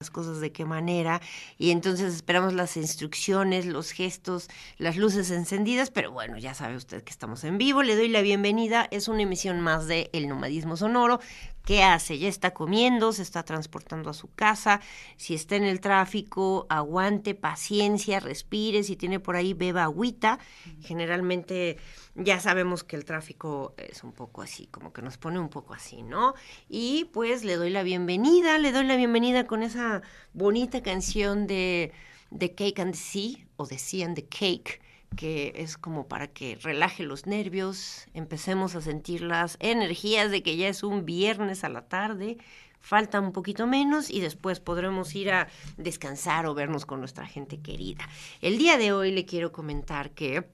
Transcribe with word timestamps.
Las 0.00 0.10
cosas 0.10 0.38
de 0.38 0.52
qué 0.52 0.64
manera 0.64 1.20
y 1.58 1.72
entonces 1.72 2.14
esperamos 2.14 2.52
las 2.52 2.76
instrucciones, 2.76 3.66
los 3.66 3.90
gestos, 3.90 4.46
las 4.76 4.96
luces 4.96 5.32
encendidas, 5.32 5.90
pero 5.90 6.12
bueno, 6.12 6.38
ya 6.38 6.54
sabe 6.54 6.76
usted 6.76 7.02
que 7.02 7.10
estamos 7.10 7.42
en 7.42 7.58
vivo, 7.58 7.82
le 7.82 7.96
doy 7.96 8.06
la 8.06 8.22
bienvenida, 8.22 8.86
es 8.92 9.08
una 9.08 9.22
emisión 9.22 9.60
más 9.60 9.88
de 9.88 10.08
El 10.12 10.28
Nomadismo 10.28 10.76
Sonoro. 10.76 11.18
¿Qué 11.68 11.82
hace? 11.82 12.18
Ya 12.18 12.30
está 12.30 12.54
comiendo, 12.54 13.12
se 13.12 13.20
está 13.20 13.42
transportando 13.42 14.08
a 14.08 14.14
su 14.14 14.32
casa, 14.32 14.80
si 15.18 15.34
está 15.34 15.54
en 15.54 15.64
el 15.64 15.80
tráfico, 15.80 16.66
aguante, 16.70 17.34
paciencia, 17.34 18.20
respire, 18.20 18.82
si 18.84 18.96
tiene 18.96 19.20
por 19.20 19.36
ahí, 19.36 19.52
beba 19.52 19.82
agüita. 19.82 20.38
Generalmente 20.80 21.76
ya 22.14 22.40
sabemos 22.40 22.84
que 22.84 22.96
el 22.96 23.04
tráfico 23.04 23.74
es 23.76 24.02
un 24.02 24.12
poco 24.12 24.40
así, 24.40 24.66
como 24.68 24.94
que 24.94 25.02
nos 25.02 25.18
pone 25.18 25.38
un 25.38 25.50
poco 25.50 25.74
así, 25.74 26.00
¿no? 26.02 26.32
Y 26.70 27.04
pues 27.12 27.44
le 27.44 27.56
doy 27.56 27.68
la 27.68 27.82
bienvenida, 27.82 28.56
le 28.56 28.72
doy 28.72 28.86
la 28.86 28.96
bienvenida 28.96 29.46
con 29.46 29.62
esa 29.62 30.00
bonita 30.32 30.82
canción 30.82 31.46
de, 31.46 31.92
The 32.30 32.54
Cake 32.54 32.80
and 32.80 32.92
the 32.92 32.98
Sea, 32.98 33.46
o 33.56 33.66
de 33.66 33.78
Sea 33.78 34.06
and 34.06 34.16
the 34.16 34.24
Cake, 34.26 34.80
que 35.16 35.52
es 35.56 35.76
como 35.76 36.06
para 36.06 36.28
que 36.28 36.56
relaje 36.62 37.02
los 37.02 37.26
nervios, 37.26 38.06
empecemos 38.14 38.74
a 38.74 38.80
sentir 38.80 39.22
las 39.22 39.56
energías 39.60 40.30
de 40.30 40.42
que 40.42 40.56
ya 40.56 40.68
es 40.68 40.82
un 40.82 41.04
viernes 41.04 41.64
a 41.64 41.68
la 41.68 41.88
tarde, 41.88 42.38
falta 42.80 43.20
un 43.20 43.32
poquito 43.32 43.66
menos 43.66 44.10
y 44.10 44.20
después 44.20 44.60
podremos 44.60 45.14
ir 45.14 45.30
a 45.30 45.48
descansar 45.76 46.46
o 46.46 46.54
vernos 46.54 46.86
con 46.86 47.00
nuestra 47.00 47.26
gente 47.26 47.60
querida. 47.60 48.08
El 48.40 48.58
día 48.58 48.78
de 48.78 48.92
hoy 48.92 49.10
le 49.10 49.24
quiero 49.24 49.52
comentar 49.52 50.12
que 50.12 50.48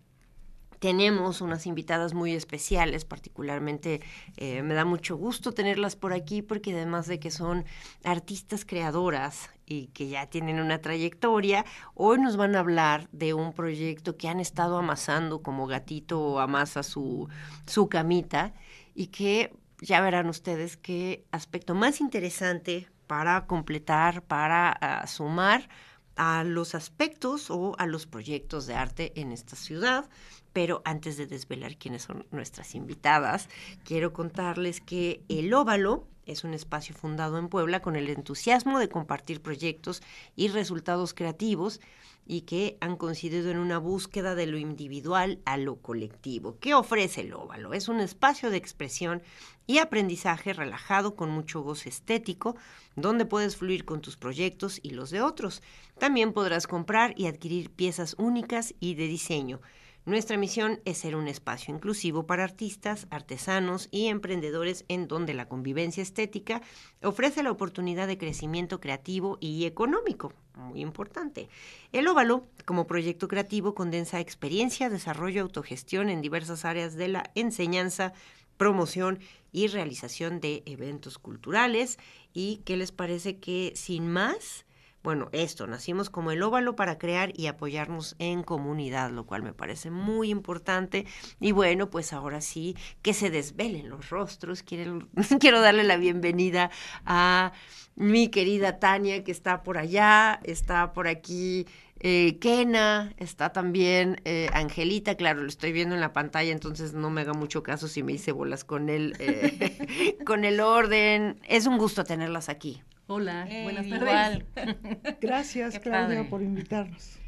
tenemos 0.84 1.40
unas 1.40 1.66
invitadas 1.66 2.12
muy 2.12 2.34
especiales, 2.34 3.06
particularmente 3.06 4.02
eh, 4.36 4.62
me 4.62 4.74
da 4.74 4.84
mucho 4.84 5.16
gusto 5.16 5.52
tenerlas 5.52 5.96
por 5.96 6.12
aquí 6.12 6.42
porque 6.42 6.74
además 6.74 7.06
de 7.06 7.18
que 7.18 7.30
son 7.30 7.64
artistas 8.02 8.66
creadoras 8.66 9.48
y 9.66 9.88
que 9.88 10.08
ya 10.08 10.26
tienen 10.26 10.60
una 10.60 10.80
trayectoria, 10.80 11.64
hoy 11.94 12.18
nos 12.18 12.36
van 12.36 12.56
a 12.56 12.60
hablar 12.60 13.08
de 13.12 13.34
un 13.34 13.52
proyecto 13.52 14.16
que 14.16 14.28
han 14.28 14.40
estado 14.40 14.78
amasando 14.78 15.42
como 15.42 15.66
gatito 15.66 16.40
amasa 16.40 16.82
su, 16.82 17.28
su 17.66 17.88
camita 17.88 18.52
y 18.94 19.08
que 19.08 19.52
ya 19.80 20.00
verán 20.00 20.28
ustedes 20.28 20.76
qué 20.76 21.24
aspecto 21.30 21.74
más 21.74 22.00
interesante 22.00 22.88
para 23.06 23.46
completar, 23.46 24.22
para 24.22 24.70
ah, 24.72 25.06
sumar 25.06 25.68
a 26.16 26.44
los 26.44 26.74
aspectos 26.74 27.50
o 27.50 27.74
a 27.78 27.86
los 27.86 28.06
proyectos 28.06 28.66
de 28.66 28.74
arte 28.74 29.12
en 29.20 29.32
esta 29.32 29.56
ciudad. 29.56 30.08
Pero 30.54 30.80
antes 30.86 31.18
de 31.18 31.26
desvelar 31.26 31.76
quiénes 31.76 32.04
son 32.04 32.26
nuestras 32.30 32.74
invitadas, 32.74 33.50
quiero 33.84 34.14
contarles 34.14 34.80
que 34.80 35.22
el 35.28 35.52
óvalo 35.52 36.06
es 36.24 36.44
un 36.44 36.54
espacio 36.54 36.94
fundado 36.94 37.36
en 37.36 37.48
Puebla 37.48 37.82
con 37.82 37.96
el 37.96 38.08
entusiasmo 38.08 38.78
de 38.78 38.88
compartir 38.88 39.42
proyectos 39.42 40.02
y 40.36 40.48
resultados 40.48 41.12
creativos 41.12 41.80
y 42.26 42.42
que 42.42 42.78
han 42.80 42.96
coincidido 42.96 43.50
en 43.50 43.58
una 43.58 43.78
búsqueda 43.78 44.34
de 44.34 44.46
lo 44.46 44.56
individual 44.56 45.40
a 45.44 45.58
lo 45.58 45.76
colectivo. 45.82 46.56
¿Qué 46.58 46.72
ofrece 46.72 47.20
el 47.22 47.34
óvalo? 47.34 47.74
Es 47.74 47.88
un 47.88 48.00
espacio 48.00 48.50
de 48.50 48.56
expresión 48.56 49.22
y 49.66 49.78
aprendizaje 49.78 50.52
relajado 50.52 51.16
con 51.16 51.30
mucho 51.30 51.62
gozo 51.62 51.88
estético, 51.88 52.56
donde 52.96 53.26
puedes 53.26 53.56
fluir 53.56 53.84
con 53.84 54.00
tus 54.00 54.16
proyectos 54.16 54.80
y 54.82 54.90
los 54.90 55.10
de 55.10 55.20
otros. 55.20 55.62
También 55.98 56.32
podrás 56.32 56.66
comprar 56.66 57.12
y 57.16 57.26
adquirir 57.26 57.70
piezas 57.70 58.14
únicas 58.18 58.74
y 58.80 58.94
de 58.94 59.06
diseño. 59.06 59.60
Nuestra 60.06 60.36
misión 60.36 60.80
es 60.84 60.98
ser 60.98 61.16
un 61.16 61.28
espacio 61.28 61.74
inclusivo 61.74 62.26
para 62.26 62.44
artistas, 62.44 63.06
artesanos 63.08 63.88
y 63.90 64.08
emprendedores 64.08 64.84
en 64.88 65.08
donde 65.08 65.32
la 65.32 65.48
convivencia 65.48 66.02
estética 66.02 66.60
ofrece 67.02 67.42
la 67.42 67.50
oportunidad 67.50 68.06
de 68.06 68.18
crecimiento 68.18 68.80
creativo 68.80 69.38
y 69.40 69.64
económico. 69.64 70.34
Muy 70.56 70.82
importante. 70.82 71.48
El 71.90 72.06
óvalo, 72.06 72.46
como 72.66 72.86
proyecto 72.86 73.28
creativo, 73.28 73.74
condensa 73.74 74.20
experiencia, 74.20 74.90
desarrollo, 74.90 75.40
autogestión 75.40 76.10
en 76.10 76.20
diversas 76.20 76.66
áreas 76.66 76.96
de 76.96 77.08
la 77.08 77.30
enseñanza, 77.34 78.12
promoción 78.58 79.20
y 79.52 79.68
realización 79.68 80.38
de 80.38 80.62
eventos 80.66 81.16
culturales. 81.16 81.98
¿Y 82.34 82.58
qué 82.66 82.76
les 82.76 82.92
parece 82.92 83.38
que 83.38 83.72
sin 83.74 84.08
más? 84.08 84.63
Bueno, 85.04 85.28
esto, 85.32 85.66
nacimos 85.66 86.08
como 86.08 86.30
el 86.30 86.42
óvalo 86.42 86.76
para 86.76 86.96
crear 86.96 87.30
y 87.38 87.46
apoyarnos 87.46 88.16
en 88.18 88.42
comunidad, 88.42 89.10
lo 89.10 89.26
cual 89.26 89.42
me 89.42 89.52
parece 89.52 89.90
muy 89.90 90.30
importante. 90.30 91.04
Y 91.40 91.52
bueno, 91.52 91.90
pues 91.90 92.14
ahora 92.14 92.40
sí, 92.40 92.74
que 93.02 93.12
se 93.12 93.28
desvelen 93.28 93.90
los 93.90 94.08
rostros. 94.08 94.62
Quiero, 94.62 95.06
quiero 95.40 95.60
darle 95.60 95.84
la 95.84 95.98
bienvenida 95.98 96.70
a 97.04 97.52
mi 97.96 98.28
querida 98.28 98.78
Tania, 98.78 99.22
que 99.24 99.30
está 99.30 99.62
por 99.62 99.76
allá, 99.76 100.40
está 100.42 100.94
por 100.94 101.06
aquí 101.06 101.66
eh, 102.00 102.38
Kena, 102.40 103.12
está 103.18 103.52
también 103.52 104.22
eh, 104.24 104.48
Angelita, 104.54 105.16
claro, 105.16 105.42
lo 105.42 105.48
estoy 105.48 105.72
viendo 105.72 105.94
en 105.94 106.00
la 106.00 106.14
pantalla, 106.14 106.50
entonces 106.50 106.94
no 106.94 107.10
me 107.10 107.20
haga 107.20 107.34
mucho 107.34 107.62
caso 107.62 107.88
si 107.88 108.02
me 108.02 108.12
hice 108.14 108.32
bolas 108.32 108.64
con 108.64 108.88
él, 108.88 109.14
eh, 109.18 110.16
con 110.24 110.46
el 110.46 110.60
orden. 110.60 111.40
Es 111.46 111.66
un 111.66 111.76
gusto 111.76 112.04
tenerlas 112.04 112.48
aquí. 112.48 112.82
Hola, 113.06 113.46
buenas 113.64 113.88
tardes. 113.88 114.44
Gracias, 115.20 115.78
Claudia, 115.78 116.28
por 116.28 116.42
invitarnos. 116.42 117.18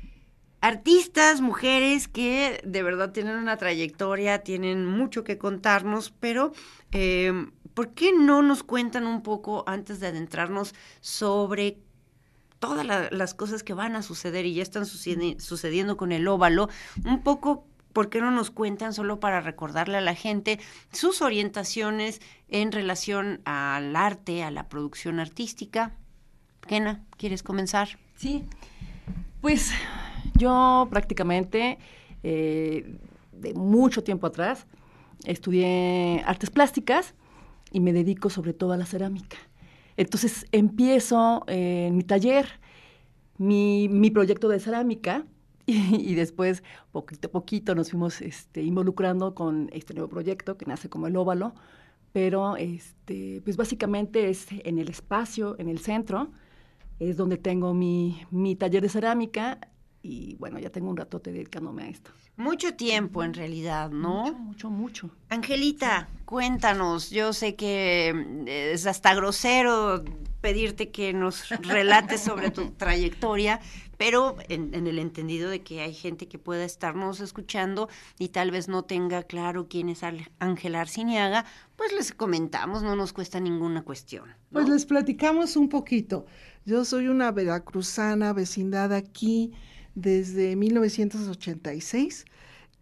Artistas, 0.63 1.41
mujeres 1.43 2.09
que 2.09 2.61
de 2.65 2.83
verdad 2.83 3.13
tienen 3.13 3.37
una 3.37 3.57
trayectoria, 3.57 4.39
tienen 4.39 4.87
mucho 4.87 5.23
que 5.23 5.37
contarnos, 5.39 6.13
pero 6.19 6.53
eh, 6.93 7.33
¿por 7.75 7.91
qué 7.91 8.13
no 8.13 8.43
nos 8.43 8.63
cuentan 8.63 9.07
un 9.07 9.23
poco 9.23 9.65
antes 9.67 10.01
de 10.01 10.07
adentrarnos 10.09 10.75
sobre 11.01 11.79
todas 12.59 12.87
las 13.13 13.35
cosas 13.35 13.63
que 13.63 13.75
van 13.75 13.97
a 13.97 14.03
suceder 14.03 14.47
y 14.47 14.55
ya 14.55 14.63
están 14.63 14.87
sucediendo 14.87 15.97
con 15.99 16.11
el 16.11 16.27
óvalo? 16.27 16.71
Un 17.05 17.23
poco 17.23 17.67
¿por 17.97 18.11
qué 18.11 18.21
no 18.21 18.31
nos 18.31 18.51
cuentan 18.51 18.93
solo 18.93 19.21
para 19.21 19.41
recordarle 19.41 19.97
a 19.97 20.03
la 20.03 20.15
gente 20.15 20.59
sus 20.93 21.23
orientaciones 21.23 22.21
en 22.51 22.71
relación 22.71 23.41
al 23.47 23.97
arte, 23.97 24.43
a 24.43 24.51
la 24.51 24.69
producción 24.69 25.19
artística? 25.19 25.97
Kena, 26.69 27.07
¿quieres 27.17 27.43
comenzar? 27.43 27.89
Sí, 28.15 28.45
pues 29.41 29.73
yo 30.35 30.89
prácticamente 30.91 31.79
eh, 32.23 32.99
de 33.33 33.55
mucho 33.55 34.05
tiempo 34.05 34.27
atrás 34.27 34.67
estudié 35.25 36.23
artes 36.27 36.51
plásticas 36.51 37.15
y 37.73 37.81
me 37.81 37.95
dedico 37.95 38.29
sobre 38.29 38.53
todo 38.53 38.73
a 38.73 38.77
la 38.77 38.85
cerámica. 38.85 39.39
Entonces 39.97 40.45
empiezo 40.53 41.45
en 41.47 41.97
mi 41.97 42.05
taller, 42.05 42.47
mi 43.39 44.11
proyecto 44.11 44.51
de 44.51 44.61
cerámica, 44.61 45.25
y, 45.69 46.15
después, 46.15 46.63
poquito 46.93 47.29
a 47.29 47.31
poquito, 47.33 47.75
nos 47.75 47.91
fuimos 47.91 48.23
este, 48.23 48.63
involucrando 48.63 49.35
con 49.35 49.69
este 49.73 49.95
nuevo 49.95 50.09
proyecto 50.09 50.57
que 50.57 50.67
nace 50.67 50.89
como 50.89 51.09
el 51.09 51.17
óvalo, 51.17 51.55
pero 52.13 52.57
este, 52.57 53.41
pues 53.45 53.57
básicamente 53.57 54.31
es 54.31 54.47
en 54.51 54.79
el 54.79 54.89
espacio, 54.89 55.57
en 55.59 55.69
el 55.69 55.81
centro, 55.81 56.31
es 57.01 57.17
donde 57.17 57.37
tengo 57.37 57.75
mi, 57.75 58.23
mi 58.31 58.57
taller 58.57 58.83
de 58.83 58.89
cerámica 58.89 59.59
y 60.07 60.37
bueno, 60.39 60.59
ya 60.59 60.71
tengo 60.71 60.89
un 60.89 60.97
ratote 60.97 61.33
dedicándome 61.33 61.85
a 61.85 61.89
esto. 61.89 62.13
Mucho 62.37 62.75
tiempo 62.75 63.25
en 63.25 63.35
realidad, 63.35 63.91
¿no? 63.91 64.33
Mucho, 64.33 64.71
mucho, 64.71 64.71
mucho. 64.71 65.11
Angelita, 65.31 66.09
cuéntanos, 66.25 67.11
yo 67.11 67.33
sé 67.33 67.57
que 67.57 68.15
eh, 68.47 68.73
es 68.73 68.87
hasta 68.87 69.15
grosero 69.15 70.05
pedirte 70.41 70.91
que 70.91 71.13
nos 71.13 71.49
relates 71.49 72.21
sobre 72.21 72.51
tu 72.51 72.71
trayectoria, 72.77 73.61
pero 73.97 74.37
en, 74.49 74.75
el 74.75 74.99
entendido 75.01 75.51
de 75.51 75.63
que 75.63 75.81
hay 75.81 75.93
gente 75.93 76.29
que 76.29 76.39
pueda 76.39 76.65
estarnos 76.65 77.21
escuchando 77.21 77.89
y 78.19 78.29
tal 78.29 78.53
vez 78.53 78.69
no 78.69 78.85
tenga 78.85 79.25
claro 79.25 79.67
quién 79.69 79.89
es 79.89 80.03
Ángel 80.39 80.75
Arciniaga, 80.77 81.47
pues 81.75 81.93
les 81.93 82.13
comentamos, 82.13 82.85
no 82.85 82.95
nos 82.95 83.13
cuesta 83.13 83.41
ninguna 83.41 83.83
cuestión. 83.83 84.29
Pues 84.53 84.69
les 84.69 84.87
platicamos 84.87 85.57
un 85.57 85.69
poquito. 85.69 86.27
Yo 86.65 86.85
soy 86.85 87.09
una 87.09 87.33
veracruzana, 87.33 88.33
vecindad 88.33 88.93
aquí 88.93 89.53
desde 89.97 90.55
1986 90.55 92.27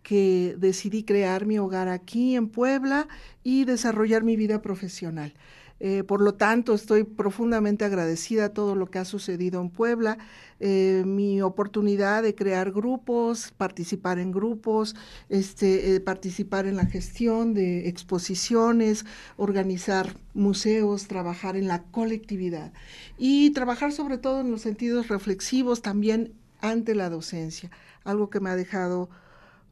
que 0.02 0.54
decidí 0.58 1.02
crear 1.02 1.46
mi 1.46 1.58
hogar 1.58 1.88
aquí 1.88 2.36
en 2.36 2.48
Puebla 2.48 3.08
y 3.42 3.64
desarrollar 3.64 4.22
mi 4.22 4.36
vida 4.36 4.60
profesional. 4.60 5.32
Eh, 5.80 6.04
por 6.04 6.20
lo 6.20 6.34
tanto, 6.34 6.72
estoy 6.74 7.04
profundamente 7.04 7.84
agradecida 7.84 8.46
a 8.46 8.48
todo 8.50 8.76
lo 8.76 8.86
que 8.86 9.00
ha 9.00 9.04
sucedido 9.04 9.60
en 9.60 9.70
Puebla, 9.70 10.18
eh, 10.60 11.02
mi 11.04 11.42
oportunidad 11.42 12.22
de 12.22 12.34
crear 12.34 12.70
grupos, 12.70 13.52
participar 13.56 14.18
en 14.18 14.30
grupos, 14.30 14.94
este, 15.28 15.94
eh, 15.94 16.00
participar 16.00 16.66
en 16.66 16.76
la 16.76 16.86
gestión 16.86 17.54
de 17.54 17.88
exposiciones, 17.88 19.04
organizar 19.36 20.16
museos, 20.32 21.08
trabajar 21.08 21.56
en 21.56 21.66
la 21.66 21.82
colectividad 21.82 22.72
y 23.18 23.50
trabajar 23.50 23.92
sobre 23.92 24.16
todo 24.16 24.40
en 24.40 24.50
los 24.52 24.62
sentidos 24.62 25.08
reflexivos 25.08 25.82
también 25.82 26.34
ante 26.64 26.94
la 26.94 27.10
docencia, 27.10 27.70
algo 28.04 28.30
que 28.30 28.40
me 28.40 28.50
ha 28.50 28.56
dejado 28.56 29.10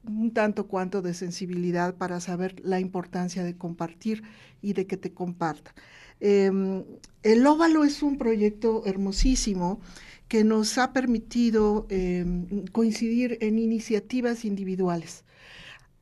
un 0.04 0.32
tanto 0.32 0.66
cuanto 0.66 1.00
de 1.00 1.14
sensibilidad 1.14 1.94
para 1.94 2.20
saber 2.20 2.60
la 2.64 2.80
importancia 2.80 3.44
de 3.44 3.56
compartir 3.56 4.22
y 4.60 4.74
de 4.74 4.86
que 4.86 4.96
te 4.96 5.12
compartan. 5.12 5.72
Em, 6.20 6.84
el 7.22 7.46
óvalo 7.46 7.84
es 7.84 8.02
un 8.02 8.18
proyecto 8.18 8.82
hermosísimo 8.84 9.80
que 10.28 10.44
nos 10.44 10.78
ha 10.78 10.92
permitido 10.92 11.86
em, 11.88 12.66
coincidir 12.72 13.38
en 13.40 13.58
iniciativas 13.58 14.44
individuales. 14.44 15.24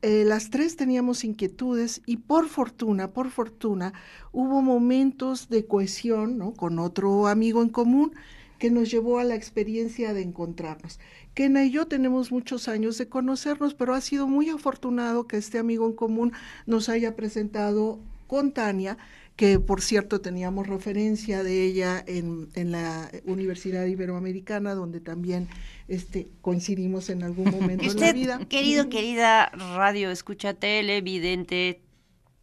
Eh, 0.01 0.23
las 0.25 0.49
tres 0.49 0.75
teníamos 0.75 1.23
inquietudes 1.23 2.01
y 2.07 2.17
por 2.17 2.47
fortuna, 2.47 3.11
por 3.11 3.29
fortuna, 3.29 3.93
hubo 4.31 4.61
momentos 4.61 5.47
de 5.47 5.65
cohesión 5.65 6.53
con 6.53 6.79
otro 6.79 7.27
amigo 7.27 7.61
en 7.61 7.69
común 7.69 8.13
que 8.61 8.69
nos 8.69 8.91
llevó 8.91 9.17
a 9.17 9.23
la 9.23 9.33
experiencia 9.33 10.13
de 10.13 10.21
encontrarnos. 10.21 10.99
Kena 11.33 11.65
y 11.65 11.71
yo 11.71 11.87
tenemos 11.87 12.31
muchos 12.31 12.67
años 12.67 12.95
de 12.99 13.09
conocernos, 13.09 13.73
pero 13.73 13.95
ha 13.95 14.01
sido 14.01 14.27
muy 14.27 14.49
afortunado 14.49 15.25
que 15.25 15.37
este 15.37 15.57
amigo 15.57 15.87
en 15.87 15.93
común 15.93 16.31
nos 16.67 16.87
haya 16.87 17.15
presentado 17.15 17.99
con 18.27 18.51
Tania, 18.51 18.99
que 19.35 19.59
por 19.59 19.81
cierto 19.81 20.21
teníamos 20.21 20.67
referencia 20.67 21.41
de 21.41 21.63
ella 21.65 22.03
en, 22.05 22.51
la 22.71 23.09
Universidad 23.25 23.87
Iberoamericana, 23.87 24.75
donde 24.75 24.99
también 24.99 25.47
este, 25.87 26.27
coincidimos 26.41 27.09
en 27.09 27.23
algún 27.23 27.45
momento 27.59 27.91
de 27.91 27.99
la 27.99 28.13
vida. 28.13 28.39
Querido, 28.47 28.89
querida 28.89 29.49
radio, 29.49 30.11
escucha 30.11 30.53
televidente, 30.53 31.81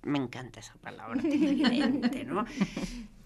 me 0.02 0.18
encanta 0.18 0.58
esa 0.58 0.74
palabra, 0.80 1.22
televidente, 1.22 2.24
¿no? 2.24 2.44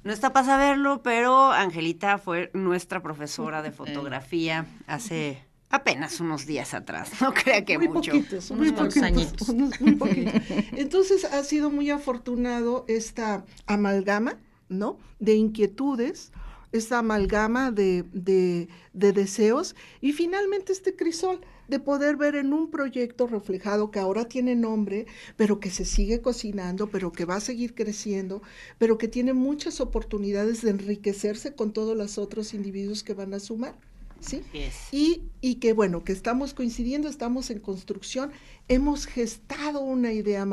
No 0.05 0.13
está 0.13 0.33
para 0.33 0.47
saberlo, 0.47 1.03
pero 1.03 1.53
Angelita 1.53 2.19
fue 2.19 2.51
nuestra 2.55 3.03
profesora 3.03 3.63
de 3.63 3.71
fotografía 3.73 4.67
hace 4.87 5.43
Apenas 5.73 6.21
unos 6.21 6.45
días 6.45 6.75
atrás, 6.75 7.11
no 7.23 7.33
crea 7.33 7.65
que 7.65 7.79
muy 7.79 7.89
mucho. 7.89 8.13
Poquitos, 8.13 8.51
unos 8.51 8.67
muy 8.67 8.73
poquitos, 8.73 9.03
añitos. 9.03 9.49
unos 9.49 9.81
muy 9.81 9.95
poquitos. 9.95 10.35
Entonces 10.73 11.25
ha 11.25 11.43
sido 11.45 11.71
muy 11.71 11.89
afortunado 11.89 12.85
esta 12.89 13.47
amalgama, 13.67 14.39
¿no? 14.69 14.99
De 15.19 15.35
inquietudes, 15.35 16.31
esta 16.73 16.99
amalgama 16.99 17.71
de, 17.71 18.05
de, 18.13 18.69
de 18.93 19.13
deseos 19.15 19.75
y 20.03 20.13
finalmente 20.13 20.73
este 20.75 20.95
crisol 20.95 21.41
de 21.73 21.81
poder 21.81 22.17
ver 22.17 22.35
en 22.35 22.53
un 22.53 22.71
proyecto 22.71 23.27
reflejado 23.27 23.91
que 23.91 23.99
ahora 23.99 24.27
tiene 24.27 24.55
nombre, 24.55 25.07
pero 25.39 25.59
que 25.59 25.71
se 25.71 25.87
sigue 25.87 26.21
cocinando, 26.21 26.89
pero 26.89 27.13
que 27.13 27.25
va 27.25 27.37
a 27.37 27.41
seguir 27.41 27.75
creciendo, 27.75 28.43
pero 28.77 28.99
que 28.99 29.09
tiene 29.09 29.33
muchas 29.33 29.81
oportunidades 29.81 30.61
de 30.61 30.69
enriquecerse 30.69 31.55
con 31.55 31.73
todos 31.73 31.97
los 31.97 32.19
otros 32.19 32.53
individuos 32.53 33.03
que 33.03 33.15
van 33.15 33.33
a 33.33 33.41
sumar. 33.41 33.75
¿Sí? 34.21 34.43
Yes. 34.53 34.75
Y, 34.93 35.23
y 35.41 35.55
que 35.57 35.73
bueno, 35.73 36.05
que 36.05 36.13
estamos 36.13 36.53
coincidiendo, 36.53 37.09
estamos 37.09 37.51
en 37.51 37.59
construcción, 37.59 38.31
hemos 38.69 39.07
gestado 39.07 39.81
una 39.81 40.13
idea, 40.13 40.47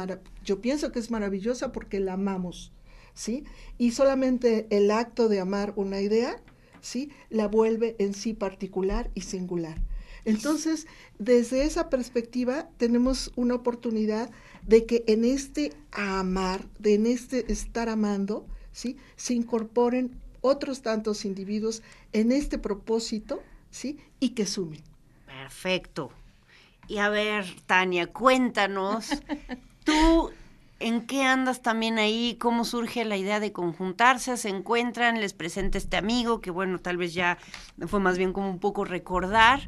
yo 0.46 0.62
pienso 0.62 0.94
que 0.94 1.00
es 1.00 1.12
maravillosa 1.12 1.74
porque 1.74 2.00
la 2.00 2.14
amamos, 2.14 2.72
¿sí? 3.14 3.44
Y 3.78 3.92
solamente 3.92 4.68
el 4.70 4.90
acto 4.90 5.28
de 5.28 5.42
amar 5.42 5.74
una 5.76 6.00
idea, 6.00 6.42
¿sí? 6.82 7.12
La 7.30 7.48
vuelve 7.50 7.98
en 8.00 8.14
sí 8.14 8.34
particular 8.34 9.12
y 9.14 9.22
singular. 9.22 9.80
Entonces, 10.26 10.88
desde 11.18 11.64
esa 11.64 11.90
perspectiva, 11.90 12.70
tenemos 12.78 13.32
una 13.36 13.56
oportunidad 13.56 14.30
de 14.66 14.86
que 14.86 15.04
en 15.08 15.26
este 15.26 15.74
amar, 15.92 16.68
de 16.80 16.96
en 16.96 17.06
este 17.06 17.52
estar 17.52 17.90
amando, 17.90 18.46
¿sí? 18.72 18.98
Se 19.16 19.34
incorporen 19.34 20.20
otros 20.42 20.82
tantos 20.82 21.26
individuos 21.26 21.82
en 22.14 22.32
este 22.32 22.58
propósito, 22.58 23.42
¿sí? 23.72 23.98
Y 24.20 24.30
que 24.30 24.46
sumen. 24.46 24.84
Perfecto. 25.26 26.12
Y 26.88 26.98
a 26.98 27.10
ver, 27.10 27.46
Tania, 27.66 28.08
cuéntanos, 28.08 29.10
tú 29.84 30.32
en 30.80 31.06
qué 31.06 31.24
andas 31.24 31.62
también 31.62 32.00
ahí, 32.00 32.38
cómo 32.40 32.64
surge 32.64 33.04
la 33.06 33.18
idea 33.18 33.40
de 33.40 33.52
conjuntarse, 33.52 34.38
se 34.38 34.50
encuentran, 34.50 35.20
les 35.20 35.34
presenta 35.34 35.78
este 35.78 35.98
amigo, 35.98 36.40
que 36.40 36.52
bueno, 36.52 36.80
tal 36.80 36.98
vez 36.98 37.14
ya 37.14 37.38
fue 37.88 38.00
más 38.00 38.18
bien 38.18 38.34
como 38.34 38.50
un 38.50 38.60
poco 38.60 38.86
recordar. 38.86 39.62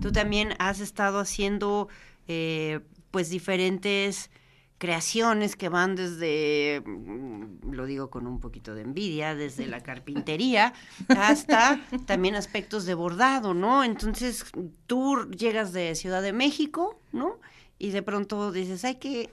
Tú 0.00 0.12
también 0.12 0.54
has 0.58 0.80
estado 0.80 1.18
haciendo 1.18 1.88
eh, 2.28 2.80
pues 3.10 3.30
diferentes 3.30 4.30
creaciones 4.78 5.56
que 5.56 5.68
van 5.68 5.96
desde, 5.96 6.82
mm, 6.84 7.72
lo 7.72 7.84
digo 7.84 8.10
con 8.10 8.26
un 8.26 8.38
poquito 8.38 8.74
de 8.74 8.82
envidia, 8.82 9.34
desde 9.34 9.66
la 9.66 9.80
carpintería 9.80 10.72
hasta 11.08 11.80
también 12.06 12.36
aspectos 12.36 12.86
de 12.86 12.94
bordado, 12.94 13.54
¿no? 13.54 13.82
Entonces 13.82 14.44
tú 14.86 15.28
llegas 15.30 15.72
de 15.72 15.94
Ciudad 15.96 16.22
de 16.22 16.32
México, 16.32 17.00
¿no? 17.12 17.40
Y 17.78 17.90
de 17.90 18.02
pronto 18.02 18.52
dices, 18.52 18.84
hay 18.84 18.96
que, 18.96 19.30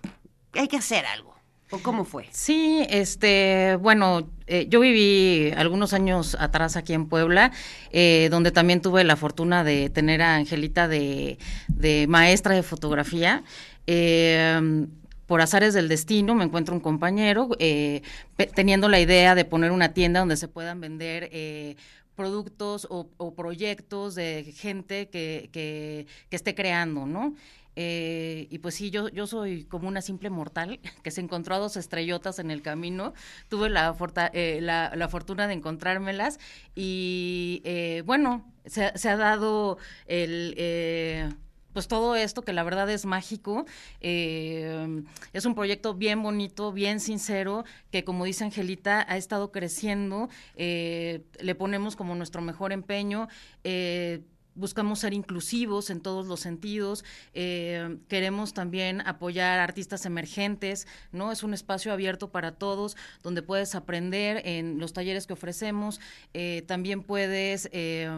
hay 0.60 0.68
que 0.68 0.78
hacer 0.78 1.06
algo. 1.06 1.36
¿O 1.72 1.80
cómo 1.80 2.06
fue? 2.06 2.28
Sí, 2.32 2.86
este, 2.90 3.78
bueno, 3.82 4.30
eh, 4.46 4.68
yo 4.70 4.80
viví 4.80 5.52
algunos 5.58 5.94
años 5.94 6.38
atrás 6.40 6.76
aquí 6.76 6.94
en 6.94 7.08
Puebla, 7.08 7.52
eh, 7.92 8.28
donde 8.30 8.52
también 8.52 8.82
tuve 8.82 9.04
la 9.04 9.16
fortuna 9.16 9.64
de 9.64 9.90
tener 9.90 10.22
a 10.22 10.36
Angelita 10.36 10.88
de, 10.88 11.38
maestra 12.08 12.54
de 12.54 12.62
fotografía. 12.62 13.44
Eh, 13.88 14.86
por 15.26 15.42
azares 15.42 15.74
del 15.74 15.88
destino 15.88 16.36
me 16.36 16.44
encuentro 16.44 16.76
un 16.76 16.82
compañero 16.82 17.50
eh, 17.58 18.04
teniendo 18.54 18.88
la 18.88 19.00
idea 19.00 19.34
de 19.34 19.44
poner 19.44 19.72
una 19.72 19.92
tienda 19.92 20.20
donde 20.20 20.38
se 20.38 20.48
puedan 20.48 20.80
vender 20.80 21.32
productos 22.16 22.88
o, 22.92 23.34
proyectos 23.34 24.14
de 24.14 24.54
gente 24.56 25.10
que 25.10 26.06
esté 26.30 26.54
creando, 26.54 27.08
¿no? 27.08 27.34
Eh, 27.75 28.48
y 28.50 28.60
pues 28.60 28.75
sí, 28.75 28.89
yo, 28.89 29.10
yo 29.10 29.27
soy 29.27 29.65
como 29.65 29.88
una 29.88 30.01
simple 30.01 30.29
mortal 30.29 30.79
que 31.03 31.12
se 31.12 31.22
encontró 31.22 31.55
a 31.55 31.60
dos 31.60 31.77
estrellotas 31.77 32.39
en 32.39 32.51
el 32.51 32.62
camino. 32.62 33.13
Tuve 33.50 33.70
la, 33.70 33.96
eh, 34.34 34.60
la, 34.62 35.08
fortuna 35.10 35.48
de 35.48 35.53
encontrármelas 35.53 36.39
y 36.75 37.62
eh, 37.65 38.03
bueno, 38.05 38.46
se, 38.65 38.86
ha- 38.86 39.17
dado 39.17 39.77
el... 40.08 40.53
eh, 40.58 41.29
pues 41.74 41.89
todo 41.89 42.15
esto 42.15 42.41
que 42.44 42.53
la 42.53 42.63
verdad 42.63 42.89
es 42.89 43.05
mágico, 43.05 43.65
eh, 44.00 45.03
es 45.34 45.46
un 45.46 45.55
proyecto 45.55 45.94
bien 45.94 46.24
bonito, 46.24 46.72
bien 46.72 47.01
sincero, 47.01 47.65
que 47.91 48.05
como 48.05 48.24
dice 48.24 48.46
Angelita, 48.46 49.05
ha 49.10 49.17
estado 49.17 49.51
creciendo, 49.51 50.29
le 50.55 51.55
ponemos 51.58 51.98
como 51.98 52.15
nuestro 52.15 52.41
mejor 52.41 52.72
empeño, 52.72 53.27
buscamos 54.56 55.00
ser 55.00 55.14
inclusivos 55.14 55.90
en 55.90 56.02
todos 56.02 56.28
los 56.28 56.40
sentidos, 56.40 57.04
eh, 57.34 57.98
queremos 58.08 58.54
también 58.54 59.02
apoyar 59.02 59.60
artistas 59.60 60.06
emergentes, 60.06 60.88
¿no? 61.12 61.32
Es 61.32 61.44
un 61.44 61.54
espacio 61.54 61.94
abierto 61.94 62.32
para 62.32 62.54
todos, 62.54 62.98
donde 63.22 63.42
puedes 63.42 63.76
aprender 63.76 64.42
en 64.46 64.80
los 64.80 64.94
talleres 64.94 65.28
que 65.28 65.34
ofrecemos, 65.34 66.00
eh, 66.34 66.64
también 66.68 67.04
puedes 67.04 67.70
eh, 67.72 68.10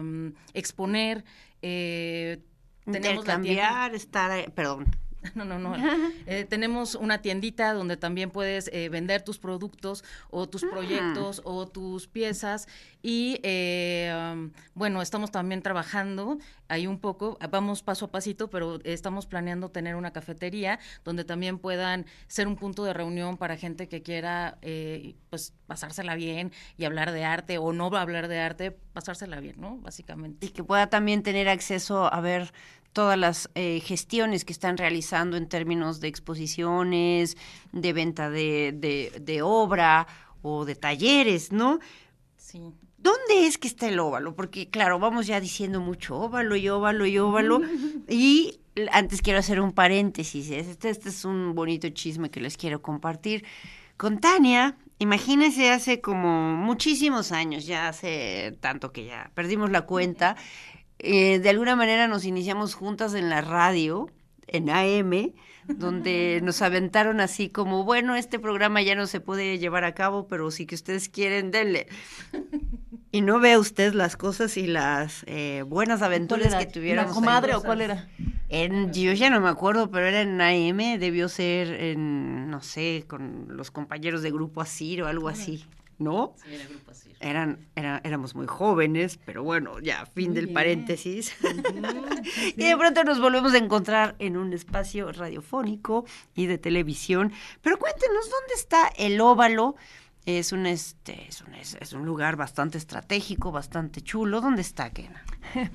exponer, 0.54 1.24
eh, 1.62 2.38
Intercambiar, 2.86 3.94
estar, 3.94 4.50
perdón. 4.52 4.86
no, 5.34 5.44
no, 5.44 5.58
no. 5.58 5.74
Eh, 6.26 6.44
tenemos 6.44 6.94
una 6.94 7.22
tiendita 7.22 7.72
donde 7.72 7.96
también 7.96 8.30
puedes 8.30 8.68
eh, 8.72 8.88
vender 8.88 9.22
tus 9.22 9.38
productos 9.38 10.04
o 10.30 10.48
tus 10.48 10.62
proyectos 10.62 11.40
o 11.44 11.66
tus 11.66 12.06
piezas. 12.06 12.68
Y 13.02 13.40
eh, 13.42 14.12
um, 14.34 14.50
bueno, 14.74 15.00
estamos 15.00 15.30
también 15.30 15.62
trabajando 15.62 16.38
ahí 16.68 16.86
un 16.86 16.98
poco, 16.98 17.38
vamos 17.50 17.82
paso 17.82 18.06
a 18.06 18.10
pasito, 18.10 18.50
pero 18.50 18.78
estamos 18.84 19.26
planeando 19.26 19.70
tener 19.70 19.94
una 19.96 20.12
cafetería 20.12 20.78
donde 21.04 21.24
también 21.24 21.58
puedan 21.58 22.06
ser 22.26 22.46
un 22.46 22.56
punto 22.56 22.84
de 22.84 22.92
reunión 22.92 23.36
para 23.36 23.56
gente 23.56 23.88
que 23.88 24.02
quiera 24.02 24.58
eh, 24.62 25.14
pues 25.30 25.54
pasársela 25.66 26.14
bien 26.14 26.52
y 26.76 26.84
hablar 26.84 27.12
de 27.12 27.24
arte 27.24 27.58
o 27.58 27.72
no 27.72 27.86
hablar 27.96 28.28
de 28.28 28.38
arte, 28.38 28.70
pasársela 28.92 29.40
bien, 29.40 29.56
¿no? 29.58 29.78
Básicamente. 29.78 30.46
Y 30.46 30.50
que 30.50 30.62
pueda 30.62 30.88
también 30.88 31.22
tener 31.22 31.48
acceso 31.48 32.12
a 32.12 32.20
ver 32.20 32.52
todas 32.92 33.18
las 33.18 33.50
eh, 33.54 33.80
gestiones 33.80 34.44
que 34.44 34.52
están 34.52 34.76
realizando 34.76 35.36
en 35.36 35.48
términos 35.48 36.00
de 36.00 36.08
exposiciones, 36.08 37.36
de 37.72 37.92
venta 37.92 38.30
de, 38.30 38.72
de, 38.74 39.20
de 39.20 39.42
obra 39.42 40.06
o 40.42 40.64
de 40.64 40.74
talleres, 40.74 41.52
¿no? 41.52 41.78
Sí. 42.36 42.72
¿Dónde 42.98 43.46
es 43.46 43.58
que 43.58 43.68
está 43.68 43.88
el 43.88 44.00
óvalo? 44.00 44.34
Porque, 44.34 44.68
claro, 44.70 44.98
vamos 44.98 45.28
ya 45.28 45.40
diciendo 45.40 45.80
mucho 45.80 46.18
óvalo 46.18 46.56
y 46.56 46.68
óvalo 46.68 47.06
y 47.06 47.18
óvalo. 47.18 47.60
Y 48.08 48.60
antes 48.92 49.22
quiero 49.22 49.38
hacer 49.38 49.60
un 49.60 49.72
paréntesis. 49.72 50.50
Este, 50.50 50.90
este 50.90 51.08
es 51.08 51.24
un 51.24 51.54
bonito 51.54 51.88
chisme 51.90 52.30
que 52.30 52.40
les 52.40 52.56
quiero 52.56 52.82
compartir. 52.82 53.44
Con 53.96 54.18
Tania, 54.18 54.76
imagínense 54.98 55.70
hace 55.70 56.00
como 56.00 56.54
muchísimos 56.56 57.32
años, 57.32 57.66
ya 57.66 57.88
hace 57.88 58.56
tanto 58.60 58.92
que 58.92 59.06
ya 59.06 59.30
perdimos 59.34 59.70
la 59.70 59.82
cuenta. 59.82 60.36
Eh, 60.98 61.38
de 61.38 61.48
alguna 61.48 61.76
manera 61.76 62.08
nos 62.08 62.24
iniciamos 62.24 62.74
juntas 62.74 63.14
en 63.14 63.30
la 63.30 63.40
radio, 63.40 64.10
en 64.46 64.70
AM, 64.70 65.32
donde 65.66 66.40
nos 66.42 66.62
aventaron 66.62 67.20
así 67.20 67.48
como, 67.48 67.84
bueno, 67.84 68.16
este 68.16 68.38
programa 68.38 68.82
ya 68.82 68.94
no 68.94 69.06
se 69.06 69.20
puede 69.20 69.58
llevar 69.58 69.84
a 69.84 69.94
cabo, 69.94 70.26
pero 70.26 70.50
si 70.50 70.66
que 70.66 70.74
ustedes 70.74 71.08
quieren, 71.08 71.50
denle. 71.50 71.86
Y 73.10 73.22
no 73.22 73.40
vea 73.40 73.58
usted 73.58 73.94
las 73.94 74.18
cosas 74.18 74.58
y 74.58 74.66
las 74.66 75.24
eh, 75.26 75.64
buenas 75.66 76.00
¿Cuál 76.00 76.12
aventuras 76.12 76.54
que 76.54 76.66
tuvieron. 76.66 77.06
¿La 77.06 77.10
comadre 77.10 77.54
o 77.54 77.62
cuál 77.62 77.80
era? 77.80 78.06
En, 78.50 78.92
yo 78.92 79.12
ya 79.12 79.30
no 79.30 79.40
me 79.40 79.48
acuerdo, 79.48 79.90
pero 79.90 80.06
era 80.06 80.20
en 80.20 80.40
AM, 80.40 80.98
debió 80.98 81.30
ser 81.30 81.68
en, 81.72 82.50
no 82.50 82.60
sé, 82.60 83.04
con 83.06 83.46
los 83.48 83.70
compañeros 83.70 84.20
de 84.22 84.30
Grupo 84.30 84.60
Asir 84.60 85.02
o 85.02 85.06
algo 85.06 85.28
así, 85.28 85.64
¿no? 85.98 86.34
Sí, 86.36 86.54
era 86.54 86.66
grupo 86.66 86.90
así. 86.90 87.07
Eran, 87.20 87.66
era- 87.74 88.00
éramos 88.04 88.34
muy 88.36 88.46
jóvenes, 88.46 89.18
pero 89.24 89.42
bueno, 89.42 89.80
ya, 89.80 90.06
fin 90.06 90.34
del 90.34 90.46
bien. 90.46 90.54
paréntesis. 90.54 91.34
y 92.56 92.64
de 92.64 92.76
pronto 92.76 93.02
nos 93.04 93.20
volvemos 93.20 93.54
a 93.54 93.58
encontrar 93.58 94.14
en 94.18 94.36
un 94.36 94.52
espacio 94.52 95.10
radiofónico 95.12 96.04
y 96.34 96.46
de 96.46 96.58
televisión. 96.58 97.32
Pero 97.62 97.78
cuéntenos, 97.78 98.30
¿dónde 98.30 98.54
está 98.54 98.88
el 98.96 99.20
óvalo? 99.20 99.74
Es 100.26 100.52
un, 100.52 100.66
este, 100.66 101.26
es 101.26 101.40
un, 101.42 101.54
es, 101.54 101.76
es 101.80 101.92
un 101.94 102.04
lugar 102.04 102.36
bastante 102.36 102.76
estratégico, 102.78 103.50
bastante 103.50 104.00
chulo. 104.02 104.40
¿Dónde 104.40 104.62
está, 104.62 104.90
Kena? 104.90 105.24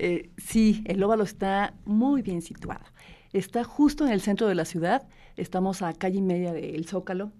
Eh, 0.00 0.30
sí, 0.38 0.82
el 0.86 1.02
óvalo 1.02 1.24
está 1.24 1.74
muy 1.84 2.22
bien 2.22 2.40
situado. 2.40 2.84
Está 3.32 3.64
justo 3.64 4.06
en 4.06 4.12
el 4.12 4.20
centro 4.20 4.46
de 4.46 4.54
la 4.54 4.64
ciudad. 4.64 5.08
Estamos 5.36 5.82
a 5.82 5.92
calle 5.92 6.18
y 6.18 6.22
media 6.22 6.52
del 6.52 6.86
Zócalo. 6.86 7.32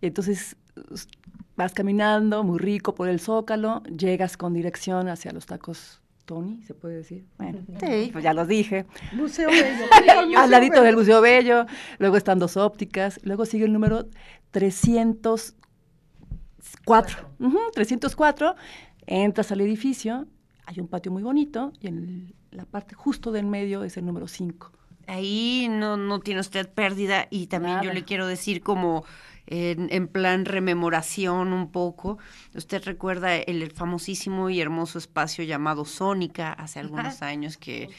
Entonces 0.00 0.56
vas 1.56 1.72
caminando 1.72 2.42
muy 2.44 2.58
rico 2.58 2.94
por 2.94 3.08
el 3.08 3.18
Zócalo, 3.20 3.82
llegas 3.84 4.36
con 4.36 4.52
dirección 4.54 5.08
hacia 5.08 5.32
los 5.32 5.46
tacos 5.46 6.00
Tony, 6.26 6.62
¿se 6.64 6.74
puede 6.74 6.96
decir? 6.96 7.24
Bueno, 7.38 7.60
sí, 7.80 8.10
pues 8.12 8.24
ya 8.24 8.34
los 8.34 8.48
dije. 8.48 8.84
Museo 9.12 9.48
Bello. 9.50 10.38
Al 10.38 10.50
ladito 10.50 10.82
del 10.82 10.96
Museo 10.96 11.20
Bello, 11.20 11.66
luego 11.98 12.16
están 12.16 12.38
dos 12.40 12.56
ópticas, 12.56 13.20
luego 13.22 13.46
sigue 13.46 13.64
el 13.64 13.72
número 13.72 14.08
304. 14.50 17.28
Ujú, 17.38 17.58
304, 17.72 18.56
entras 19.06 19.52
al 19.52 19.60
edificio, 19.60 20.26
hay 20.66 20.80
un 20.80 20.88
patio 20.88 21.12
muy 21.12 21.22
bonito 21.22 21.72
y 21.80 21.86
en 21.88 21.98
el- 21.98 22.34
la 22.50 22.64
parte 22.64 22.94
justo 22.94 23.30
del 23.32 23.46
medio 23.46 23.84
es 23.84 23.96
el 23.96 24.04
número 24.06 24.26
5. 24.28 24.72
Ahí 25.06 25.68
no, 25.70 25.96
no 25.96 26.20
tiene 26.20 26.40
usted 26.40 26.68
pérdida 26.68 27.28
y 27.30 27.46
también 27.46 27.82
yo 27.82 27.92
le 27.92 28.04
quiero 28.04 28.26
decir 28.26 28.60
como 28.62 29.04
en, 29.46 29.88
en 29.92 30.08
plan 30.08 30.44
rememoración 30.44 31.52
un 31.52 31.70
poco, 31.70 32.18
usted 32.54 32.82
recuerda 32.84 33.36
el 33.36 33.70
famosísimo 33.70 34.50
y 34.50 34.60
hermoso 34.60 34.98
espacio 34.98 35.44
llamado 35.44 35.84
Sónica 35.84 36.52
hace 36.52 36.80
algunos 36.80 37.22
años 37.22 37.56
que 37.56 37.84
eh, 37.84 37.90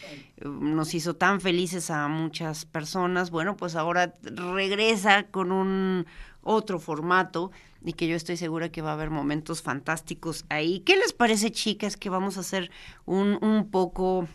nos 0.45 0.93
hizo 0.93 1.15
tan 1.15 1.39
felices 1.39 1.89
a 1.89 2.07
muchas 2.07 2.65
personas. 2.65 3.31
Bueno, 3.31 3.55
pues 3.55 3.75
ahora 3.75 4.13
regresa 4.23 5.23
con 5.23 5.51
un 5.51 6.05
otro 6.41 6.79
formato 6.79 7.51
y 7.83 7.93
que 7.93 8.07
yo 8.07 8.15
estoy 8.15 8.35
segura 8.37 8.69
que 8.69 8.81
va 8.81 8.91
a 8.91 8.93
haber 8.93 9.09
momentos 9.09 9.61
fantásticos 9.61 10.45
ahí. 10.49 10.81
¿Qué 10.81 10.97
les 10.97 11.13
parece, 11.13 11.51
chicas, 11.51 11.95
que 11.95 12.09
vamos 12.09 12.37
a 12.37 12.41
hacer 12.41 12.71
un, 13.05 13.37
un 13.41 13.69
poco 13.69 14.27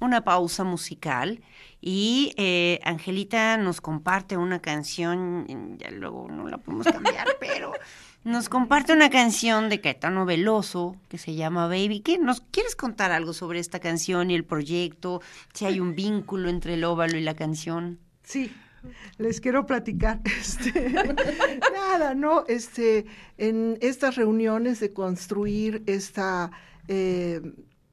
una 0.00 0.22
pausa 0.22 0.64
musical 0.64 1.40
y 1.80 2.32
eh, 2.36 2.80
Angelita 2.84 3.56
nos 3.56 3.80
comparte 3.80 4.36
una 4.36 4.60
canción, 4.60 5.78
ya 5.78 5.90
luego 5.90 6.28
no 6.30 6.48
la 6.48 6.58
podemos 6.58 6.86
cambiar, 6.86 7.26
pero 7.40 7.72
nos 8.24 8.48
comparte 8.48 8.92
una 8.92 9.08
canción 9.08 9.68
de 9.68 9.80
Caetano 9.80 10.26
Veloso 10.26 10.96
que 11.08 11.16
se 11.16 11.34
llama 11.34 11.68
Baby. 11.68 12.00
¿Qué 12.00 12.18
nos 12.18 12.40
quieres 12.40 12.74
contar 12.74 13.12
algo 13.12 13.32
sobre 13.32 13.60
esta 13.60 13.78
canción 13.78 14.30
y 14.30 14.34
el 14.34 14.44
proyecto? 14.44 15.22
Si 15.54 15.64
hay 15.64 15.78
un 15.78 15.94
vínculo 15.94 16.48
entre 16.48 16.74
el 16.74 16.84
óvalo 16.84 17.16
y 17.16 17.20
la 17.20 17.34
canción. 17.34 18.00
Sí, 18.24 18.50
les 19.18 19.40
quiero 19.40 19.66
platicar. 19.66 20.20
Este, 20.40 20.90
nada, 21.72 22.14
¿no? 22.14 22.44
Este, 22.48 23.06
en 23.38 23.78
estas 23.80 24.16
reuniones 24.16 24.80
de 24.80 24.92
construir 24.92 25.82
esta, 25.86 26.50
eh, 26.88 27.40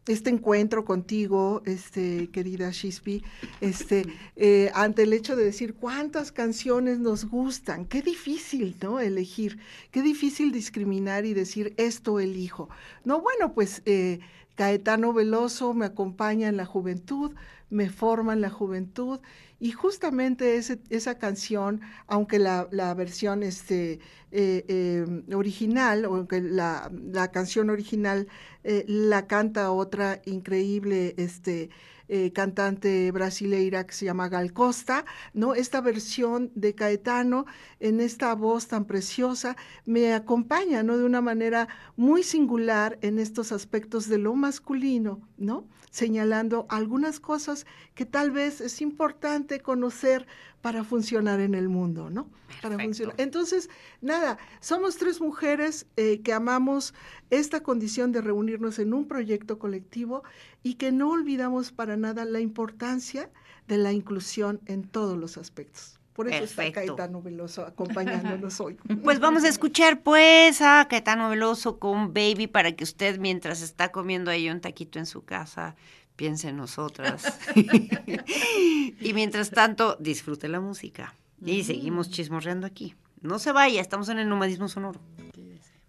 este 0.07 0.29
encuentro 0.29 0.83
contigo, 0.83 1.61
este, 1.65 2.29
querida 2.29 2.71
Shispi, 2.71 3.23
este, 3.61 4.05
eh, 4.35 4.69
ante 4.73 5.03
el 5.03 5.13
hecho 5.13 5.35
de 5.35 5.45
decir 5.45 5.75
cuántas 5.75 6.31
canciones 6.31 6.99
nos 6.99 7.25
gustan, 7.25 7.85
qué 7.85 8.01
difícil, 8.01 8.75
¿no? 8.81 8.99
Elegir, 8.99 9.59
qué 9.91 10.01
difícil 10.01 10.51
discriminar 10.51 11.25
y 11.25 11.33
decir 11.33 11.73
esto 11.77 12.19
elijo. 12.19 12.69
No, 13.05 13.21
bueno, 13.21 13.53
pues 13.53 13.81
eh, 13.85 14.19
Caetano 14.55 15.13
Veloso 15.13 15.73
me 15.73 15.85
acompaña 15.85 16.49
en 16.49 16.57
la 16.57 16.65
juventud, 16.65 17.31
me 17.73 17.89
forma 17.89 18.33
en 18.33 18.41
la 18.41 18.49
juventud. 18.49 19.19
Y 19.59 19.71
justamente 19.71 20.57
esa 20.57 21.17
canción, 21.17 21.81
aunque 22.07 22.37
la, 22.37 22.93
versión 22.95 23.43
este, 23.43 23.99
eh, 24.31 24.65
eh, 24.67 25.05
original, 25.33 26.05
o 26.05 26.15
aunque 26.15 26.41
la, 26.41 26.91
la 26.91 27.31
canción 27.31 27.69
original 27.69 28.27
eh, 28.63 28.85
la 28.87 29.27
canta 29.27 29.71
otra 29.71 30.21
increíble 30.25 31.15
este, 31.17 31.69
eh, 32.15 32.31
cantante 32.31 33.11
brasileira 33.11 33.87
que 33.87 33.93
se 33.95 34.05
llama 34.05 34.29
Gal 34.29 34.53
Costa, 34.53 35.03
¿no? 35.33 35.55
Esta 35.55 35.81
versión 35.81 36.51
de 36.53 36.75
Caetano 36.75 37.47
en 37.79 37.99
esta 37.99 38.35
voz 38.35 38.67
tan 38.67 38.85
preciosa 38.85 39.57
me 39.85 40.13
acompaña, 40.13 40.83
¿no? 40.83 40.95
De 40.95 41.05
una 41.05 41.21
manera 41.21 41.67
muy 41.95 42.21
singular 42.21 42.99
en 43.01 43.17
estos 43.17 43.51
aspectos 43.51 44.09
de 44.09 44.19
lo 44.19 44.35
masculino, 44.35 45.27
¿no? 45.37 45.67
Señalando 45.89 46.67
algunas 46.69 47.19
cosas 47.19 47.65
que 47.95 48.05
tal 48.05 48.29
vez 48.29 48.61
es 48.61 48.79
importante 48.81 49.61
conocer 49.61 50.27
para 50.63 50.85
funcionar 50.85 51.41
en 51.41 51.55
el 51.55 51.67
mundo, 51.67 52.09
¿no? 52.09 52.29
Para 52.61 52.79
funcionar. 52.79 53.15
Entonces, 53.17 53.69
nada, 53.99 54.37
somos 54.61 54.95
tres 54.95 55.19
mujeres 55.19 55.87
eh, 55.97 56.21
que 56.21 56.31
amamos 56.31 56.93
esta 57.29 57.61
condición 57.61 58.13
de 58.13 58.21
reunirnos 58.21 58.79
en 58.79 58.93
un 58.93 59.05
proyecto 59.05 59.59
colectivo 59.59 60.23
y 60.63 60.75
que 60.75 60.93
no 60.93 61.11
olvidamos 61.11 61.73
para 61.73 61.97
nada 61.97 62.23
la 62.23 62.39
importancia 62.39 63.29
de 63.67 63.77
la 63.77 63.91
inclusión 63.91 64.61
en 64.65 64.83
todos 64.83 65.17
los 65.17 65.37
aspectos. 65.37 65.99
Por 66.13 66.29
eso 66.29 66.45
está. 66.45 66.71
Caetano 66.71 67.21
Veloso 67.21 67.65
acompañándonos 67.67 68.61
hoy. 68.61 68.77
Pues 69.03 69.19
vamos 69.19 69.43
a 69.43 69.49
escuchar 69.49 70.01
pues 70.01 70.61
a 70.61 70.87
Caetano 70.89 71.29
Veloso 71.29 71.77
con 71.77 72.13
Baby 72.13 72.47
para 72.47 72.71
que 72.71 72.85
usted 72.85 73.19
mientras 73.19 73.61
está 73.61 73.91
comiendo 73.91 74.31
ahí 74.31 74.49
un 74.49 74.61
taquito 74.61 74.97
en 74.97 75.07
su 75.07 75.25
casa 75.25 75.75
piense 76.23 76.47
en 76.47 76.55
nosotras. 76.55 77.37
y 77.53 79.13
mientras 79.13 79.49
tanto 79.49 79.97
disfrute 79.99 80.47
la 80.47 80.61
música. 80.61 81.13
Y 81.45 81.65
seguimos 81.65 82.09
chismorreando 82.11 82.65
aquí. 82.65 82.95
No 83.19 83.39
se 83.39 83.51
vaya, 83.51 83.81
estamos 83.81 84.07
en 84.07 84.19
el 84.19 84.29
nomadismo 84.29 84.69
sonoro. 84.69 85.01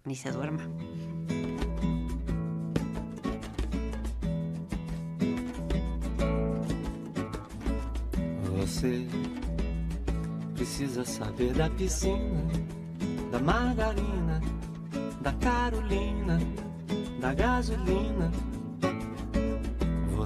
Ni 0.04 0.16
se 0.16 0.32
duerma. 0.32 0.68
Você 8.56 9.06
precisa 10.56 11.04
saber 11.04 11.52
da 11.52 11.70
piscina, 11.70 12.42
da 13.30 13.38
margarina, 13.38 14.40
da 15.20 15.32
Carolina, 15.34 16.40
da 17.20 17.32
gasolina. 17.34 18.53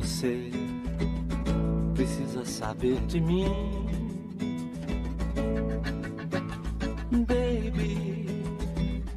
Você 0.00 0.50
precisa 1.92 2.44
saber 2.44 3.00
de 3.08 3.20
mim, 3.20 3.48
baby, 7.10 8.24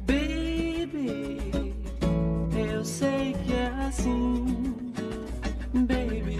baby. 0.04 1.72
Eu 2.68 2.84
sei 2.84 3.32
que 3.44 3.52
é 3.52 3.68
assim, 3.86 4.74
baby. 5.72 6.36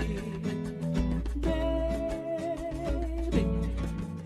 Baby, 3.31 3.47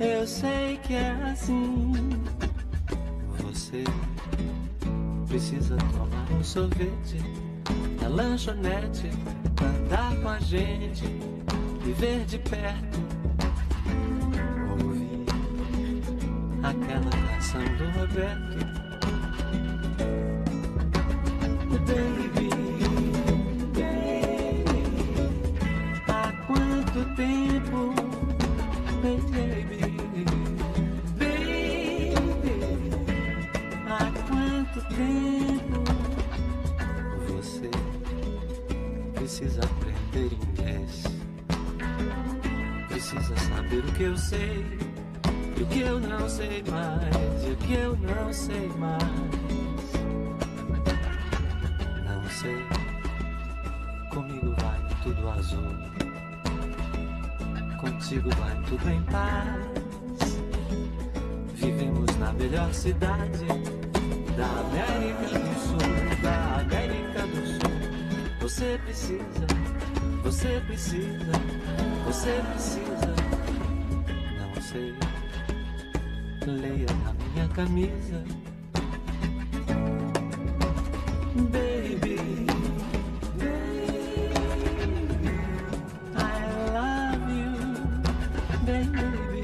eu 0.01 0.27
sei 0.27 0.79
que 0.79 0.95
é 0.95 1.11
assim. 1.31 1.93
Você 3.43 3.85
precisa 5.29 5.77
tomar 5.77 6.33
um 6.33 6.43
sorvete 6.43 7.19
na 8.01 8.09
lanchonete, 8.09 9.11
andar 9.65 10.17
com 10.17 10.29
a 10.29 10.39
gente, 10.39 11.05
viver 11.83 12.25
de 12.25 12.39
perto, 12.39 12.99
ouvir 14.71 15.27
aquela 16.63 17.11
canção 17.11 17.65
do 17.77 17.99
Roberto. 17.99 18.66
Baby, 88.93 89.36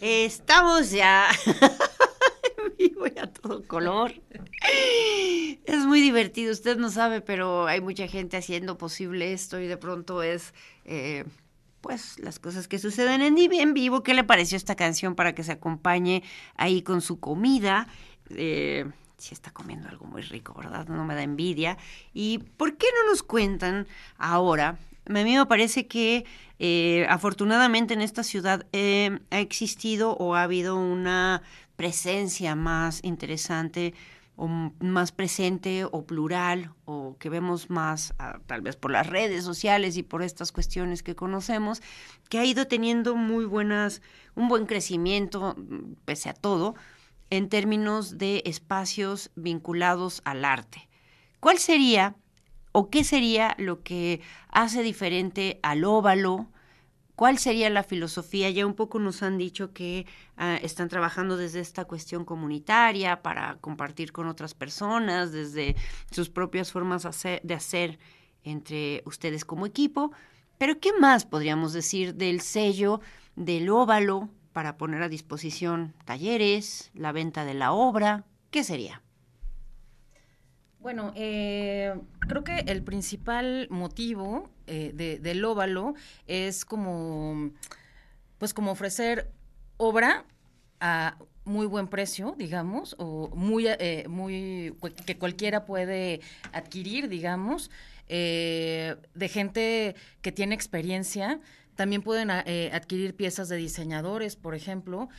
Estamos 0.00 0.90
ya 0.90 1.28
en 1.46 2.76
vivo 2.76 3.06
y 3.06 3.18
a 3.18 3.30
todo 3.30 3.62
color. 3.66 4.12
Es 5.64 5.84
muy 5.84 6.00
divertido, 6.00 6.52
usted 6.52 6.76
no 6.76 6.90
sabe, 6.90 7.20
pero 7.20 7.66
hay 7.66 7.80
mucha 7.80 8.06
gente 8.08 8.36
haciendo 8.36 8.78
posible 8.78 9.32
esto 9.32 9.60
y 9.60 9.66
de 9.66 9.76
pronto 9.76 10.22
es, 10.22 10.54
eh, 10.84 11.24
pues, 11.80 12.18
las 12.18 12.38
cosas 12.38 12.68
que 12.68 12.78
suceden 12.78 13.22
en, 13.22 13.38
en 13.38 13.74
vivo. 13.74 14.02
¿Qué 14.02 14.14
le 14.14 14.24
pareció 14.24 14.56
esta 14.56 14.76
canción 14.76 15.14
para 15.14 15.34
que 15.34 15.44
se 15.44 15.52
acompañe 15.52 16.22
ahí 16.56 16.82
con 16.82 17.00
su 17.00 17.20
comida? 17.20 17.88
Eh, 18.30 18.86
si 19.18 19.34
está 19.34 19.50
comiendo 19.50 19.88
algo 19.88 20.06
muy 20.06 20.22
rico, 20.22 20.54
¿verdad? 20.54 20.86
No 20.86 21.04
me 21.04 21.14
da 21.14 21.22
envidia. 21.22 21.76
¿Y 22.14 22.38
por 22.38 22.76
qué 22.76 22.86
no 22.94 23.10
nos 23.10 23.22
cuentan 23.22 23.86
ahora? 24.16 24.78
A 25.08 25.12
mí 25.12 25.36
me 25.36 25.46
parece 25.46 25.86
que 25.86 26.26
eh, 26.58 27.06
afortunadamente 27.08 27.94
en 27.94 28.02
esta 28.02 28.22
ciudad 28.22 28.66
eh, 28.72 29.20
ha 29.30 29.40
existido 29.40 30.12
o 30.16 30.34
ha 30.34 30.42
habido 30.42 30.76
una 30.76 31.42
presencia 31.76 32.54
más 32.54 33.00
interesante 33.02 33.94
o 34.36 34.48
más 34.80 35.10
presente 35.10 35.84
o 35.84 36.04
plural 36.04 36.72
o 36.84 37.16
que 37.18 37.30
vemos 37.30 37.70
más 37.70 38.14
ah, 38.18 38.38
tal 38.46 38.60
vez 38.60 38.76
por 38.76 38.90
las 38.90 39.06
redes 39.06 39.44
sociales 39.44 39.96
y 39.96 40.02
por 40.02 40.22
estas 40.22 40.52
cuestiones 40.52 41.02
que 41.02 41.16
conocemos 41.16 41.82
que 42.28 42.38
ha 42.38 42.44
ido 42.44 42.66
teniendo 42.66 43.16
muy 43.16 43.46
buenas 43.46 44.02
un 44.36 44.48
buen 44.48 44.66
crecimiento 44.66 45.56
pese 46.04 46.28
a 46.28 46.34
todo 46.34 46.74
en 47.30 47.48
términos 47.48 48.18
de 48.18 48.42
espacios 48.46 49.30
vinculados 49.34 50.22
al 50.24 50.44
arte. 50.44 50.88
¿Cuál 51.40 51.58
sería 51.58 52.14
o 52.78 52.90
qué 52.90 53.02
sería 53.02 53.56
lo 53.58 53.82
que 53.82 54.20
hace 54.50 54.84
diferente 54.84 55.58
al 55.64 55.82
óvalo? 55.82 56.46
¿Cuál 57.16 57.38
sería 57.38 57.68
la 57.70 57.82
filosofía? 57.82 58.50
Ya 58.50 58.64
un 58.66 58.74
poco 58.74 59.00
nos 59.00 59.24
han 59.24 59.36
dicho 59.36 59.72
que 59.72 60.06
ah, 60.36 60.56
están 60.62 60.88
trabajando 60.88 61.36
desde 61.36 61.58
esta 61.58 61.86
cuestión 61.86 62.24
comunitaria 62.24 63.20
para 63.20 63.56
compartir 63.56 64.12
con 64.12 64.28
otras 64.28 64.54
personas, 64.54 65.32
desde 65.32 65.74
sus 66.12 66.30
propias 66.30 66.70
formas 66.70 67.02
de 67.42 67.54
hacer 67.54 67.98
entre 68.44 69.02
ustedes 69.06 69.44
como 69.44 69.66
equipo. 69.66 70.12
Pero 70.56 70.78
¿qué 70.78 70.92
más 70.92 71.26
podríamos 71.26 71.72
decir 71.72 72.14
del 72.14 72.40
sello 72.40 73.00
del 73.34 73.70
óvalo 73.70 74.28
para 74.52 74.76
poner 74.76 75.02
a 75.02 75.08
disposición 75.08 75.94
talleres, 76.04 76.92
la 76.94 77.10
venta 77.10 77.44
de 77.44 77.54
la 77.54 77.72
obra? 77.72 78.24
¿Qué 78.52 78.62
sería? 78.62 79.02
Bueno, 80.88 81.12
eh, 81.16 81.92
creo 82.20 82.44
que 82.44 82.60
el 82.60 82.82
principal 82.82 83.66
motivo 83.68 84.48
eh, 84.66 84.92
de- 84.94 85.18
del 85.18 85.44
óvalo 85.44 85.92
es 86.26 86.64
como, 86.64 87.50
pues 88.38 88.54
como 88.54 88.70
ofrecer 88.70 89.30
obra 89.76 90.24
a 90.80 91.18
muy 91.44 91.66
buen 91.66 91.88
precio, 91.88 92.34
digamos, 92.38 92.96
o 92.98 93.28
muy, 93.34 93.66
eh, 93.68 94.06
muy 94.08 94.74
que 95.04 95.18
cualquiera 95.18 95.66
puede 95.66 96.22
adquirir, 96.54 97.10
digamos, 97.10 97.70
de 98.08 98.96
gente 99.30 99.94
que 100.22 100.32
tiene 100.32 100.54
experiencia. 100.54 101.38
También 101.76 102.00
pueden 102.00 102.30
adquirir 102.30 103.14
piezas 103.14 103.50
de 103.50 103.56
diseñadores, 103.58 104.36
por 104.36 104.54
ejemplo. 104.54 105.10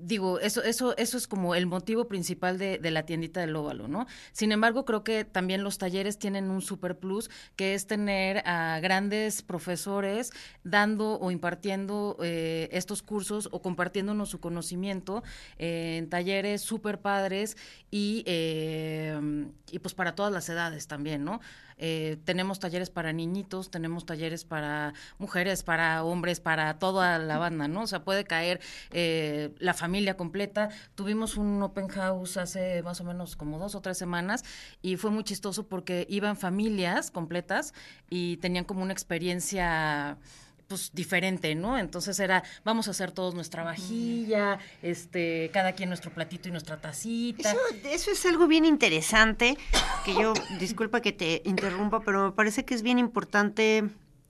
Digo, 0.00 0.40
eso, 0.40 0.62
eso, 0.62 0.96
eso 0.96 1.16
es 1.16 1.26
como 1.26 1.54
el 1.54 1.66
motivo 1.66 2.08
principal 2.08 2.58
de, 2.58 2.78
de 2.78 2.90
la 2.90 3.04
tiendita 3.04 3.40
del 3.40 3.56
óvalo, 3.56 3.88
¿no? 3.88 4.06
Sin 4.32 4.52
embargo, 4.52 4.84
creo 4.84 5.04
que 5.04 5.24
también 5.24 5.62
los 5.62 5.78
talleres 5.78 6.18
tienen 6.18 6.50
un 6.50 6.62
super 6.62 6.98
plus, 6.98 7.30
que 7.56 7.74
es 7.74 7.86
tener 7.86 8.42
a 8.46 8.80
grandes 8.80 9.42
profesores 9.42 10.32
dando 10.64 11.18
o 11.18 11.30
impartiendo 11.30 12.16
eh, 12.22 12.68
estos 12.72 13.02
cursos 13.02 13.48
o 13.52 13.62
compartiéndonos 13.62 14.28
su 14.28 14.40
conocimiento 14.40 15.22
en 15.58 16.08
talleres 16.08 16.62
súper 16.62 17.00
padres 17.00 17.56
y, 17.90 18.22
eh, 18.26 19.46
y 19.70 19.78
pues 19.78 19.94
para 19.94 20.14
todas 20.14 20.32
las 20.32 20.48
edades 20.48 20.86
también, 20.86 21.24
¿no? 21.24 21.40
Eh, 21.78 22.16
tenemos 22.24 22.58
talleres 22.58 22.90
para 22.90 23.12
niñitos, 23.12 23.70
tenemos 23.70 24.06
talleres 24.06 24.44
para 24.44 24.94
mujeres, 25.18 25.62
para 25.62 26.04
hombres, 26.04 26.40
para 26.40 26.78
toda 26.78 27.18
la 27.18 27.38
banda, 27.38 27.68
¿no? 27.68 27.82
O 27.82 27.86
sea, 27.86 28.04
puede 28.04 28.24
caer 28.24 28.60
eh, 28.92 29.54
la 29.58 29.74
familia 29.74 30.16
completa. 30.16 30.70
Tuvimos 30.94 31.36
un 31.36 31.62
open 31.62 31.88
house 31.88 32.36
hace 32.36 32.82
más 32.82 33.00
o 33.00 33.04
menos 33.04 33.36
como 33.36 33.58
dos 33.58 33.74
o 33.74 33.80
tres 33.80 33.98
semanas 33.98 34.44
y 34.82 34.96
fue 34.96 35.10
muy 35.10 35.24
chistoso 35.24 35.68
porque 35.68 36.06
iban 36.08 36.36
familias 36.36 37.10
completas 37.10 37.74
y 38.08 38.38
tenían 38.38 38.64
como 38.64 38.82
una 38.82 38.92
experiencia 38.92 40.18
pues 40.68 40.90
diferente, 40.92 41.54
¿no? 41.54 41.78
Entonces 41.78 42.18
era, 42.18 42.42
vamos 42.64 42.88
a 42.88 42.90
hacer 42.90 43.12
todos 43.12 43.34
nuestra 43.34 43.62
vajilla, 43.62 44.58
este, 44.82 45.50
cada 45.52 45.72
quien 45.72 45.88
nuestro 45.88 46.10
platito 46.12 46.48
y 46.48 46.52
nuestra 46.52 46.80
tacita. 46.80 47.50
Eso, 47.50 47.60
eso 47.84 48.10
es 48.10 48.26
algo 48.26 48.46
bien 48.46 48.64
interesante, 48.64 49.56
que 50.04 50.14
yo, 50.14 50.34
disculpa 50.58 51.00
que 51.00 51.12
te 51.12 51.42
interrumpa, 51.44 52.00
pero 52.00 52.26
me 52.26 52.32
parece 52.32 52.64
que 52.64 52.74
es 52.74 52.82
bien 52.82 52.98
importante 52.98 53.84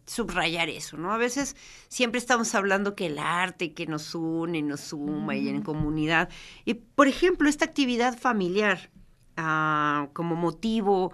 subrayar 0.07 0.69
eso, 0.69 0.97
¿no? 0.97 1.13
A 1.13 1.19
veces 1.19 1.57
siempre 1.89 2.19
estamos 2.19 2.55
hablando 2.55 2.95
que 2.95 3.07
el 3.07 3.19
arte 3.19 3.73
que 3.73 3.87
nos 3.87 4.15
une, 4.15 4.63
nos 4.63 4.81
suma 4.81 5.37
y 5.37 5.49
en 5.49 5.63
comunidad. 5.63 6.29
Y, 6.65 6.75
por 6.75 7.09
ejemplo, 7.09 7.49
esta 7.49 7.65
actividad 7.65 8.17
familiar, 8.17 8.91
ah, 9.37 10.09
como 10.13 10.37
motivo, 10.37 11.13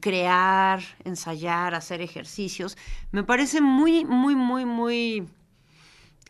crear, 0.00 0.80
ensayar, 1.04 1.74
hacer 1.74 2.00
ejercicios, 2.00 2.76
me 3.12 3.24
parece 3.24 3.60
muy, 3.60 4.04
muy, 4.04 4.34
muy, 4.34 4.64
muy 4.64 5.26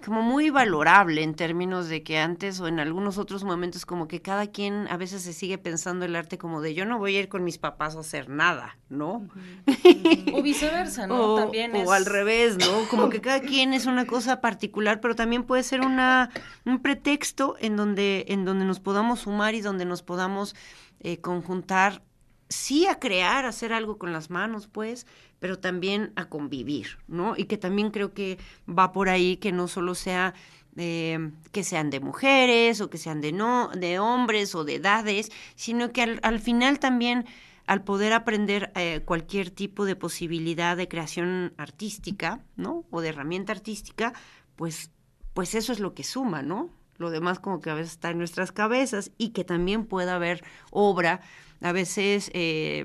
como 0.04 0.22
muy 0.22 0.50
valorable 0.50 1.22
en 1.22 1.34
términos 1.34 1.88
de 1.88 2.02
que 2.02 2.18
antes 2.18 2.60
o 2.60 2.68
en 2.68 2.78
algunos 2.78 3.16
otros 3.16 3.42
momentos 3.42 3.86
como 3.86 4.06
que 4.06 4.20
cada 4.20 4.48
quien 4.48 4.86
a 4.88 4.96
veces 4.96 5.22
se 5.22 5.32
sigue 5.32 5.56
pensando 5.56 6.04
el 6.04 6.14
arte 6.14 6.36
como 6.36 6.60
de 6.60 6.74
yo 6.74 6.84
no 6.84 6.98
voy 6.98 7.16
a 7.16 7.20
ir 7.20 7.28
con 7.28 7.42
mis 7.42 7.58
papás 7.58 7.96
a 7.96 8.00
hacer 8.00 8.28
nada, 8.28 8.76
¿no? 8.88 9.26
O 10.34 10.42
viceversa, 10.42 11.06
¿no? 11.06 11.34
O, 11.34 11.36
También 11.36 11.72
o 11.74 11.92
al 11.92 12.06
revés, 12.06 12.56
¿no? 12.58 12.88
Como 12.90 13.08
que 13.08 13.20
cada 13.20 13.40
quien 13.40 13.72
es 13.72 13.86
una 13.86 14.06
cosa 14.06 14.40
particular, 14.40 15.00
pero 15.00 15.14
también 15.14 15.44
puede 15.44 15.62
ser 15.62 15.80
una 15.80 16.30
un 16.64 16.80
pretexto 16.80 17.56
en 17.60 17.76
donde 17.76 18.26
en 18.28 18.44
donde 18.44 18.64
nos 18.64 18.80
podamos 18.80 19.20
sumar 19.20 19.54
y 19.54 19.60
donde 19.60 19.84
nos 19.84 20.02
podamos 20.02 20.54
eh, 21.04 21.20
conjuntar 21.20 22.02
sí 22.48 22.86
a 22.86 22.98
crear, 22.98 23.44
a 23.44 23.50
hacer 23.50 23.72
algo 23.72 23.98
con 23.98 24.12
las 24.12 24.30
manos, 24.30 24.66
pues, 24.66 25.06
pero 25.38 25.58
también 25.58 26.12
a 26.16 26.28
convivir, 26.28 26.98
¿no? 27.06 27.34
Y 27.36 27.44
que 27.44 27.58
también 27.58 27.90
creo 27.90 28.12
que 28.12 28.38
va 28.68 28.92
por 28.92 29.08
ahí 29.08 29.36
que 29.36 29.52
no 29.52 29.68
solo 29.68 29.94
sea 29.94 30.34
eh, 30.76 31.30
que 31.52 31.62
sean 31.62 31.90
de 31.90 32.00
mujeres 32.00 32.80
o 32.80 32.90
que 32.90 32.98
sean 32.98 33.20
de 33.20 33.32
no, 33.32 33.68
de 33.68 34.00
hombres 34.00 34.54
o 34.54 34.64
de 34.64 34.76
edades, 34.76 35.30
sino 35.54 35.92
que 35.92 36.02
al, 36.02 36.20
al 36.22 36.40
final 36.40 36.80
también 36.80 37.26
al 37.66 37.82
poder 37.82 38.12
aprender 38.12 38.72
eh, 38.74 39.02
cualquier 39.04 39.50
tipo 39.50 39.84
de 39.84 39.96
posibilidad 39.96 40.76
de 40.76 40.88
creación 40.88 41.54
artística, 41.56 42.44
¿no? 42.56 42.84
O 42.90 43.00
de 43.00 43.08
herramienta 43.08 43.52
artística, 43.52 44.12
pues, 44.56 44.90
pues 45.32 45.54
eso 45.54 45.72
es 45.72 45.80
lo 45.80 45.94
que 45.94 46.04
suma, 46.04 46.42
¿no? 46.42 46.70
Lo 46.96 47.10
demás 47.10 47.38
como 47.38 47.60
que 47.60 47.70
a 47.70 47.74
veces 47.74 47.92
está 47.92 48.10
en 48.10 48.18
nuestras 48.18 48.52
cabezas 48.52 49.10
y 49.18 49.30
que 49.30 49.44
también 49.44 49.86
pueda 49.86 50.14
haber 50.14 50.44
obra, 50.70 51.20
a 51.60 51.72
veces 51.72 52.30
eh, 52.34 52.84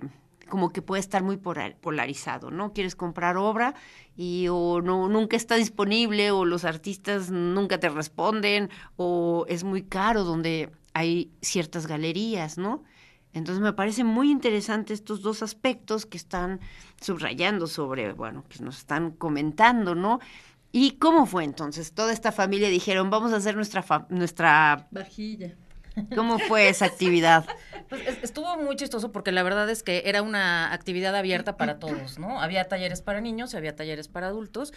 como 0.49 0.71
que 0.71 0.81
puede 0.81 0.99
estar 0.99 1.23
muy 1.23 1.37
polar- 1.37 1.75
polarizado, 1.75 2.49
¿no? 2.49 2.73
Quieres 2.73 2.95
comprar 2.95 3.37
obra 3.37 3.75
y 4.17 4.47
o 4.49 4.81
no 4.81 5.07
nunca 5.07 5.37
está 5.37 5.55
disponible 5.55 6.31
o 6.31 6.43
los 6.43 6.65
artistas 6.65 7.29
nunca 7.29 7.79
te 7.79 7.89
responden 7.89 8.69
o 8.97 9.45
es 9.47 9.63
muy 9.63 9.83
caro 9.83 10.23
donde 10.23 10.71
hay 10.93 11.31
ciertas 11.41 11.85
galerías, 11.85 12.57
¿no? 12.57 12.83
Entonces 13.31 13.61
me 13.61 13.73
parece 13.73 14.03
muy 14.03 14.31
interesante 14.31 14.91
estos 14.93 15.21
dos 15.21 15.43
aspectos 15.43 16.07
que 16.07 16.17
están 16.17 16.59
subrayando 16.99 17.67
sobre, 17.67 18.11
bueno, 18.13 18.43
que 18.49 18.63
nos 18.63 18.79
están 18.79 19.11
comentando, 19.11 19.93
¿no? 19.93 20.19
¿Y 20.71 20.91
cómo 20.97 21.25
fue 21.25 21.43
entonces? 21.43 21.93
Toda 21.93 22.13
esta 22.13 22.31
familia 22.31 22.69
dijeron, 22.69 23.09
vamos 23.09 23.33
a 23.33 23.37
hacer 23.37 23.55
nuestra, 23.55 23.81
fa- 23.81 24.05
nuestra, 24.09 24.87
Vajilla. 24.91 25.55
¿cómo 26.15 26.37
fue 26.39 26.69
esa 26.69 26.85
actividad? 26.85 27.45
Pues 27.89 28.05
es- 28.07 28.19
estuvo 28.21 28.55
muy 28.55 28.75
chistoso 28.75 29.11
porque 29.11 29.31
la 29.31 29.41
verdad 29.41 29.67
es 29.67 29.81
que 29.81 30.03
era 30.05 30.21
una 30.21 30.71
actividad 30.71 31.15
abierta 31.15 31.57
para 31.57 31.79
todos, 31.79 32.19
¿no? 32.19 32.39
Había 32.39 32.65
talleres 32.65 33.01
para 33.01 33.19
niños 33.19 33.51
y 33.51 33.57
había 33.57 33.75
talleres 33.75 34.07
para 34.07 34.27
adultos. 34.27 34.73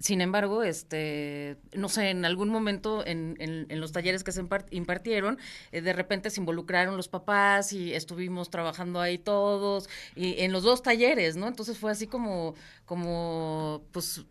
Sin 0.00 0.20
embargo, 0.20 0.64
este, 0.64 1.58
no 1.74 1.88
sé, 1.88 2.10
en 2.10 2.24
algún 2.24 2.48
momento 2.48 3.06
en, 3.06 3.36
en- 3.38 3.66
en 3.68 3.80
los 3.80 3.92
talleres 3.92 4.24
que 4.24 4.32
se 4.32 4.42
impar- 4.42 4.66
impartieron, 4.72 5.38
eh, 5.70 5.80
de 5.80 5.92
repente 5.92 6.28
se 6.28 6.40
involucraron 6.40 6.96
los 6.96 7.06
papás 7.06 7.72
y 7.72 7.94
estuvimos 7.94 8.50
trabajando 8.50 9.00
ahí 9.00 9.16
todos 9.18 9.88
y 10.16 10.40
en 10.42 10.50
los 10.50 10.64
dos 10.64 10.82
talleres, 10.82 11.36
¿no? 11.36 11.46
Entonces 11.46 11.78
fue 11.78 11.92
así 11.92 12.08
como, 12.08 12.56
como, 12.84 13.82
pues 13.92 14.24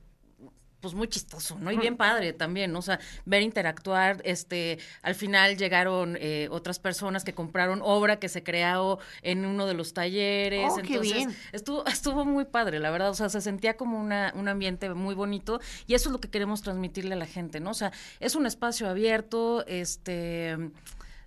pues 0.85 0.93
muy 0.93 1.07
chistoso, 1.07 1.57
¿no? 1.59 1.71
Y 1.71 1.77
bien 1.77 1.97
padre 1.97 2.31
también, 2.31 2.71
¿no? 2.71 2.77
o 2.77 2.81
sea, 2.83 2.99
ver 3.25 3.41
interactuar, 3.41 4.21
este, 4.23 4.77
al 5.01 5.15
final 5.15 5.57
llegaron 5.57 6.15
eh, 6.21 6.47
otras 6.51 6.77
personas 6.77 7.23
que 7.23 7.33
compraron 7.33 7.79
obra 7.81 8.19
que 8.19 8.29
se 8.29 8.43
creó 8.43 8.99
en 9.23 9.47
uno 9.47 9.65
de 9.65 9.73
los 9.73 9.95
talleres, 9.95 10.69
Oh, 10.71 10.75
qué 10.75 10.93
entonces 10.93 11.15
bien. 11.15 11.35
estuvo 11.53 11.83
estuvo 11.87 12.23
muy 12.23 12.45
padre, 12.45 12.77
la 12.79 12.91
verdad, 12.91 13.09
o 13.09 13.15
sea, 13.15 13.29
se 13.29 13.41
sentía 13.41 13.77
como 13.77 13.99
una, 13.99 14.31
un 14.35 14.47
ambiente 14.47 14.93
muy 14.93 15.15
bonito 15.15 15.59
y 15.87 15.95
eso 15.95 16.09
es 16.09 16.13
lo 16.13 16.19
que 16.19 16.29
queremos 16.29 16.61
transmitirle 16.61 17.15
a 17.15 17.17
la 17.17 17.25
gente, 17.25 17.59
¿no? 17.59 17.71
O 17.71 17.73
sea, 17.73 17.91
es 18.19 18.35
un 18.35 18.45
espacio 18.45 18.87
abierto, 18.87 19.65
este 19.65 20.55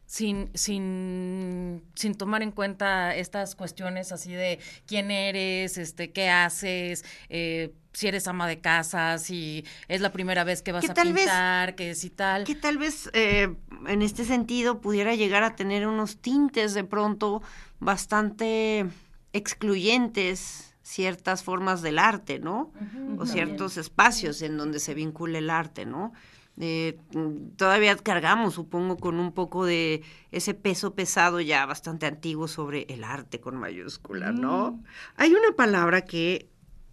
sin, 0.08 0.48
sin, 0.54 1.82
sin 1.94 2.14
tomar 2.14 2.42
en 2.42 2.50
cuenta 2.50 3.14
estas 3.14 3.54
cuestiones 3.54 4.10
así 4.10 4.32
de 4.32 4.58
quién 4.86 5.10
eres, 5.10 5.76
este, 5.76 6.12
qué 6.12 6.30
haces, 6.30 7.04
eh, 7.28 7.74
si 7.98 8.06
eres 8.06 8.28
ama 8.28 8.46
de 8.46 8.60
casa, 8.60 9.18
si 9.18 9.64
es 9.88 10.00
la 10.00 10.12
primera 10.12 10.44
vez 10.44 10.62
que 10.62 10.70
vas 10.70 10.84
Que 10.84 10.92
a 10.92 10.94
tal 10.94 11.12
vez- 11.12 11.24
pintar, 11.24 11.74
que 11.74 11.96
si 11.96 12.10
tal. 12.10 12.44
que 12.44 12.54
tal 12.54 12.78
vez 12.78 13.10
eh, 13.12 13.52
en 13.88 14.02
este 14.02 14.24
sentido 14.24 14.80
pudiera 14.80 15.16
llegar 15.16 15.42
a 15.42 15.56
tener 15.56 15.84
unos 15.88 16.18
tintes 16.18 16.74
de 16.74 16.84
pronto 16.84 17.42
bastante 17.80 18.86
excluyentes 19.32 20.74
ciertas 20.82 21.42
formas 21.42 21.82
del 21.82 21.98
arte, 21.98 22.38
¿no? 22.38 22.72
o 23.18 23.26
ciertos 23.26 23.76
espacios 23.76 24.40
en 24.42 24.56
donde 24.56 24.78
se 24.78 24.94
vincula 24.94 25.38
el 25.38 25.50
arte, 25.50 25.84
¿no? 25.84 26.12
Eh, 26.60 26.98
mm, 27.14 27.56
todavía 27.56 27.94
cargamos, 27.96 28.54
supongo, 28.54 28.96
con 28.96 29.18
un 29.20 29.32
poco 29.32 29.64
de 29.66 30.02
ese 30.32 30.54
peso 30.54 30.94
pesado 30.94 31.40
ya 31.40 31.66
bastante 31.66 32.06
antiguo 32.06 32.48
sobre 32.48 32.86
el 32.88 33.04
arte 33.04 33.38
con 33.40 33.56
mayúscula, 33.56 34.32
¿no? 34.32 34.82
Hay 35.16 35.30
una 35.32 35.54
palabra 35.56 36.02
que 36.02 36.48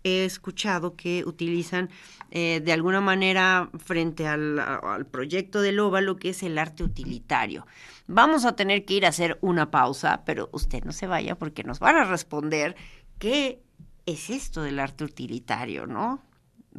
he 0.06 0.24
escuchado 0.26 0.96
que 0.96 1.24
utilizan 1.26 1.89
eh, 2.32 2.62
de 2.63 2.72
alguna 2.74 3.02
manera 3.02 3.70
frente 3.78 4.28
al, 4.28 4.60
al 4.60 5.06
proyecto 5.08 5.62
del 5.62 5.80
óvalo, 5.80 6.18
que 6.18 6.30
es 6.30 6.44
el 6.44 6.58
arte 6.58 6.84
utilitario. 6.84 7.65
Vamos 8.08 8.46
a 8.46 8.56
tener 8.56 8.86
que 8.86 8.94
ir 8.94 9.06
a 9.06 9.10
hacer 9.10 9.38
una 9.41 9.72
pausa, 9.72 10.24
pero 10.26 10.50
usted 10.54 10.84
no 10.84 10.91
se 10.91 11.08
vaya 11.08 11.36
porque 11.36 11.63
nos 11.63 11.80
van 11.80 11.96
a 11.98 12.04
responder 12.06 12.76
qué 13.20 13.62
es 14.06 14.30
esto 14.30 14.62
del 14.62 14.80
arte 14.80 15.04
utilitario, 15.04 15.88
¿no? 15.88 16.22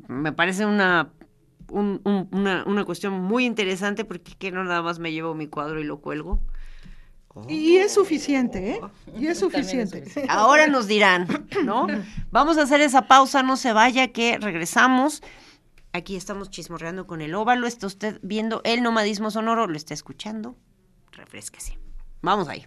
Me 0.09 0.33
parece 0.33 0.65
una, 0.67 1.11
un- 1.71 2.01
un- 2.05 2.29
una, 2.33 2.65
una 2.67 2.85
cuestión 2.85 3.15
muy 3.15 3.45
interesante 3.45 4.05
porque 4.05 4.35
que 4.39 4.53
no 4.53 4.63
nada 4.63 4.83
más 4.83 4.99
me 5.01 5.11
llevo 5.13 5.35
mi 5.35 5.49
cuadro 5.49 5.81
y 5.81 5.85
lo 5.85 5.99
cuelgo. 6.01 6.41
Y 7.49 7.77
es 7.77 7.95
suficiente, 7.95 8.71
¿eh? 8.73 8.81
Y 9.17 9.27
es 9.27 9.39
suficiente. 9.41 10.05
Ahora 10.29 10.67
nos 10.67 10.87
dirán, 10.87 11.47
¿no? 11.65 11.87
Vamos 12.31 12.59
a 12.59 12.63
hacer 12.63 12.81
esa 12.81 13.03
pausa, 13.03 13.43
no 13.43 13.57
se 13.57 13.73
vaya, 13.73 14.09
que 14.09 14.39
regresamos. 14.39 15.23
Aquí 15.93 16.17
estamos 16.17 16.51
chismorreando 16.51 17.07
con 17.07 17.21
el 17.21 17.35
óvalo. 17.35 17.67
Está 17.67 17.87
usted 17.87 18.19
viendo 18.23 18.61
el 18.65 18.83
nomadismo 18.83 19.31
sonoro, 19.31 19.67
lo 19.67 19.77
está 19.77 19.95
escuchando. 19.95 20.57
Refresquese. 21.13 21.79
Vamos 22.23 22.49
ahí. 22.49 22.67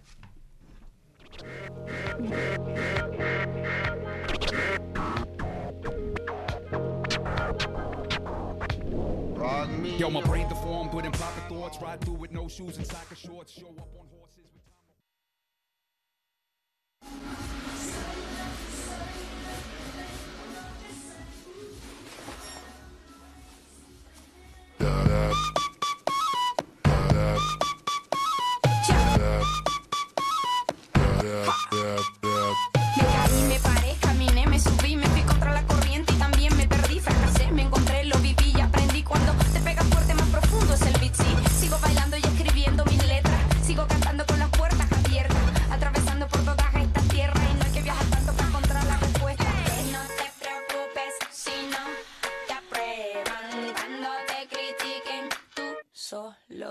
Yo, 9.98 10.10
my 10.10 10.22
brain 10.22 10.48
deformed, 10.48 10.90
putting 10.90 11.12
proper 11.12 11.40
thoughts, 11.48 11.78
ride 11.82 12.00
through 12.00 12.14
with 12.14 12.32
no 12.32 12.48
shoes 12.48 12.78
and 12.78 12.86
soccer 12.86 13.14
shorts, 13.14 13.52
show 13.52 13.68
up 13.78 13.88
on. 14.00 14.09
Me 24.80 25.09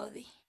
solo 0.09 0.48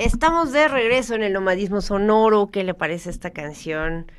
Estamos 0.00 0.50
de 0.50 0.66
regreso 0.66 1.14
en 1.14 1.22
el 1.22 1.34
nomadismo 1.34 1.82
sonoro. 1.82 2.50
¿Qué 2.50 2.64
le 2.64 2.72
parece 2.72 3.10
esta 3.10 3.32
canción? 3.32 4.10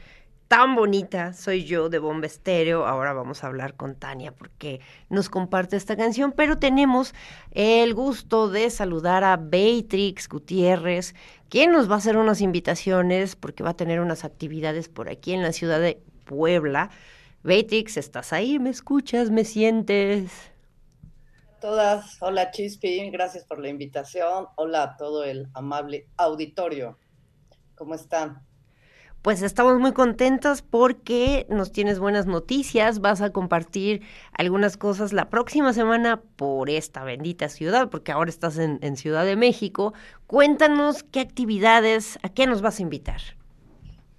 tan 0.47 0.75
bonita, 0.75 1.33
soy 1.33 1.63
yo 1.63 1.89
de 1.89 1.97
Bomba 1.97 2.27
Estéreo. 2.27 2.85
Ahora 2.85 3.13
vamos 3.13 3.43
a 3.43 3.47
hablar 3.47 3.73
con 3.75 3.95
Tania 3.95 4.31
porque 4.31 4.79
nos 5.09 5.27
comparte 5.27 5.77
esta 5.77 5.95
canción, 5.95 6.33
pero 6.33 6.59
tenemos 6.59 7.15
el 7.49 7.95
gusto 7.95 8.47
de 8.47 8.69
saludar 8.69 9.23
a 9.23 9.37
Beatrix 9.37 10.29
Gutiérrez, 10.29 11.15
quien 11.49 11.71
nos 11.71 11.89
va 11.89 11.95
a 11.95 11.97
hacer 11.97 12.15
unas 12.15 12.41
invitaciones 12.41 13.35
porque 13.35 13.63
va 13.63 13.71
a 13.71 13.77
tener 13.77 14.01
unas 14.01 14.23
actividades 14.23 14.87
por 14.87 15.09
aquí 15.09 15.33
en 15.33 15.41
la 15.41 15.51
ciudad 15.51 15.79
de 15.79 15.99
Puebla. 16.25 16.91
Beatrix, 17.41 17.97
¿estás 17.97 18.33
ahí? 18.33 18.59
¿Me 18.59 18.69
escuchas? 18.69 19.31
¿Me 19.31 19.45
sientes? 19.45 20.50
Todas, 21.62 22.17
hola 22.21 22.52
Chispi, 22.52 23.10
gracias 23.12 23.45
por 23.45 23.60
la 23.60 23.69
invitación. 23.69 24.47
Hola 24.58 24.84
a 24.84 24.97
todo 24.97 25.24
el 25.24 25.47
amable 25.54 26.08
auditorio. 26.17 26.97
¿Cómo 27.76 27.93
están? 27.93 28.45
Pues 29.21 29.43
estamos 29.43 29.80
muy 29.80 29.93
contentas 29.93 30.63
porque 30.63 31.45
nos 31.47 31.71
tienes 31.71 32.00
buenas 32.00 32.26
noticias, 32.26 33.00
vas 33.00 33.21
a 33.21 33.30
compartir 33.30 34.02
algunas 34.34 34.76
cosas 34.76 35.13
la 35.13 35.30
próxima 35.30 35.71
semana 35.71 36.24
por 36.36 36.71
esta 36.71 37.04
bendita 37.04 37.47
ciudad, 37.47 37.89
porque 37.89 38.12
ahora 38.12 38.32
estás 38.32 38.58
en, 38.58 38.80
en 38.82 38.97
Ciudad 38.97 39.24
de 39.24 39.36
México. 39.36 39.93
Cuéntanos 40.26 41.04
qué 41.04 41.19
actividades, 41.19 42.17
a 42.24 42.30
qué 42.30 42.47
nos 42.47 42.63
vas 42.63 42.80
a 42.80 42.82
invitar. 42.82 43.21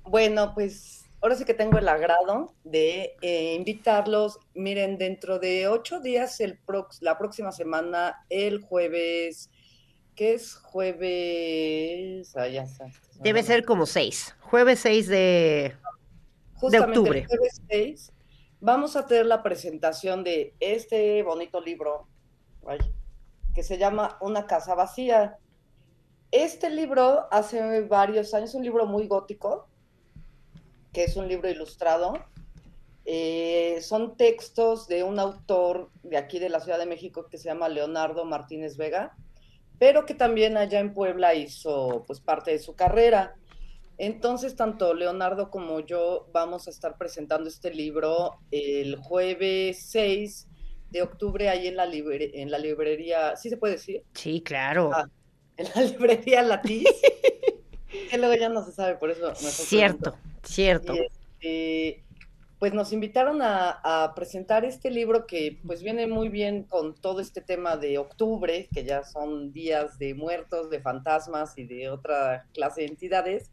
Bueno, 0.04 0.54
pues 0.54 1.01
ahora 1.22 1.36
sí 1.36 1.44
que 1.44 1.54
tengo 1.54 1.78
el 1.78 1.88
agrado 1.88 2.54
de 2.64 3.14
eh, 3.22 3.54
invitarlos. 3.54 4.38
Miren, 4.54 4.98
dentro 4.98 5.38
de 5.38 5.68
ocho 5.68 6.00
días, 6.00 6.40
el 6.40 6.60
prox- 6.64 6.98
la 7.00 7.16
próxima 7.18 7.52
semana, 7.52 8.24
el 8.28 8.60
jueves, 8.60 9.50
¿qué 10.14 10.34
es 10.34 10.56
jueves? 10.56 12.36
Ah, 12.36 12.48
ya. 12.48 12.66
Debe 13.20 13.42
ser 13.42 13.64
como 13.64 13.86
seis, 13.86 14.34
jueves 14.40 14.80
6 14.80 15.06
de, 15.08 15.74
Justamente 16.54 16.98
octubre. 16.98 17.18
el 17.20 17.26
jueves 17.26 17.62
6 17.68 18.12
vamos 18.60 18.94
a 18.94 19.06
tener 19.06 19.26
la 19.26 19.42
presentación 19.42 20.22
de 20.22 20.54
este 20.60 21.22
bonito 21.24 21.60
libro 21.60 22.06
ay, 22.66 22.78
que 23.54 23.62
se 23.64 23.76
llama 23.78 24.18
Una 24.20 24.46
casa 24.46 24.74
vacía. 24.76 25.38
Este 26.30 26.70
libro 26.70 27.26
hace 27.30 27.82
varios 27.82 28.32
años, 28.34 28.54
un 28.54 28.62
libro 28.62 28.86
muy 28.86 29.06
gótico, 29.08 29.68
que 30.92 31.04
es 31.04 31.16
un 31.16 31.28
libro 31.28 31.48
ilustrado. 31.48 32.14
Eh, 33.04 33.78
son 33.82 34.16
textos 34.16 34.86
de 34.86 35.02
un 35.02 35.18
autor 35.18 35.90
de 36.02 36.16
aquí 36.16 36.38
de 36.38 36.48
la 36.48 36.60
Ciudad 36.60 36.78
de 36.78 36.86
México 36.86 37.26
que 37.28 37.36
se 37.38 37.44
llama 37.44 37.68
Leonardo 37.68 38.24
Martínez 38.24 38.76
Vega, 38.76 39.16
pero 39.78 40.06
que 40.06 40.14
también 40.14 40.56
allá 40.56 40.78
en 40.78 40.94
Puebla 40.94 41.34
hizo 41.34 42.04
pues 42.06 42.20
parte 42.20 42.52
de 42.52 42.60
su 42.60 42.76
carrera. 42.76 43.34
Entonces, 43.98 44.54
tanto 44.56 44.94
Leonardo 44.94 45.50
como 45.50 45.80
yo 45.80 46.28
vamos 46.32 46.66
a 46.66 46.70
estar 46.70 46.96
presentando 46.96 47.48
este 47.48 47.72
libro 47.74 48.38
el 48.50 48.96
jueves 48.96 49.84
6 49.90 50.48
de 50.90 51.02
octubre 51.02 51.48
ahí 51.48 51.66
en 51.68 51.76
la, 51.76 51.86
libre- 51.86 52.30
en 52.34 52.50
la 52.50 52.58
librería, 52.58 53.34
¿sí 53.36 53.48
se 53.48 53.56
puede 53.56 53.74
decir? 53.74 54.02
Sí, 54.14 54.42
claro. 54.42 54.90
Ah, 54.94 55.08
en 55.56 55.66
la 55.74 55.82
librería 55.90 56.42
Latiz, 56.42 56.86
que 58.10 58.18
luego 58.18 58.34
ya 58.34 58.48
no 58.48 58.64
se 58.64 58.72
sabe, 58.72 58.96
por 58.96 59.10
eso 59.10 59.34
cierto, 59.34 60.14
cierto. 60.42 60.94
y 60.94 60.98
este, 60.98 62.04
pues 62.58 62.74
nos 62.74 62.92
invitaron 62.92 63.42
a, 63.42 63.80
a 63.82 64.14
presentar 64.14 64.64
este 64.64 64.90
libro 64.90 65.26
que 65.26 65.60
pues 65.66 65.82
viene 65.82 66.06
muy 66.06 66.28
bien 66.28 66.62
con 66.62 66.94
todo 66.94 67.20
este 67.20 67.40
tema 67.40 67.76
de 67.76 67.98
octubre, 67.98 68.68
que 68.72 68.84
ya 68.84 69.02
son 69.02 69.52
días 69.52 69.98
de 69.98 70.14
muertos, 70.14 70.70
de 70.70 70.80
fantasmas 70.80 71.58
y 71.58 71.64
de 71.64 71.90
otra 71.90 72.46
clase 72.54 72.82
de 72.82 72.86
entidades. 72.88 73.50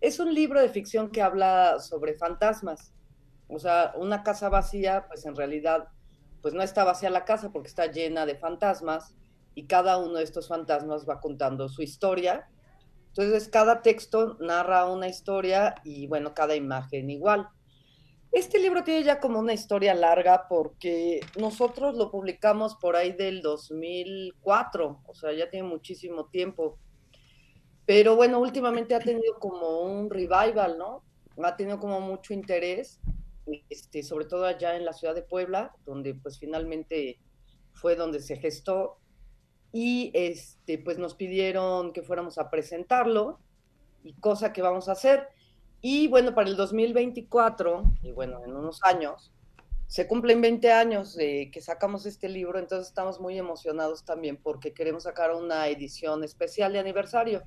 Es 0.00 0.20
un 0.20 0.32
libro 0.32 0.60
de 0.60 0.68
ficción 0.68 1.10
que 1.10 1.22
habla 1.22 1.80
sobre 1.80 2.14
fantasmas. 2.14 2.92
O 3.48 3.58
sea, 3.58 3.92
una 3.96 4.22
casa 4.22 4.48
vacía, 4.48 5.06
pues 5.08 5.24
en 5.26 5.34
realidad, 5.34 5.88
pues 6.42 6.54
no 6.54 6.62
está 6.62 6.84
vacía 6.84 7.10
la 7.10 7.24
casa 7.24 7.50
porque 7.52 7.68
está 7.68 7.86
llena 7.86 8.26
de 8.26 8.36
fantasmas 8.36 9.14
y 9.54 9.66
cada 9.66 9.96
uno 9.96 10.18
de 10.18 10.24
estos 10.24 10.48
fantasmas 10.48 11.08
va 11.08 11.20
contando 11.20 11.68
su 11.68 11.82
historia. 11.82 12.48
Entonces, 13.16 13.48
cada 13.48 13.80
texto 13.80 14.36
narra 14.40 14.90
una 14.92 15.08
historia 15.08 15.76
y 15.84 16.06
bueno, 16.06 16.34
cada 16.34 16.54
imagen 16.54 17.08
igual. 17.08 17.48
Este 18.30 18.58
libro 18.58 18.84
tiene 18.84 19.04
ya 19.04 19.20
como 19.20 19.38
una 19.38 19.54
historia 19.54 19.94
larga 19.94 20.46
porque 20.48 21.20
nosotros 21.38 21.96
lo 21.96 22.10
publicamos 22.10 22.74
por 22.74 22.94
ahí 22.94 23.12
del 23.12 23.40
2004, 23.40 25.00
o 25.06 25.14
sea, 25.14 25.32
ya 25.32 25.48
tiene 25.48 25.66
muchísimo 25.66 26.26
tiempo. 26.26 26.78
Pero 27.86 28.16
bueno, 28.16 28.38
últimamente 28.38 28.94
ha 28.94 29.00
tenido 29.00 29.38
como 29.38 29.80
un 29.80 30.10
revival, 30.10 30.76
¿no? 30.76 31.02
Ha 31.42 31.56
tenido 31.56 31.80
como 31.80 32.02
mucho 32.02 32.34
interés, 32.34 33.00
este, 33.70 34.02
sobre 34.02 34.26
todo 34.26 34.44
allá 34.44 34.76
en 34.76 34.84
la 34.84 34.92
ciudad 34.92 35.14
de 35.14 35.22
Puebla, 35.22 35.74
donde 35.86 36.14
pues 36.14 36.38
finalmente 36.38 37.18
fue 37.72 37.96
donde 37.96 38.20
se 38.20 38.36
gestó. 38.36 38.98
Y 39.72 40.10
este, 40.14 40.78
pues 40.78 40.98
nos 40.98 41.14
pidieron 41.14 41.92
que 41.92 42.02
fuéramos 42.02 42.38
a 42.38 42.50
presentarlo, 42.50 43.40
y 44.02 44.14
cosa 44.14 44.52
que 44.52 44.62
vamos 44.62 44.88
a 44.88 44.92
hacer. 44.92 45.28
Y 45.80 46.08
bueno, 46.08 46.34
para 46.34 46.48
el 46.48 46.56
2024, 46.56 47.82
y 48.02 48.12
bueno, 48.12 48.42
en 48.44 48.56
unos 48.56 48.82
años, 48.84 49.32
se 49.86 50.06
cumplen 50.08 50.40
20 50.40 50.72
años 50.72 51.14
de 51.14 51.50
que 51.52 51.60
sacamos 51.60 52.06
este 52.06 52.28
libro, 52.28 52.58
entonces 52.58 52.88
estamos 52.88 53.20
muy 53.20 53.38
emocionados 53.38 54.04
también 54.04 54.36
porque 54.36 54.72
queremos 54.72 55.04
sacar 55.04 55.32
una 55.34 55.68
edición 55.68 56.24
especial 56.24 56.72
de 56.72 56.80
aniversario. 56.80 57.42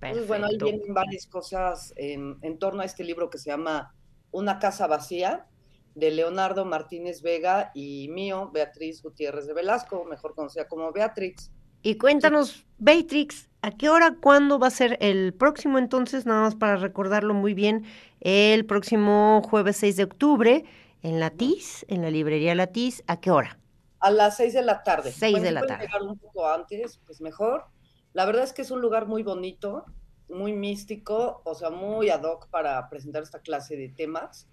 Entonces, 0.00 0.26
bueno, 0.26 0.46
ahí 0.46 0.56
Perfecto. 0.56 0.78
vienen 0.78 0.94
varias 0.94 1.26
cosas 1.26 1.92
en, 1.96 2.38
en 2.42 2.58
torno 2.58 2.82
a 2.82 2.84
este 2.84 3.04
libro 3.04 3.28
que 3.28 3.38
se 3.38 3.50
llama 3.50 3.94
Una 4.30 4.58
casa 4.58 4.86
vacía, 4.86 5.46
de 5.94 6.10
Leonardo 6.10 6.64
Martínez 6.64 7.22
Vega 7.22 7.72
y 7.74 8.08
mío, 8.08 8.50
Beatriz 8.52 9.02
Gutiérrez 9.02 9.46
de 9.46 9.54
Velasco, 9.54 10.04
mejor 10.04 10.34
conocida 10.34 10.68
como 10.68 10.92
Beatrix. 10.92 11.50
Y 11.82 11.96
cuéntanos, 11.96 12.66
Beatrix, 12.78 13.48
¿a 13.62 13.70
qué 13.70 13.88
hora, 13.88 14.16
cuándo 14.20 14.58
va 14.58 14.66
a 14.68 14.70
ser 14.70 14.98
el 15.00 15.32
próximo 15.34 15.78
entonces? 15.78 16.26
Nada 16.26 16.42
más 16.42 16.54
para 16.54 16.76
recordarlo 16.76 17.34
muy 17.34 17.54
bien, 17.54 17.84
el 18.20 18.66
próximo 18.66 19.42
jueves 19.48 19.78
6 19.78 19.96
de 19.96 20.04
octubre 20.04 20.64
en 21.02 21.20
Latiz, 21.20 21.86
en 21.88 22.02
la 22.02 22.10
librería 22.10 22.54
Latiz, 22.54 23.02
¿a 23.06 23.20
qué 23.20 23.30
hora? 23.30 23.58
A 24.00 24.10
las 24.10 24.36
6 24.36 24.54
de 24.54 24.62
la 24.62 24.82
tarde. 24.82 25.12
Seis 25.12 25.32
Bueno, 25.32 25.44
de 25.44 25.52
si 25.52 25.54
la 25.54 25.64
tarde. 25.66 25.86
llegar 25.86 26.02
un 26.02 26.18
poco 26.18 26.48
antes, 26.48 27.00
pues 27.06 27.20
mejor. 27.20 27.66
La 28.12 28.24
verdad 28.26 28.44
es 28.44 28.52
que 28.52 28.62
es 28.62 28.70
un 28.70 28.80
lugar 28.80 29.06
muy 29.06 29.22
bonito, 29.22 29.84
muy 30.28 30.52
místico, 30.52 31.42
o 31.44 31.54
sea, 31.54 31.70
muy 31.70 32.10
ad 32.10 32.22
hoc 32.24 32.48
para 32.50 32.88
presentar 32.88 33.22
esta 33.22 33.40
clase 33.40 33.76
de 33.76 33.88
temas. 33.90 34.48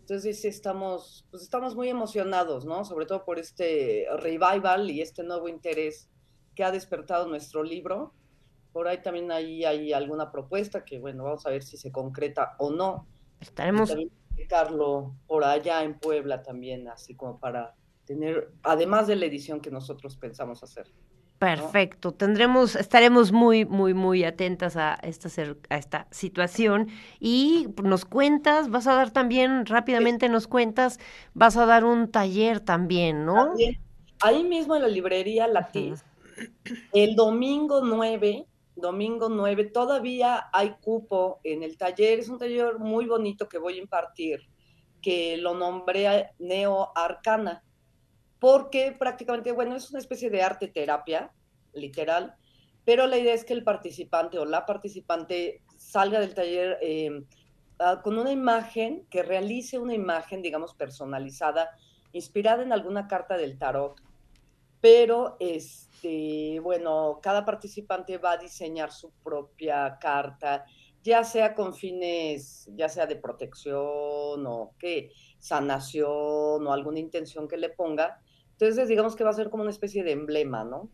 Entonces 0.00 0.44
estamos, 0.44 1.26
pues 1.30 1.42
estamos 1.42 1.74
muy 1.76 1.88
emocionados, 1.88 2.64
¿no? 2.66 2.84
Sobre 2.84 3.06
todo 3.06 3.24
por 3.24 3.38
este 3.38 4.06
revival 4.18 4.90
y 4.90 5.00
este 5.00 5.22
nuevo 5.22 5.48
interés 5.48 6.10
que 6.54 6.64
ha 6.64 6.70
despertado 6.70 7.26
nuestro 7.28 7.62
libro. 7.62 8.12
Por 8.72 8.88
ahí 8.88 9.02
también 9.02 9.30
hay, 9.30 9.64
hay 9.64 9.92
alguna 9.92 10.30
propuesta 10.30 10.84
que, 10.84 10.98
bueno, 10.98 11.24
vamos 11.24 11.46
a 11.46 11.50
ver 11.50 11.62
si 11.62 11.76
se 11.76 11.92
concreta 11.92 12.54
o 12.58 12.70
no. 12.70 13.06
Estaremos 13.40 13.90
Y 13.90 13.92
también 13.92 14.10
publicarlo 14.28 15.14
por 15.26 15.44
allá 15.44 15.82
en 15.82 15.98
Puebla 15.98 16.42
también, 16.42 16.88
así 16.88 17.14
como 17.14 17.38
para 17.38 17.74
tener, 18.04 18.52
además 18.62 19.06
de 19.06 19.16
la 19.16 19.26
edición 19.26 19.60
que 19.60 19.70
nosotros 19.70 20.16
pensamos 20.16 20.62
hacer. 20.62 20.90
Perfecto, 21.38 22.12
tendremos, 22.12 22.76
estaremos 22.76 23.32
muy, 23.32 23.64
muy, 23.64 23.94
muy 23.94 24.22
atentas 24.22 24.76
a 24.76 24.94
esta, 25.02 25.28
a 25.70 25.76
esta 25.76 26.06
situación 26.12 26.86
y 27.18 27.66
nos 27.82 28.04
cuentas, 28.04 28.70
vas 28.70 28.86
a 28.86 28.94
dar 28.94 29.10
también, 29.10 29.66
rápidamente 29.66 30.28
nos 30.28 30.46
cuentas, 30.46 31.00
vas 31.34 31.56
a 31.56 31.66
dar 31.66 31.84
un 31.84 32.12
taller 32.12 32.60
también, 32.60 33.26
¿no? 33.26 33.46
También, 33.48 33.80
ahí 34.20 34.44
mismo 34.44 34.76
en 34.76 34.82
la 34.82 34.88
librería 34.88 35.48
Latiz, 35.48 36.04
el 36.92 37.16
domingo 37.16 37.80
9, 37.82 38.46
domingo 38.76 39.28
9, 39.28 39.64
todavía 39.66 40.48
hay 40.52 40.74
cupo 40.80 41.40
en 41.44 41.62
el 41.62 41.76
taller, 41.76 42.18
es 42.18 42.28
un 42.28 42.38
taller 42.38 42.78
muy 42.78 43.06
bonito 43.06 43.48
que 43.48 43.58
voy 43.58 43.74
a 43.74 43.82
impartir, 43.82 44.40
que 45.00 45.36
lo 45.36 45.54
nombré 45.54 46.30
Neo 46.38 46.92
Arcana, 46.94 47.62
porque 48.38 48.92
prácticamente, 48.92 49.52
bueno, 49.52 49.76
es 49.76 49.90
una 49.90 49.98
especie 49.98 50.30
de 50.30 50.42
arte 50.42 50.68
terapia, 50.68 51.32
literal, 51.74 52.36
pero 52.84 53.06
la 53.06 53.18
idea 53.18 53.34
es 53.34 53.44
que 53.44 53.52
el 53.52 53.62
participante 53.62 54.38
o 54.38 54.44
la 54.44 54.66
participante 54.66 55.62
salga 55.76 56.20
del 56.20 56.34
taller 56.34 56.78
eh, 56.82 57.24
ah, 57.78 58.00
con 58.02 58.18
una 58.18 58.32
imagen, 58.32 59.06
que 59.10 59.22
realice 59.22 59.78
una 59.78 59.94
imagen, 59.94 60.42
digamos, 60.42 60.74
personalizada, 60.74 61.70
inspirada 62.12 62.62
en 62.62 62.72
alguna 62.72 63.06
carta 63.06 63.36
del 63.36 63.58
tarot, 63.58 64.00
pero 64.80 65.36
este, 65.38 65.91
bueno, 66.62 67.20
cada 67.22 67.44
participante 67.44 68.18
va 68.18 68.32
a 68.32 68.36
diseñar 68.36 68.92
su 68.92 69.10
propia 69.22 69.98
carta, 70.00 70.64
ya 71.02 71.24
sea 71.24 71.54
con 71.54 71.74
fines, 71.74 72.68
ya 72.74 72.88
sea 72.88 73.06
de 73.06 73.16
protección 73.16 74.46
o 74.46 74.74
qué, 74.78 75.10
sanación 75.38 76.66
o 76.66 76.72
alguna 76.72 77.00
intención 77.00 77.48
que 77.48 77.56
le 77.56 77.70
ponga. 77.70 78.20
Entonces, 78.52 78.88
digamos 78.88 79.16
que 79.16 79.24
va 79.24 79.30
a 79.30 79.34
ser 79.34 79.50
como 79.50 79.62
una 79.62 79.72
especie 79.72 80.04
de 80.04 80.12
emblema, 80.12 80.64
¿no? 80.64 80.88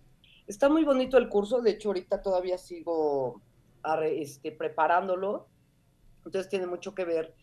Está 0.47 0.71
muy 0.71 0.85
bonito 0.85 1.19
el 1.19 1.29
curso, 1.29 1.61
de 1.61 1.73
hecho, 1.73 1.91
ahorita 1.91 2.23
todavía 2.23 2.57
sigo 2.57 3.43
este, 4.03 4.53
preparándolo, 4.53 5.49
entonces 6.25 6.49
tiene 6.49 6.67
mucho 6.67 6.95
que 6.95 7.05
ver 7.05 7.35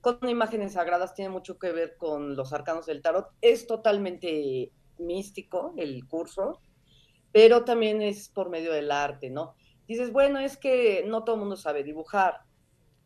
con 0.00 0.28
imágenes 0.28 0.74
sagradas, 0.74 1.14
tiene 1.14 1.30
mucho 1.30 1.58
que 1.58 1.72
ver 1.72 1.96
con 1.96 2.36
los 2.36 2.52
arcanos 2.52 2.86
del 2.86 3.00
tarot. 3.00 3.30
Es 3.40 3.66
totalmente 3.66 4.70
místico 4.98 5.74
el 5.76 6.06
curso, 6.06 6.60
pero 7.34 7.64
también 7.64 8.00
es 8.00 8.28
por 8.28 8.48
medio 8.48 8.72
del 8.72 8.92
arte, 8.92 9.28
¿no? 9.28 9.56
Dices, 9.88 10.12
bueno, 10.12 10.38
es 10.38 10.56
que 10.56 11.04
no 11.04 11.24
todo 11.24 11.34
el 11.34 11.40
mundo 11.40 11.56
sabe 11.56 11.82
dibujar. 11.82 12.42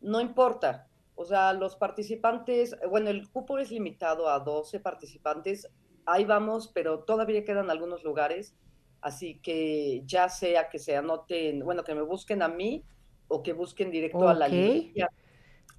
No 0.01 0.21
importa. 0.21 0.87
O 1.15 1.25
sea, 1.25 1.51
los 1.53 1.75
participantes, 1.75 2.77
bueno, 2.91 3.09
el 3.09 3.27
cupo 3.27 3.57
es 3.57 3.71
limitado 3.71 4.29
a 4.29 4.37
12 4.37 4.81
participantes. 4.81 5.67
Ahí 6.05 6.25
vamos, 6.25 6.67
pero 6.71 6.99
todavía 6.99 7.43
quedan 7.43 7.71
algunos 7.71 8.03
lugares. 8.03 8.55
Así 9.01 9.39
que 9.39 10.03
ya 10.05 10.29
sea 10.29 10.69
que 10.69 10.77
se 10.77 10.95
anoten, 10.95 11.61
bueno, 11.65 11.83
que 11.83 11.95
me 11.95 12.03
busquen 12.03 12.43
a 12.43 12.49
mí 12.49 12.85
o 13.29 13.41
que 13.41 13.53
busquen 13.53 13.89
directo 13.89 14.29
a 14.29 14.35
la 14.35 14.47
librería 14.47 15.09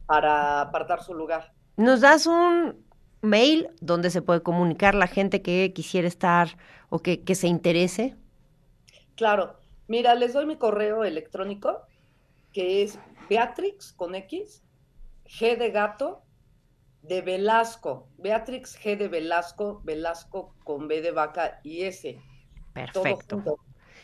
para 0.06 0.60
apartar 0.60 1.04
su 1.04 1.14
lugar. 1.14 1.52
¿Nos 1.76 2.00
das 2.00 2.26
un 2.26 2.84
mail 3.22 3.68
donde 3.80 4.10
se 4.10 4.22
puede 4.22 4.42
comunicar 4.42 4.96
la 4.96 5.06
gente 5.06 5.40
que 5.40 5.72
quisiera 5.72 6.08
estar 6.08 6.58
o 6.88 6.98
que, 6.98 7.22
que 7.22 7.36
se 7.36 7.46
interese? 7.46 8.16
Claro, 9.20 9.54
mira, 9.86 10.14
les 10.14 10.32
doy 10.32 10.46
mi 10.46 10.56
correo 10.56 11.04
electrónico, 11.04 11.82
que 12.54 12.82
es 12.82 12.98
Beatrix 13.28 13.92
con 13.92 14.14
X, 14.14 14.64
G 15.26 15.58
de 15.58 15.70
gato, 15.70 16.22
de 17.02 17.20
Velasco, 17.20 18.08
Beatrix 18.16 18.78
G 18.82 18.96
de 18.96 19.08
Velasco, 19.08 19.82
Velasco 19.84 20.54
con 20.64 20.88
B 20.88 21.02
de 21.02 21.10
vaca 21.10 21.60
y 21.62 21.82
S. 21.82 22.18
Todo 22.94 23.02
Perfecto. 23.02 23.36
junto. 23.36 23.58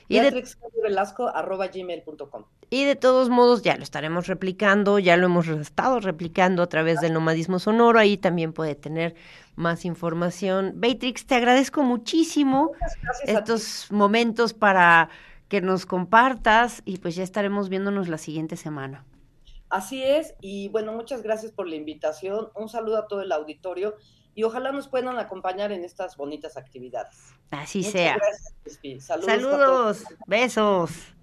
Y 0.06 0.16
de- 0.16 0.20
Beatrix 0.20 0.58
G 0.60 0.70
de 0.70 0.82
Velasco 0.82 1.28
arroba 1.28 1.68
gmail.com. 1.68 2.44
Y 2.68 2.84
de 2.84 2.96
todos 2.96 3.28
modos 3.28 3.62
ya 3.62 3.76
lo 3.76 3.84
estaremos 3.84 4.26
replicando, 4.26 4.98
ya 4.98 5.16
lo 5.16 5.26
hemos 5.26 5.46
estado 5.48 6.00
replicando 6.00 6.62
a 6.62 6.68
través 6.68 7.00
del 7.00 7.12
nomadismo 7.12 7.60
sonoro, 7.60 7.98
ahí 7.98 8.16
también 8.16 8.52
puede 8.52 8.74
tener 8.74 9.14
más 9.54 9.84
información. 9.84 10.72
Beatrix, 10.74 11.26
te 11.26 11.36
agradezco 11.36 11.82
muchísimo 11.84 12.72
gracias 12.72 13.28
estos 13.28 13.92
momentos 13.92 14.52
para 14.52 15.10
que 15.48 15.60
nos 15.60 15.86
compartas 15.86 16.82
y 16.84 16.98
pues 16.98 17.14
ya 17.14 17.22
estaremos 17.22 17.68
viéndonos 17.68 18.08
la 18.08 18.18
siguiente 18.18 18.56
semana. 18.56 19.04
Así 19.68 20.02
es, 20.02 20.34
y 20.40 20.68
bueno, 20.68 20.92
muchas 20.92 21.22
gracias 21.22 21.52
por 21.52 21.68
la 21.68 21.76
invitación. 21.76 22.48
Un 22.54 22.68
saludo 22.68 22.98
a 22.98 23.06
todo 23.08 23.22
el 23.22 23.32
auditorio 23.32 23.96
y 24.34 24.42
ojalá 24.42 24.70
nos 24.70 24.88
puedan 24.88 25.18
acompañar 25.18 25.72
en 25.72 25.84
estas 25.84 26.16
bonitas 26.16 26.56
actividades. 26.56 27.16
Así 27.50 27.78
Muchas 27.78 27.92
sea. 27.92 28.16
gracias. 28.16 29.04
Saludos. 29.04 29.26
Saludos, 29.26 30.04
besos. 30.26 31.15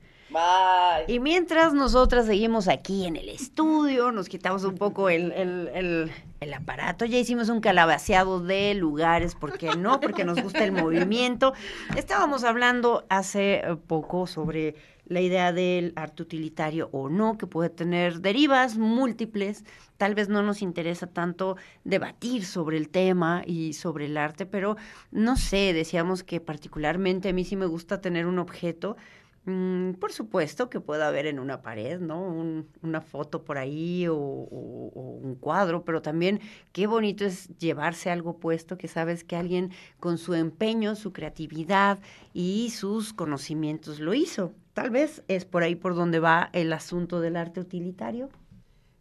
Y 1.07 1.19
mientras 1.19 1.73
nosotras 1.73 2.25
seguimos 2.25 2.67
aquí 2.67 3.05
en 3.05 3.15
el 3.15 3.29
estudio, 3.29 4.11
nos 4.11 4.27
quitamos 4.29 4.63
un 4.63 4.75
poco 4.75 5.09
el, 5.09 5.31
el- 5.33 5.69
el- 5.73 6.11
el 6.39 6.53
aparato, 6.53 7.05
ya 7.05 7.17
hicimos 7.19 7.47
un 7.47 7.61
calabaceado 7.61 8.41
de 8.41 8.73
lugares, 8.73 9.33
¿por 9.35 9.57
qué 9.57 9.75
no? 9.77 9.99
Porque 10.01 10.25
nos 10.25 10.41
gusta 10.43 10.63
el 10.65 10.73
movimiento. 10.73 11.53
Estábamos 11.95 12.43
hablando 12.43 13.05
hace 13.09 13.55
eh, 13.59 13.75
poco 13.87 14.27
sobre 14.27 14.75
la 15.05 15.21
idea 15.21 15.53
del 15.53 15.93
arte 15.95 16.23
utilitario 16.23 16.89
o 16.91 17.07
no, 17.09 17.37
que 17.37 17.47
puede 17.47 17.69
tener 17.69 18.19
derivas 18.19 18.77
múltiples. 18.77 19.63
Tal 19.97 20.15
vez 20.15 20.27
no 20.27 20.43
nos 20.43 20.61
interesa 20.61 21.07
tanto 21.07 21.55
debatir 21.85 22.45
sobre 22.45 22.77
el 22.77 22.89
tema 22.89 23.41
y 23.45 23.73
sobre 23.73 24.05
el 24.07 24.17
arte, 24.17 24.45
pero 24.45 24.75
no 25.11 25.37
sé, 25.37 25.71
decíamos 25.73 26.23
que 26.23 26.41
particularmente 26.41 27.29
a 27.29 27.33
mí 27.33 27.45
sí 27.45 27.55
me 27.55 27.67
gusta 27.67 28.01
tener 28.01 28.25
un 28.25 28.39
objeto 28.39 28.97
Mm, 29.45 29.93
por 29.95 30.13
supuesto 30.13 30.69
que 30.69 30.79
pueda 30.79 31.09
haber 31.09 31.25
en 31.25 31.37
una 31.37 31.61
pared, 31.61 31.99
¿no? 31.99 32.21
Un- 32.21 32.67
una 32.81 33.01
foto 33.01 33.43
por 33.43 33.57
ahí 33.57 34.07
o, 34.07 34.15
un 34.15 35.35
cuadro, 35.35 35.83
pero 35.83 36.01
también 36.01 36.39
qué 36.71 36.87
bonito 36.87 37.25
es 37.25 37.49
llevarse 37.57 38.09
algo 38.09 38.37
puesto 38.37 38.77
que 38.77 38.87
sabes 38.87 39.23
que 39.23 39.35
alguien 39.35 39.71
con 39.99 40.17
su 40.17 40.33
empeño, 40.33 40.95
su 40.95 41.11
creatividad 41.11 41.99
y 42.33 42.71
sus 42.71 43.13
conocimientos 43.13 43.99
lo 43.99 44.13
hizo. 44.13 44.53
Tal 44.73 44.89
vez 44.91 45.23
es 45.27 45.45
por 45.45 45.63
ahí 45.63 45.75
por 45.75 45.93
donde 45.95 46.19
va 46.19 46.49
el 46.53 46.71
asunto 46.73 47.19
del 47.19 47.35
arte 47.35 47.59
utilitario. 47.59 48.29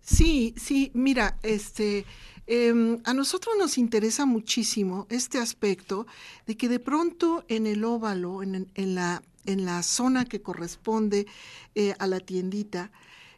Sí, 0.01 0.55
sí, 0.57 0.91
mira, 0.95 1.39
este, 1.43 2.05
em, 2.47 2.99
a 3.05 3.15
nosotros 3.15 3.55
nos 3.59 3.79
interesa 3.79 4.27
muchísimo 4.27 5.07
este 5.11 5.39
aspecto 5.39 6.07
de 6.47 6.57
que 6.57 6.69
de 6.69 6.81
pronto 6.81 7.45
en 7.49 7.67
el 7.69 7.85
óvalo, 7.85 8.43
en 8.43 8.95
la, 8.95 9.23
en 9.45 9.65
la 9.65 9.83
zona 9.83 10.25
que 10.25 10.43
corresponde 10.43 11.27
eh, 11.75 11.95
a 11.99 12.07
la 12.07 12.21
tiendita, 12.21 12.93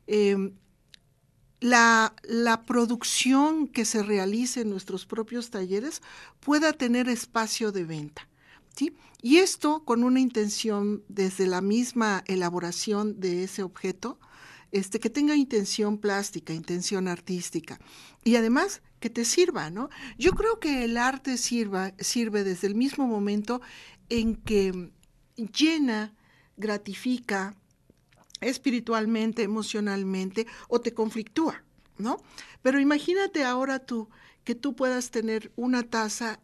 em, 0.07 0.53
la, 1.61 2.15
la 2.25 2.63
producción 2.65 3.69
que 3.69 3.85
se 3.85 4.03
realice 4.03 4.61
en 4.63 4.71
nuestros 4.71 5.07
propios 5.07 5.51
talleres 5.51 6.03
pueda 6.41 6.73
tener 6.73 7.09
espacio 7.09 7.73
de 7.73 7.85
venta. 7.85 8.29
¿sí? 8.77 8.95
Y 9.23 9.39
esto 9.39 9.85
con 9.85 10.05
una 10.05 10.21
intención 10.21 11.03
desde 11.09 11.47
la 11.47 11.63
misma 11.63 12.23
elaboración 12.27 13.19
de 13.21 13.45
ese 13.45 13.63
objeto, 13.63 14.19
este, 14.73 14.99
que 14.99 15.09
tenga 15.09 15.37
intención 15.37 15.99
plástica, 15.99 16.53
intención 16.53 17.07
artística. 17.09 17.79
Y 18.25 18.37
además 18.37 18.83
que 18.99 19.09
te 19.09 19.25
sirva, 19.25 19.71
¿no? 19.71 19.89
Yo 20.19 20.33
creo 20.33 20.59
que 20.59 20.85
el 20.85 20.97
arte 20.97 21.37
sirva, 21.37 21.95
sirve 21.99 22.43
desde 22.43 22.67
el 22.67 22.75
mismo 22.75 23.07
momento 23.07 23.61
en 24.09 24.35
que 24.35 24.93
llena, 25.37 26.15
gratifica, 26.57 27.55
espiritualmente, 28.41 29.43
emocionalmente, 29.43 30.47
o 30.69 30.81
te 30.81 30.93
conflictúa, 30.93 31.63
¿no? 31.99 32.19
Pero 32.63 32.81
imagínate 32.81 33.45
ahora 33.45 33.79
tú 33.79 34.09
que 34.45 34.55
tú 34.55 34.77
puedas 34.77 35.11
tener 35.11 35.53
una 35.57 35.83
taza 35.83 36.41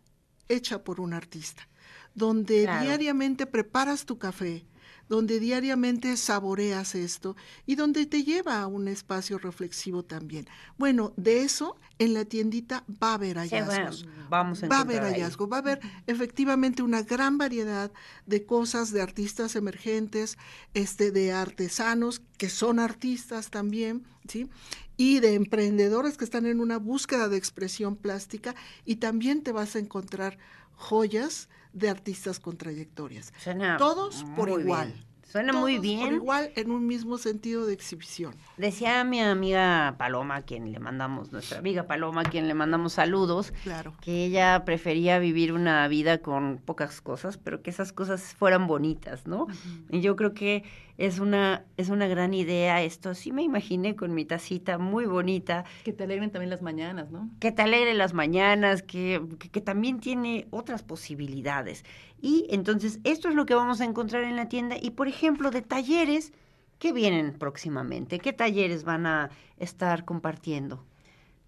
hecha 0.49 0.83
por 0.83 1.01
un 1.01 1.13
artista, 1.13 1.69
donde 2.15 2.63
Claro. 2.63 2.81
diariamente 2.81 3.47
preparas 3.47 4.07
tu 4.07 4.19
café, 4.19 4.65
donde 5.11 5.41
diariamente 5.41 6.17
saboreas 6.17 6.95
esto 6.95 7.37
y 7.67 7.75
donde 7.75 8.07
te 8.07 8.25
lleva 8.25 8.61
a 8.63 8.67
un 8.69 8.89
espacio 8.89 9.39
reflexivo 9.39 10.05
también. 10.05 10.47
Bueno, 10.79 11.13
de 11.17 11.43
eso 11.43 11.77
en 11.99 12.15
la 12.15 12.25
tiendita 12.25 12.85
va 12.89 13.11
a 13.11 13.15
haber 13.15 13.39
Sí, 13.43 13.61
bueno, 13.63 13.91
hallazgos. 13.91 14.09
vamos 14.29 14.63
a 14.63 14.69
Va 14.69 14.79
a 14.79 14.81
haber 14.83 15.03
encontrar 15.03 15.05
ahí. 15.05 15.21
hallazgo, 15.21 15.49
va 15.49 15.59
a 15.59 15.61
haber 15.61 15.81
efectivamente 16.07 16.83
una 16.83 17.03
gran 17.03 17.39
variedad 17.39 17.93
de 18.27 18.47
cosas 18.47 18.93
de 18.93 19.03
artistas 19.03 19.57
emergentes, 19.57 20.39
este, 20.75 21.11
de 21.11 21.33
artesanos 21.33 22.23
que 22.39 22.49
son 22.49 22.79
artistas 22.79 23.51
también, 23.51 24.07
¿sí? 24.29 24.49
Y 24.97 25.21
de 25.21 25.35
emprendedores 25.35 26.17
que 26.17 26.25
están 26.25 26.47
en 26.47 26.61
una 26.61 26.79
búsqueda 26.79 27.29
de 27.29 27.37
expresión 27.37 27.97
plástica 27.97 28.55
y 28.85 28.97
también 28.97 29.43
te 29.43 29.53
vas 29.53 29.75
a 29.77 29.81
encontrar 29.81 30.39
joyas 30.75 31.49
de 31.73 31.89
artistas 31.91 32.41
con 32.41 32.57
trayectorias. 32.57 33.33
Suena 33.39 33.77
Todos 33.77 34.25
por 34.37 34.49
igual. 34.49 34.89
bien. 34.93 35.11
Suena 35.31 35.53
muy 35.53 35.75
Todos 35.75 35.83
bien. 35.83 36.01
Por 36.07 36.13
igual 36.15 36.51
en 36.57 36.73
un 36.73 36.89
mismo 36.89 37.17
sentido 37.17 37.65
de 37.65 37.73
exhibición. 37.73 38.35
Decía 38.57 39.05
mi 39.05 39.21
amiga 39.21 39.95
Paloma, 39.97 40.37
a 40.37 40.43
quien 40.43 40.73
le 40.73 40.81
mandamos, 40.81 41.31
nuestra 41.31 41.61
amiga 41.61 41.85
Paloma, 41.87 42.23
a 42.23 42.25
quien 42.25 42.49
le 42.49 42.55
mandamos 42.55 42.95
saludos, 42.95 43.53
Claro. 43.63 43.95
que 44.01 44.25
ella 44.25 44.65
prefería 44.65 45.21
vivir 45.21 45.53
una 45.53 45.87
vida 45.87 46.19
con 46.19 46.59
pocas 46.59 47.01
cosas, 47.01 47.39
pero 47.39 47.63
que 47.63 47.71
esas 47.71 47.93
cosas 47.93 48.35
fueran 48.35 48.67
bonitas, 48.67 49.29
¿no? 49.29 49.47
Y 49.89 50.01
yo 50.01 50.17
creo 50.17 50.35
que 50.35 50.65
es 51.01 51.19
una, 51.19 51.65
es 51.79 51.89
una 51.89 52.07
gran 52.07 52.35
idea 52.35 52.83
esto. 52.83 53.15
Sí 53.15 53.33
me 53.33 53.43
imaginé 53.43 53.97
con 53.97 54.15
mi 54.15 54.27
tacita 54.27 54.77
muy 54.77 55.07
bonita, 55.07 55.65
Que 55.83 55.95
te 55.95 56.05
alegren 56.05 56.31
también 56.31 56.51
las 56.51 56.61
mañanas, 56.61 57.11
¿no? 57.11 57.31
que 57.41 57.53
te 57.53 57.63
alegre 57.63 57.95
las 57.95 58.13
mañanas, 58.13 58.83
que, 58.83 59.23
que, 59.39 59.49
que 59.49 59.61
también 59.63 60.01
tiene 60.01 60.47
otras 60.51 60.83
posibilidades. 60.83 61.85
Y 62.21 62.47
entonces 62.51 63.01
esto 63.05 63.31
es 63.31 63.35
lo 63.35 63.47
que 63.47 63.55
vamos 63.55 63.81
a 63.81 63.87
encontrar 63.87 64.25
en 64.25 64.37
la 64.37 64.49
tienda. 64.49 64.77
Y 64.81 64.91
por 64.91 65.09
ejemplo, 65.09 65.51
de 65.51 65.63
talleres, 65.63 66.33
¿qué 66.79 66.93
vienen 66.93 67.33
próximamente? 67.33 68.19
¿Qué 68.19 68.35
talleres 68.35 68.85
van 68.85 69.07
a 69.07 69.31
estar 69.59 70.05
compartiendo? 70.05 70.85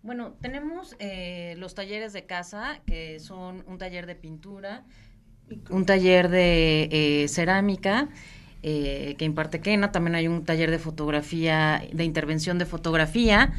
Bueno, 0.02 0.32
tenemos 0.40 0.96
eh, 0.98 1.54
los 1.58 1.74
talleres 1.74 2.14
de 2.14 2.24
casa, 2.24 2.80
que 2.86 3.20
son 3.20 3.62
un 3.66 3.76
taller 3.76 4.06
de 4.06 4.16
pintura, 4.16 4.84
un 5.70 5.84
taller 5.84 6.28
de 6.28 6.88
eh, 6.90 7.28
cerámica, 7.28 8.08
eh, 8.62 9.14
que 9.18 9.24
imparte 9.24 9.60
Kena, 9.60 9.92
también 9.92 10.14
hay 10.14 10.28
un 10.28 10.44
taller 10.44 10.70
de 10.70 10.78
fotografía, 10.78 11.82
de 11.92 12.04
intervención 12.04 12.58
de 12.58 12.66
fotografía, 12.66 13.52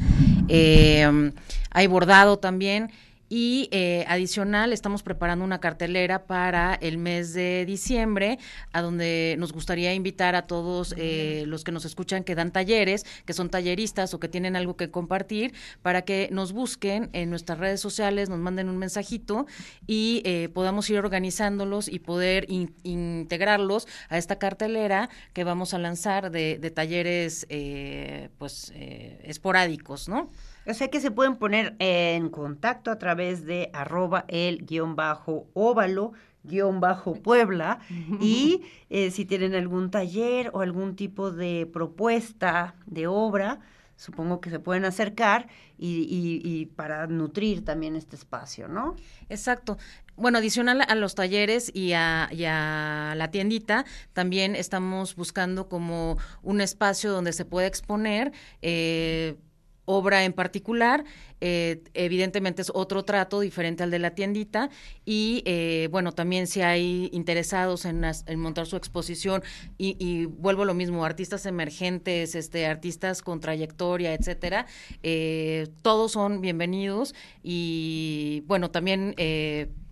eh, 0.48 1.32
hay 1.72 1.88
bordado 1.88 2.40
también. 2.40 2.92
Y 3.36 3.68
eh, 3.72 4.06
adicional, 4.10 4.74
estamos 4.74 5.02
preparando 5.02 5.44
una 5.44 5.60
cartelera 5.60 6.28
para 6.28 6.76
el 6.76 7.00
mes 7.00 7.34
de 7.34 7.66
diciembre, 7.66 8.38
a 8.74 8.84
donde 8.84 9.38
nos 9.40 9.54
gustaría 9.54 9.92
invitar 9.96 10.36
a 10.36 10.46
todos 10.46 10.94
eh, 11.00 11.44
los 11.48 11.64
que 11.64 11.72
nos 11.72 11.84
escuchan 11.84 12.24
que 12.24 12.36
dan 12.36 12.52
talleres, 12.52 13.08
que 13.26 13.34
son 13.34 13.50
talleristas 13.50 14.14
o 14.14 14.20
que 14.20 14.28
tienen 14.28 14.56
algo 14.56 14.78
que 14.78 14.92
compartir, 14.92 15.56
para 15.82 16.04
que 16.04 16.30
nos 16.32 16.54
busquen 16.54 17.10
en 17.14 17.32
nuestras 17.32 17.58
redes 17.58 17.82
sociales, 17.82 18.30
nos 18.30 18.38
manden 18.38 18.70
un 18.70 18.78
mensajito 18.78 19.48
y 19.88 20.22
eh, 20.26 20.50
podamos 20.54 20.88
ir 20.92 21.00
organizándolos 21.00 21.88
y 21.88 21.98
poder 21.98 22.46
in- 22.50 22.76
integrarlos 22.84 23.88
a 24.10 24.20
esta 24.20 24.38
cartelera 24.38 25.10
que 25.34 25.44
vamos 25.44 25.74
a 25.74 25.80
lanzar 25.80 26.30
de, 26.30 26.60
de 26.60 26.70
talleres 26.70 27.48
eh, 27.50 28.30
pues 28.38 28.72
eh, 28.76 29.20
esporádicos, 29.24 30.08
¿no? 30.08 30.30
O 30.66 30.74
sea 30.74 30.90
que 30.90 31.02
se 31.02 31.12
pueden 31.12 31.36
poner 31.36 31.76
en 31.80 32.30
contacto 32.30 32.92
a 32.92 32.98
través 32.98 33.46
de 33.46 33.70
arroba 33.74 34.26
el 34.28 34.66
guion 34.66 34.96
bajo 34.96 35.48
óvalo 35.54 36.14
guion 36.44 36.80
bajo 36.80 37.14
Puebla 37.14 37.80
y 38.22 38.62
eh, 38.90 39.12
si 39.12 39.26
tienen 39.26 39.56
algún 39.56 39.92
taller 39.92 40.52
o 40.54 40.62
algún 40.62 40.96
tipo 40.96 41.32
de 41.32 41.70
propuesta 41.72 42.76
de 42.86 43.08
obra, 43.08 43.60
supongo 43.96 44.42
que 44.42 44.50
se 44.50 44.60
pueden 44.60 44.86
acercar 44.86 45.48
y, 45.78 46.02
y, 46.10 46.42
y 46.44 46.66
para 46.66 47.08
nutrir 47.08 47.64
también 47.64 47.96
este 47.96 48.16
espacio, 48.16 48.68
¿no? 48.68 48.96
Exacto. 49.30 49.78
Bueno, 50.16 50.38
adicional 50.38 50.82
a 50.88 50.96
los 50.96 51.16
talleres 51.16 51.72
y 51.74 51.94
a, 51.94 52.30
y 52.32 52.44
a, 52.46 53.14
la 53.16 53.32
tiendita, 53.32 53.86
también 54.14 54.56
estamos 54.56 55.16
buscando 55.16 55.68
como 55.68 56.18
un 56.44 56.62
espacio 56.62 57.12
donde 57.12 57.34
se 57.34 57.46
pueda 57.46 57.68
exponer. 57.68 58.32
Eh, 58.62 59.38
obra 59.86 60.24
en 60.24 60.34
particular, 60.34 61.04
eh, 61.42 61.84
evidentemente 61.94 62.62
es 62.62 62.72
otro 62.74 63.04
trato 63.04 63.40
diferente 63.40 63.84
al 63.84 63.92
de 63.92 64.00
la 64.00 64.16
tiendita 64.16 64.70
y 65.06 65.44
eh, 65.46 65.90
bueno, 65.92 66.14
también 66.14 66.48
si 66.48 66.62
hay 66.62 67.10
interesados 67.12 67.86
en, 67.86 68.02
montar 68.38 68.66
su 68.66 68.78
exposición 68.78 69.44
y, 69.78 70.26
vuelvo 70.26 70.64
a 70.64 70.66
lo 70.66 70.74
mismo, 70.74 71.06
artistas 71.06 71.46
emergentes, 71.46 72.36
este, 72.36 72.66
artistas 72.66 73.22
con 73.22 73.40
trayectoria, 73.40 74.14
etcétera, 74.14 74.66
eh, 75.02 75.68
todos 75.82 76.14
son 76.14 76.42
bienvenidos 76.42 77.14
y 77.42 78.44
bueno, 78.48 78.72
también 78.72 79.16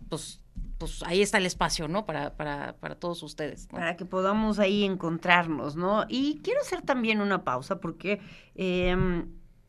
pues 0.10 0.42
pues 0.82 1.04
ahí 1.06 1.22
está 1.22 1.38
el 1.38 1.46
espacio, 1.46 1.88
¿no? 1.88 2.08
Para, 2.08 2.36
para, 2.36 2.76
para 2.80 2.96
todos 2.96 3.22
ustedes. 3.22 3.68
Para 3.68 3.96
que 3.96 4.04
podamos 4.04 4.58
ahí 4.58 4.84
encontrarnos, 4.84 5.76
¿no? 5.76 6.06
Y 6.10 6.42
quiero 6.44 6.60
hacer 6.62 6.82
también 6.82 7.22
una 7.22 7.44
pausa 7.44 7.80
porque 7.80 8.20
eh, 8.56 9.24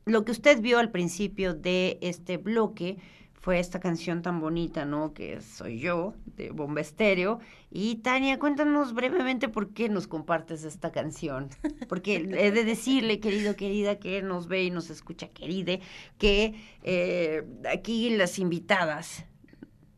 lo 0.04 0.24
que 0.24 0.32
usted 0.32 0.60
vio 0.60 0.78
al 0.78 0.90
principio 0.90 1.54
de 1.54 1.98
este 2.00 2.36
bloque 2.36 2.98
fue 3.42 3.58
esta 3.58 3.80
canción 3.80 4.22
tan 4.22 4.40
bonita, 4.40 4.84
¿no? 4.84 5.14
Que 5.14 5.40
soy 5.40 5.80
yo, 5.80 6.14
de 6.36 6.50
Bomba 6.50 6.80
Estéreo. 6.80 7.40
Y 7.72 7.96
Tania, 7.96 8.38
cuéntanos 8.38 8.94
brevemente 8.94 9.48
por 9.48 9.70
qué 9.74 9.88
nos 9.88 10.06
compartes 10.06 10.62
esta 10.62 10.92
canción. 10.92 11.48
Porque 11.88 12.16
he 12.16 12.52
de 12.52 12.64
decirle, 12.64 13.18
querido, 13.18 13.56
querida, 13.56 13.98
que 13.98 14.22
nos 14.22 14.46
ve 14.46 14.62
y 14.62 14.70
nos 14.70 14.90
escucha, 14.90 15.26
queride, 15.26 15.80
que 16.18 16.54
eh, 16.84 17.44
aquí 17.68 18.10
las 18.10 18.38
invitadas 18.38 19.24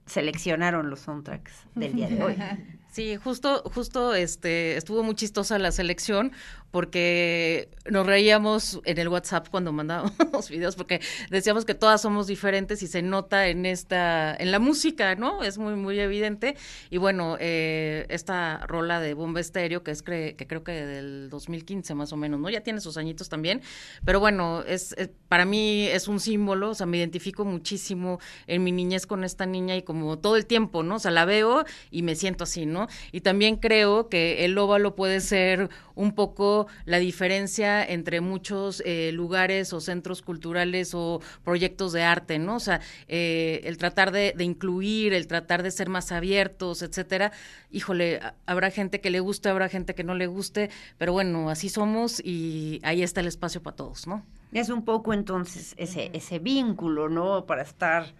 seleccionaron 0.07 0.88
los 0.88 1.00
soundtracks 1.00 1.66
del 1.74 1.94
día 1.94 2.09
de 2.09 2.22
hoy. 2.22 2.36
Sí, 2.94 3.16
justo, 3.16 3.64
justo, 3.74 4.14
este, 4.14 4.76
estuvo 4.76 5.02
muy 5.02 5.16
chistosa 5.16 5.59
la 5.59 5.72
selección 5.72 6.30
porque 6.75 7.68
nos 7.89 8.05
reíamos 8.05 8.81
en 8.85 8.99
el 8.99 9.07
WhatsApp 9.07 9.47
cuando 9.49 9.72
mandábamos 9.72 10.49
videos 10.51 10.75
porque 10.75 11.01
decíamos 11.31 11.64
que 11.64 11.77
todas 11.77 12.03
somos 12.03 12.27
diferentes 12.27 12.83
y 12.83 12.89
se 12.89 13.01
nota 13.01 13.47
en 13.47 13.64
esta, 13.64 14.35
en 14.35 14.51
la 14.51 14.59
música, 14.59 15.14
¿no? 15.14 15.45
Es 15.45 15.57
muy, 15.57 15.77
muy 15.77 16.01
evidente. 16.01 16.57
Y 16.91 16.99
bueno, 16.99 17.37
eh, 17.39 18.07
esta 18.09 18.66
rola 18.66 18.99
de 18.99 19.14
Bomba 19.14 19.39
Estéreo, 19.39 19.85
que 19.85 19.93
es 19.93 20.03
que 20.03 20.35
creo 20.49 20.64
que 20.64 20.72
del 20.72 21.31
2015 21.31 21.95
más 21.95 22.12
o 22.12 22.16
menos, 22.16 22.41
¿no? 22.41 22.51
Ya 22.51 22.62
tiene 22.62 22.81
sus 22.81 22.97
añitos 22.97 23.29
también, 23.29 23.62
pero 24.05 24.18
bueno, 24.18 24.64
es, 24.66 24.97
es, 24.99 25.11
para 25.29 25.45
mí 25.45 25.87
es 25.87 26.09
un 26.09 26.18
símbolo, 26.18 26.70
o 26.70 26.75
sea, 26.75 26.87
me 26.87 26.97
identifico 26.97 27.45
muchísimo 27.45 28.18
en 28.49 28.64
mi 28.64 28.72
niñez 28.72 29.07
con 29.07 29.22
esta 29.22 29.47
niña 29.47 29.77
y 29.77 29.83
como 29.83 30.18
todo 30.18 30.35
el 30.35 30.47
tiempo, 30.47 30.83
¿no? 30.83 30.97
O 30.97 30.99
sea, 30.99 31.12
la 31.12 31.25
veo 31.25 31.64
y 31.93 32.03
me 32.03 32.16
siento 32.16 32.43
así, 32.43 32.66
¿no? 32.66 32.89
Y 33.12 33.20
también 33.20 33.59
creo 33.59 34.09
que 34.09 34.45
el 34.45 34.59
óvalo 34.59 34.97
puede 34.97 35.20
ser 35.20 35.70
un 35.95 36.12
poco 36.12 36.66
la 36.84 36.99
diferencia 36.99 37.84
entre 37.84 38.20
muchos 38.20 38.82
eh, 38.84 39.12
lugares 39.12 39.72
o 39.72 39.80
centros 39.80 40.22
culturales 40.22 40.92
o 40.95 41.20
proyectos 41.45 41.92
de 41.92 42.03
arte, 42.03 42.38
¿no? 42.38 42.57
O 42.57 42.61
sea, 42.61 42.80
eh, 43.09 43.61
el 43.64 43.78
tratar 43.78 44.12
de, 44.12 44.34
de, 44.36 44.45
incluir, 44.45 45.12
el 45.14 45.26
tratar 45.26 45.62
de 45.62 45.70
ser 45.70 45.88
más 45.88 46.12
abiertos, 46.12 46.82
etcétera. 46.82 47.32
Híjole, 47.70 48.20
habrá 48.47 48.70
gente 48.70 49.01
que 49.01 49.11
le 49.11 49.20
guste, 49.20 49.49
habrá 49.49 49.68
gente 49.68 49.95
que 49.95 50.05
no 50.05 50.14
le 50.14 50.26
guste, 50.26 50.70
pero 50.99 51.12
bueno, 51.12 51.51
así 51.51 51.68
somos 51.68 52.20
y 52.24 52.80
ahí 52.82 53.03
está 53.03 53.20
el 53.20 53.26
espacio 53.26 53.62
para 53.62 53.76
todos, 53.76 54.07
¿no? 54.07 54.24
Es 54.53 54.68
un 54.68 54.84
poco 54.84 55.12
entonces 55.12 55.74
ese, 55.78 56.11
ese 56.12 56.38
vínculo, 56.38 57.09
¿no? 57.09 57.45
Para 57.45 57.62
estar 57.62 58.14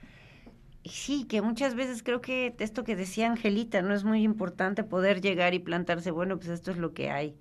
Sí, 0.85 1.25
que 1.25 1.41
muchas 1.41 1.75
veces 1.75 2.03
creo 2.03 2.21
que 2.21 2.55
esto 2.59 2.85
que 2.85 2.95
decía 2.95 3.27
Angelita, 3.27 3.81
¿no? 3.81 3.95
Es 3.95 4.05
muy 4.05 4.23
importante 4.23 4.85
poder 4.85 5.23
llegar 5.23 5.55
y 5.55 5.59
plantarse, 5.59 6.11
bueno, 6.11 6.37
pues 6.37 6.51
esto 6.51 6.71
es 6.71 6.77
lo 6.77 6.93
que 6.93 7.11
hay. 7.11 7.35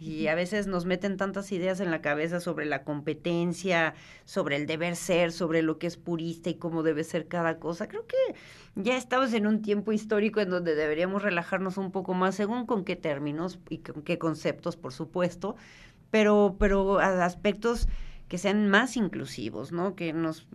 Y 0.00 0.28
a 0.28 0.34
veces 0.34 0.66
nos 0.66 0.86
meten 0.86 1.18
tantas 1.18 1.52
ideas 1.52 1.78
en 1.78 1.90
la 1.90 2.00
cabeza 2.00 2.40
sobre 2.40 2.64
la 2.64 2.84
competencia, 2.84 3.92
sobre 4.24 4.56
el 4.56 4.66
deber 4.66 4.96
ser, 4.96 5.30
sobre 5.30 5.60
lo 5.60 5.78
que 5.78 5.86
es 5.86 5.98
purista 5.98 6.48
y 6.48 6.54
cómo 6.54 6.82
debe 6.82 7.04
ser 7.04 7.28
cada 7.28 7.58
cosa. 7.58 7.86
Creo 7.86 8.06
que 8.06 8.16
ya 8.76 8.96
estamos 8.96 9.34
en 9.34 9.46
un 9.46 9.60
tiempo 9.60 9.92
histórico 9.92 10.40
en 10.40 10.48
donde 10.48 10.74
deberíamos 10.74 11.22
relajarnos 11.22 11.76
un 11.76 11.92
poco 11.92 12.14
más, 12.14 12.34
según 12.34 12.64
con 12.64 12.86
qué 12.86 12.96
términos 12.96 13.58
y 13.68 13.78
con 13.78 14.00
qué 14.00 14.18
conceptos, 14.18 14.78
por 14.78 14.94
supuesto, 14.94 15.56
pero, 16.10 16.56
pero 16.58 16.98
aspectos 16.98 17.86
que 18.28 18.38
sean 18.38 18.70
más 18.70 18.96
inclusivos, 18.96 19.70
¿no? 19.70 19.96
Que 19.96 20.14
nos 20.14 20.48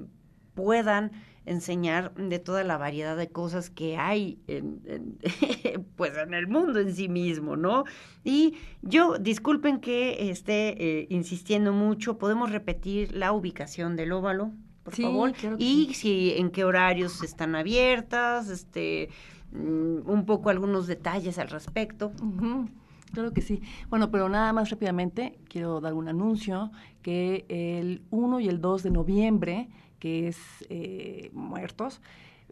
puedan 0.56 1.12
enseñar 1.46 2.14
de 2.16 2.40
toda 2.40 2.64
la 2.64 2.78
variedad 2.78 3.16
de 3.16 3.30
cosas 3.30 3.70
que 3.70 3.98
hay 3.98 4.40
en, 4.48 4.82
en, 4.86 5.20
pues 5.96 6.18
en 6.18 6.34
el 6.34 6.48
mundo 6.48 6.80
en 6.80 6.94
sí 6.94 7.10
mismo, 7.10 7.56
¿no? 7.56 7.84
Y 8.24 8.56
yo, 8.82 9.18
disculpen 9.18 9.80
que 9.80 10.30
esté 10.30 10.76
eh, 11.02 11.08
insistiendo 11.10 11.74
mucho, 11.74 12.18
podemos 12.18 12.52
repetir 12.52 13.16
la 13.16 13.32
ubicación 13.32 13.96
del 13.96 14.12
óvalo, 14.12 14.52
por 14.84 14.96
sí, 14.96 15.04
favor, 15.04 15.34
claro 15.34 15.56
y 15.60 15.88
sí. 15.90 15.94
si 15.94 16.34
en 16.38 16.52
qué 16.52 16.64
horarios 16.64 17.24
están 17.24 17.56
abiertas, 17.56 18.50
este, 18.50 19.10
mm, 19.52 20.10
un 20.10 20.26
poco 20.26 20.50
algunos 20.50 20.88
detalles 20.88 21.40
al 21.40 21.50
respecto. 21.50 22.12
Uh 22.22 22.26
-huh. 22.26 22.70
Claro 23.14 23.32
que 23.32 23.42
sí. 23.42 23.62
Bueno, 23.90 24.12
pero 24.12 24.28
nada 24.28 24.52
más 24.52 24.70
rápidamente 24.70 25.40
quiero 25.48 25.80
dar 25.80 25.94
un 25.94 26.10
anuncio 26.10 26.72
que 27.02 27.46
el 27.48 28.02
1 28.10 28.42
y 28.42 28.50
el 28.50 28.60
2 28.60 28.84
de 28.84 28.92
noviembre 28.92 29.70
que 30.06 30.28
es 30.28 30.38
eh, 30.70 31.32
Muertos. 31.34 32.00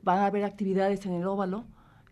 Van 0.02 0.18
a 0.18 0.26
haber 0.26 0.44
actividades 0.44 1.06
en 1.06 1.14
el 1.14 1.28
óvalo 1.28 1.66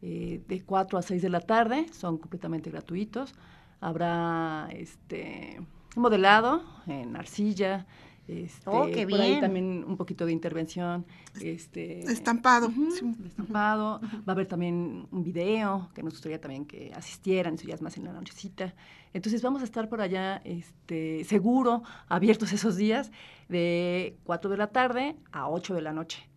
eh, 0.04 0.40
de 0.48 0.62
4 0.62 1.00
a 1.00 1.02
6 1.02 1.20
de 1.20 1.30
la 1.30 1.40
tarde, 1.40 1.88
son 1.94 2.20
completamente 2.20 2.70
gratuitos. 2.70 3.34
Habrá 3.80 4.70
este 4.72 5.60
modelado 5.96 6.62
en 6.86 7.16
arcilla, 7.16 7.88
este, 8.32 8.70
oh, 8.70 8.86
qué 8.88 9.08
por 9.08 9.20
bien. 9.20 9.22
ahí 9.22 9.40
también 9.40 9.84
un 9.88 9.98
poquito 9.98 10.26
de 10.26 10.32
intervención. 10.32 11.06
Este, 11.40 12.02
estampado. 12.04 12.68
Uh 12.68 12.72
-huh, 12.72 12.92
sí. 12.92 13.16
Estampado. 13.26 14.00
Uh 14.02 14.06
-huh. 14.06 14.28
Va 14.28 14.32
a 14.32 14.32
haber 14.32 14.48
también 14.48 15.08
un 15.12 15.24
video 15.24 15.90
que 15.94 16.04
nos 16.04 16.14
gustaría 16.14 16.40
también 16.40 16.66
que 16.66 16.92
asistieran, 16.96 17.56
eso 17.56 17.68
ya 17.68 17.76
es 17.76 17.82
más 17.82 17.98
en 17.98 18.06
la 18.06 18.14
nochecita. 18.14 18.74
Entonces 19.14 19.42
vamos 19.42 19.62
a 19.62 19.66
estar 19.66 19.90
por 19.90 20.02
allá, 20.02 20.42
este, 20.46 21.24
seguro, 21.26 21.84
abiertos 22.08 22.54
esos 22.54 22.78
días, 22.78 23.12
de 23.50 24.18
4 24.24 24.50
de 24.50 24.58
la 24.58 24.68
tarde 24.68 25.16
a 25.32 25.50
8 25.50 25.74
de 25.74 25.82
la 25.82 25.92
noche. 25.94 26.31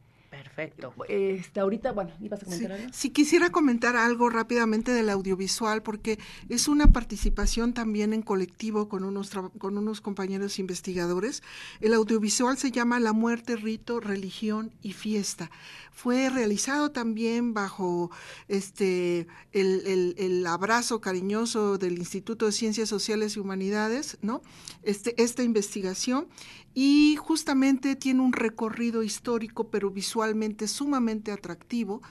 Perfecto. 0.55 0.95
Este, 1.09 1.61
ahorita, 1.61 1.93
bueno, 1.93 2.13
¿ibas 2.21 2.43
a 2.43 2.45
comentar 2.45 2.71
sí, 2.71 2.83
algo? 2.83 2.95
Sí, 2.95 3.11
quisiera 3.11 3.51
comentar 3.51 3.97
algo 3.97 4.31
rápidamente 4.31 4.93
del 4.93 5.11
audiovisual, 5.11 5.83
porque 5.83 6.19
es 6.49 6.69
una 6.69 6.93
participación 6.93 7.75
también 7.75 8.13
en 8.13 8.23
colectivo 8.23 8.89
con 8.89 9.05
unos, 9.05 9.31
con 9.59 9.77
unos 9.79 10.01
compañeros 10.01 10.59
investigadores. 10.59 11.43
El 11.81 11.95
audiovisual 11.95 12.57
se 12.57 12.71
llama 12.71 13.01
La 13.01 13.13
muerte, 13.13 13.57
rito, 13.57 13.99
religión 13.99 14.71
y 14.81 14.93
fiesta. 14.93 15.51
Fue 15.91 16.29
realizado 16.29 16.91
también 16.91 17.55
bajo 17.55 18.11
este 18.49 19.29
el, 19.53 19.87
el, 19.87 20.15
el, 20.19 20.47
abrazo 20.47 21.01
cariñoso 21.01 21.79
del 21.79 21.99
Instituto 21.99 22.47
de 22.47 22.53
Ciencias 22.53 22.89
Sociales 22.89 23.37
y 23.37 23.41
Humanidades, 23.41 24.19
¿no? 24.21 24.43
Este, 24.83 25.21
esta 25.23 25.45
investigación 25.45 26.27
y 26.75 27.17
justamente 27.17 27.95
tiene 27.95 28.21
un 28.21 28.33
recorrido 28.33 29.05
histórico, 29.05 29.69
pero 29.69 29.91
visualmente 29.91 30.44
sumamente 30.67 31.33
atractivo, 31.33 32.03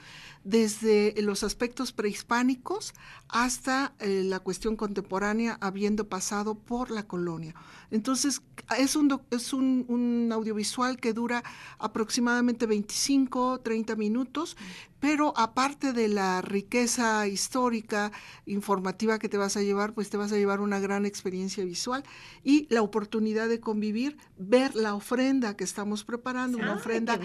desde 0.44 1.14
los 1.22 1.42
aspectos 1.42 1.92
prehispánicos 1.92 2.92
hasta 3.28 3.94
eh, 3.98 4.22
la 4.24 4.40
cuestión 4.40 4.76
contemporánea, 4.76 5.56
habiendo 5.60 6.08
pasado 6.08 6.54
por 6.54 6.90
la 6.90 7.04
colonia. 7.06 7.54
Entonces, 7.90 8.42
es 8.78 8.96
un, 8.96 9.20
es 9.30 9.52
un, 9.52 10.30
audiovisual 10.32 10.98
que 10.98 11.12
dura 11.12 11.42
aproximadamente 11.78 12.66
25, 12.66 13.60
30 13.60 13.96
minutos, 13.96 14.56
pero 15.04 15.34
aparte 15.36 15.92
de 15.92 16.08
la 16.08 16.40
riqueza 16.40 17.28
histórica, 17.28 18.10
informativa 18.46 19.18
que 19.18 19.28
te 19.28 19.36
vas 19.36 19.54
a 19.58 19.62
llevar, 19.62 19.92
pues 19.92 20.08
te 20.08 20.16
vas 20.16 20.32
a 20.32 20.38
llevar 20.38 20.62
una 20.62 20.80
gran 20.80 21.04
experiencia 21.04 21.62
visual 21.62 22.02
y 22.42 22.66
la 22.70 22.80
oportunidad 22.80 23.50
de 23.50 23.60
convivir, 23.60 24.16
ver 24.38 24.74
la 24.74 24.94
ofrenda 24.94 25.58
que 25.58 25.64
estamos 25.64 26.04
preparando, 26.04 26.56
una 26.56 26.72
ah, 26.72 26.76
ofrenda 26.76 27.20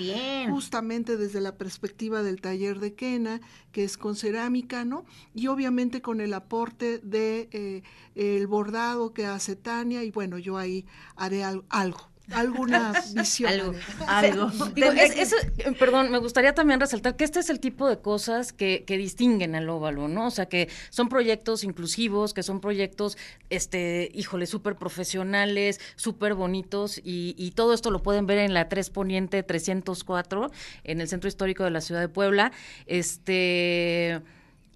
justamente 0.50 1.16
desde 1.16 1.40
la 1.40 1.56
perspectiva 1.56 2.22
del 2.22 2.42
taller 2.42 2.82
de 2.82 2.96
Quena, 2.96 3.40
que 3.72 3.86
es 3.86 3.98
con 3.98 4.18
cerámica, 4.18 4.84
¿no? 4.84 5.06
Y 5.34 5.48
obviamente 5.48 6.02
con 6.02 6.20
el 6.20 6.34
aporte 6.34 7.00
de 7.00 7.48
eh, 7.54 7.84
el 8.16 8.46
bordado 8.48 9.14
que 9.14 9.26
hace 9.26 9.56
Tania 9.56 10.04
y 10.04 10.12
bueno, 10.12 10.38
yo 10.38 10.58
ahí 10.58 10.86
haré 11.16 11.46
al, 11.46 11.64
algo 11.70 12.10
alguna 12.34 12.94
visión. 13.16 13.52
Algo. 13.52 13.74
Algo. 14.08 14.48
Digo, 14.76 14.92
es- 14.92 15.18
eso, 15.18 15.36
eh, 15.58 15.72
perdón, 15.78 16.12
me 16.12 16.18
gustaría 16.20 16.54
también 16.54 16.80
resaltar 16.80 17.16
que 17.16 17.24
este 17.24 17.40
es 17.40 17.50
el 17.50 17.60
tipo 17.60 17.88
de 17.88 18.00
cosas 18.00 18.54
que, 18.54 18.84
que 18.86 18.98
distinguen 18.98 19.56
al 19.56 19.70
óvalo, 19.70 20.08
¿no? 20.08 20.28
O 20.28 20.32
sea, 20.32 20.48
que 20.48 20.70
son 20.90 21.10
proyectos 21.10 21.64
inclusivos, 21.64 22.34
que 22.34 22.44
son 22.44 22.60
proyectos, 22.62 23.18
este, 23.50 24.10
híjole, 24.14 24.46
súper 24.46 24.76
profesionales, 24.76 25.80
súper 25.96 26.34
bonitos, 26.36 27.00
y, 27.04 27.36
y 27.38 27.52
todo 27.52 27.74
esto 27.74 27.92
lo 27.92 28.02
pueden 28.04 28.26
ver 28.26 28.40
en 28.40 28.54
la 28.54 28.70
3 28.70 28.90
Poniente 28.90 29.44
304, 29.44 30.52
en 30.84 31.02
el 31.02 31.08
Centro 31.08 31.28
Histórico 31.28 31.64
de 31.64 31.72
la 31.72 31.82
Ciudad 31.82 32.02
de 32.02 32.10
Puebla. 32.10 32.52
Este. 32.86 34.22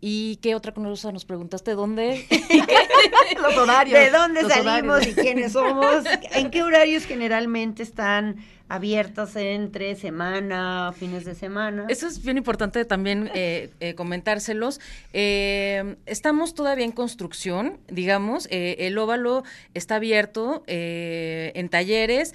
¿Y 0.05 0.35
qué 0.41 0.53
otra 0.53 0.73
cosa 0.73 1.13
nos 1.13 1.23
preguntaste? 1.23 1.75
¿Dónde? 1.75 2.27
Los 3.41 3.55
horarios. 3.55 3.97
¿De 3.97 4.09
dónde 4.09 4.41
los 4.43 4.51
salimos 4.51 4.97
horarios. 4.97 5.17
y 5.17 5.21
quiénes 5.21 5.53
somos? 5.53 6.03
¿En 6.33 6.51
qué 6.51 6.61
horarios 6.61 7.05
generalmente 7.05 7.83
están 7.83 8.35
abiertas 8.73 9.35
entre 9.35 9.95
semana, 9.95 10.93
fines 10.97 11.25
de 11.25 11.35
semana? 11.35 11.85
Eso 11.89 12.07
es 12.07 12.23
bien 12.23 12.37
importante 12.37 12.83
también 12.85 13.29
eh, 13.35 13.69
eh, 13.79 13.93
comentárselos. 13.93 14.79
Eh, 15.13 15.95
estamos 16.07 16.55
todavía 16.55 16.83
en 16.83 16.91
construcción, 16.91 17.77
digamos. 17.87 18.47
el 18.49 18.97
óvalo 18.97 19.43
está 19.75 19.97
abierto 19.97 20.63
en 20.65 21.69
talleres. 21.69 22.33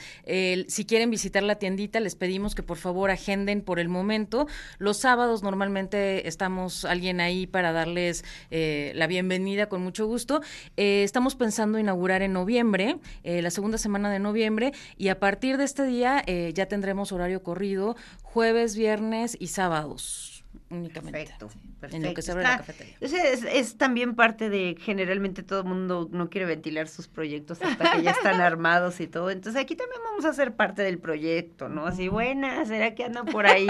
Si 0.69 0.85
quieren 0.85 1.11
visitar 1.11 1.43
la 1.43 1.57
tiendita, 1.57 1.99
les 1.99 2.15
pedimos 2.15 2.55
que 2.55 2.63
por 2.63 2.77
favor 2.77 3.11
agenden 3.11 3.61
por 3.61 3.81
el 3.81 3.89
momento. 3.89 4.47
Los 4.79 4.99
sábados 4.99 5.43
normalmente 5.43 6.29
estamos 6.29 6.85
alguien 6.85 7.21
ahí 7.21 7.49
para 7.49 7.73
darles 7.73 8.25
la 8.51 9.07
bienvenida 9.09 9.69
con 9.69 9.83
mucho 9.83 10.07
gusto. 10.07 10.41
Estamos 10.77 11.35
pensando 11.35 11.81
inaugurar 11.81 12.23
en 12.23 12.33
noviembre, 12.33 12.99
la 13.25 13.51
segunda 13.51 13.77
semana 13.77 14.09
de 14.11 14.21
noviembre, 14.21 14.73
y 14.97 15.09
a 15.09 15.19
partir 15.19 15.57
de 15.57 15.65
este 15.65 15.85
día 15.85 16.23
eh, 16.29 16.53
ya 16.55 16.67
tendremos 16.67 17.11
horario 17.11 17.43
corrido 17.43 17.97
jueves, 18.23 18.77
viernes 18.77 19.37
y 19.41 19.49
sábados 19.49 20.45
únicamente. 20.71 21.19
Perfecto, 21.81 21.97
En 21.97 22.03
lo 22.03 22.13
que 22.13 22.21
se 22.21 22.33
abre 22.33 22.43
la 22.43 22.51
Está- 22.57 22.67
cafetería. 22.67 22.95
ese 23.01 23.33
Es, 23.33 23.43
es 23.45 23.79
también 23.79 24.15
parte 24.15 24.51
de, 24.51 24.77
generalmente 24.79 25.43
todo 25.43 25.61
el 25.61 25.65
mundo 25.67 26.09
no 26.13 26.29
quiere 26.29 26.47
ventilar 26.47 26.89
sus 26.89 27.09
proyectos 27.09 27.63
hasta 27.63 27.93
que 27.93 28.03
ya 28.03 28.11
están 28.11 28.41
armados 28.43 29.01
y 29.01 29.07
todo. 29.07 29.31
Entonces 29.31 29.61
aquí 29.63 29.77
también 29.77 30.01
vamos 30.05 30.27
a 30.27 30.33
ser 30.35 30.55
parte 30.57 30.83
del 30.83 30.99
proyecto, 30.99 31.69
¿no? 31.71 31.87
Así, 31.87 32.09
buena, 32.09 32.65
¿será 32.67 32.95
que 32.95 33.05
andan 33.05 33.25
por 33.27 33.47
ahí? 33.47 33.67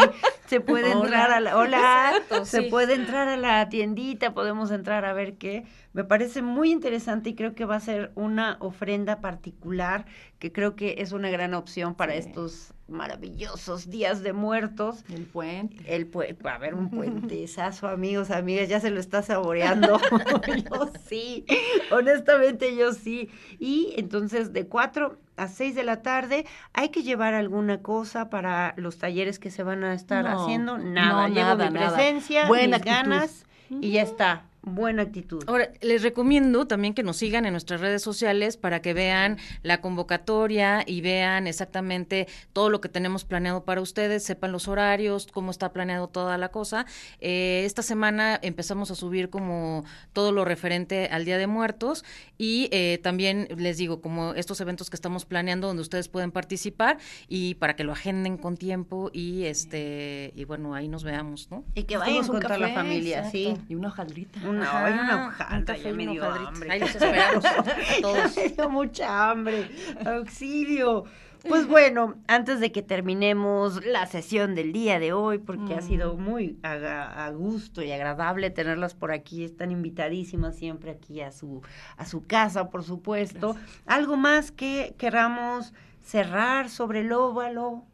Se 0.47 0.61
puede 0.61 0.93
Hola. 0.95 1.03
entrar 1.05 1.31
a 1.31 1.41
la, 1.41 1.57
hola, 1.57 2.13
Exacto, 2.17 2.45
se 2.47 2.63
sí. 2.63 2.69
puede 2.69 2.95
entrar 2.95 3.29
a 3.29 3.37
la 3.37 3.69
tiendita, 3.69 4.35
podemos 4.35 4.71
entrar 4.73 5.05
a 5.05 5.13
ver 5.13 5.35
qué. 5.37 5.67
Me 5.95 6.05
parece 6.05 6.43
muy 6.43 6.71
interesante 6.71 7.31
y 7.31 7.35
creo 7.35 7.55
que 7.55 7.65
va 7.65 7.77
a 7.77 7.81
ser 7.81 8.13
una 8.15 8.57
ofrenda 8.61 9.21
particular, 9.21 10.05
que 10.39 10.53
creo 10.53 10.77
que 10.77 10.97
es 10.99 11.13
una 11.13 11.31
gran 11.31 11.55
opción 11.55 11.95
para 11.95 12.13
Sí. 12.13 12.19
estos 12.21 12.75
maravillosos 12.89 13.91
días 13.91 14.23
de 14.23 14.33
muertos. 14.33 15.05
El 15.13 15.25
puente. 15.25 15.77
El 15.95 16.07
puente, 16.07 16.43
va 16.43 16.53
a 16.53 16.55
haber 16.57 16.75
un 16.75 16.91
puentesazo, 17.31 17.89
amigos, 17.89 18.31
amigas, 18.31 18.69
ya 18.69 18.81
se 18.81 18.91
lo 18.91 19.01
está 19.01 19.23
saboreando. 19.23 19.99
yo 20.71 20.91
sí, 21.09 21.45
honestamente 21.91 22.77
yo 22.77 22.93
sí. 22.93 23.29
Y 23.59 23.95
entonces 23.97 24.53
de 24.53 24.67
4 24.67 25.19
a 25.37 25.49
6 25.49 25.75
de 25.75 25.85
la 25.85 26.03
tarde 26.03 26.47
hay 26.73 26.91
que 26.91 27.03
llevar 27.03 27.35
alguna 27.35 27.81
cosa 27.83 28.29
para 28.31 28.75
los 28.77 28.99
talleres 28.99 29.39
que 29.39 29.51
se 29.51 29.63
van 29.63 29.85
a 29.85 29.95
estar 29.95 30.25
No, 30.25 30.43
haciendo. 30.45 30.79
Nada, 30.79 31.29
no, 31.29 31.35
llevo 31.35 31.41
nada, 31.57 31.71
mi 31.71 31.79
nada. 31.79 31.95
presencia, 31.97 32.47
Buena 32.47 32.79
mis 32.79 32.87
actitud. 32.87 33.11
ganas 33.11 33.47
y 33.71 33.93
ya 33.93 34.03
está. 34.03 34.45
Buena 34.63 35.03
actitud. 35.03 35.45
Ahora, 35.47 35.71
les 35.81 36.03
recomiendo 36.03 36.67
también 36.67 36.93
que 36.93 37.03
nos 37.03 37.17
sigan 37.19 37.47
en 37.47 37.53
nuestras 37.53 37.81
redes 37.81 38.03
sociales 38.03 38.57
para 38.57 38.83
que 38.83 38.93
vean 38.93 39.39
la 39.63 39.81
convocatoria 39.81 40.83
y 40.87 41.01
vean 41.01 41.47
exactamente 41.47 42.27
todo 42.53 42.69
lo 42.69 42.81
que 42.81 42.89
tenemos 42.89 43.25
planeado 43.25 43.65
para 43.65 43.81
ustedes, 43.81 44.25
sepan 44.25 44.53
los 44.53 44.69
horarios, 44.69 45.29
cómo 45.33 45.51
está 45.51 45.73
planeado 45.73 46.09
toda 46.09 46.37
la 46.39 46.49
cosa. 46.49 46.87
Eh, 47.21 47.63
esta 47.65 47.83
semana 47.83 48.39
empezamos 48.43 48.91
a 48.91 48.95
subir 48.95 49.31
como 49.31 49.85
todo 50.13 50.33
lo 50.33 50.45
referente 50.45 51.09
al 51.11 51.25
Día 51.25 51.39
de 51.39 51.47
Muertos 51.47 52.05
y 52.37 52.69
eh, 52.73 52.99
también 53.03 53.49
les 53.57 53.79
digo, 53.79 54.01
como 54.01 54.35
estos 54.35 54.61
eventos 54.61 54.91
que 54.91 54.97
estamos 54.97 55.25
planeando 55.25 55.69
donde 55.69 55.83
ustedes 55.83 56.09
pueden 56.09 56.33
participar 56.33 56.99
y 57.29 57.55
para 57.55 57.77
que 57.77 57.85
lo 57.85 57.93
agenden 57.93 58.37
con 58.37 58.57
tiempo 58.57 59.11
y 59.13 59.45
este 59.45 60.33
y 60.35 60.45
bueno, 60.45 60.75
ahí 60.75 60.89
nos 60.89 61.05
veamos, 61.05 61.49
¿no? 61.51 61.65
Y 61.75 61.85
que 61.85 61.97
con 62.27 62.41
toda 62.41 62.59
la 62.59 62.75
familia, 62.75 63.19
exacto. 63.19 63.39
sí. 63.39 63.57
Y 63.69 63.75
una 63.75 63.89
hojaldrita. 63.89 64.41
Una, 64.49 64.85
hay 64.85 64.93
una 64.95 65.03
Ajá, 65.03 65.17
un 65.17 65.29
hojaldra, 65.29 65.75
café 65.75 65.83
ya 65.85 65.91
y 65.91 65.93
me 65.95 66.03
una 66.05 66.13
dio 66.13 66.25
hambre. 66.25 66.71
Ahí 66.71 66.81
los 66.81 66.91
esperamos 66.91 67.45
a 67.45 67.63
todos. 68.03 68.37
Me 68.37 68.49
dio 68.49 68.69
mucha 68.71 69.31
hambre. 69.31 69.71
Auxilio. 70.05 71.05
Pues 71.49 71.69
bueno, 71.69 72.17
antes 72.27 72.59
de 72.59 72.73
que 72.73 72.83
terminemos 72.83 73.85
la 73.87 74.07
sesión 74.07 74.57
del 74.57 74.73
día 74.73 74.99
de 74.99 75.13
hoy, 75.13 75.39
porque 75.39 75.75
ha 75.75 75.81
sido 75.83 76.17
muy 76.17 76.59
a, 76.65 77.27
a 77.27 77.31
gusto 77.31 77.81
y 77.81 77.93
agradable 77.93 78.51
tenerlas 78.51 78.95
por 78.95 79.13
aquí, 79.13 79.45
están 79.45 79.71
invitadísimas 79.71 80.57
siempre 80.57 80.91
aquí 80.91 81.21
a 81.21 81.31
su, 81.31 81.63
a 81.97 82.05
su 82.07 82.27
casa, 82.27 82.71
por 82.71 82.83
supuesto. 82.83 83.55
Algo 83.87 84.17
más 84.17 84.51
que 84.51 84.95
queramos 84.99 85.73
cerrar 86.03 86.71
sobre 86.71 87.01
el 87.01 87.13
óvalo. 87.13 87.85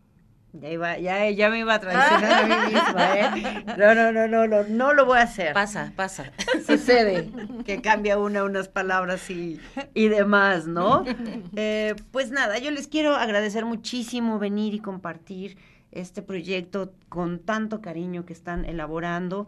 Ya, 0.61 0.71
iba, 0.71 0.99
ya, 0.99 1.29
ya 1.31 1.51
me 1.51 1.59
iba 1.59 1.75
a 1.75 1.81
traicionar 1.81 2.33
a 2.33 2.47
mí 2.47 2.55
misma, 2.75 3.19
¿eh? 3.19 3.65
No, 3.77 3.93
no, 3.97 4.13
no, 4.13 4.29
no, 4.29 4.47
no, 4.47 4.63
no 4.63 4.93
lo 4.95 5.05
voy 5.05 5.19
a 5.19 5.23
hacer 5.23 5.53
Pasa, 5.53 5.93
pasa. 5.97 6.31
sucede 6.67 7.29
que 7.65 7.83
cambia 7.83 8.19
una 8.19 8.45
unas 8.45 8.69
palabras 8.69 9.29
y, 9.31 9.61
y 9.95 10.09
demás, 10.09 10.67
¿no? 10.69 11.05
Eh, 11.57 11.95
pues 12.13 12.31
nada, 12.31 12.59
yo 12.59 12.71
les 12.71 12.87
quiero 12.87 13.15
agradecer 13.17 13.65
muchísimo 13.65 14.39
venir 14.39 14.75
y 14.75 14.79
compartir 14.81 15.57
este 15.93 16.23
proyecto 16.23 16.93
con 17.09 17.39
tanto 17.41 17.81
cariño 17.81 18.25
que 18.25 18.33
están 18.33 18.65
elaborando, 18.65 19.47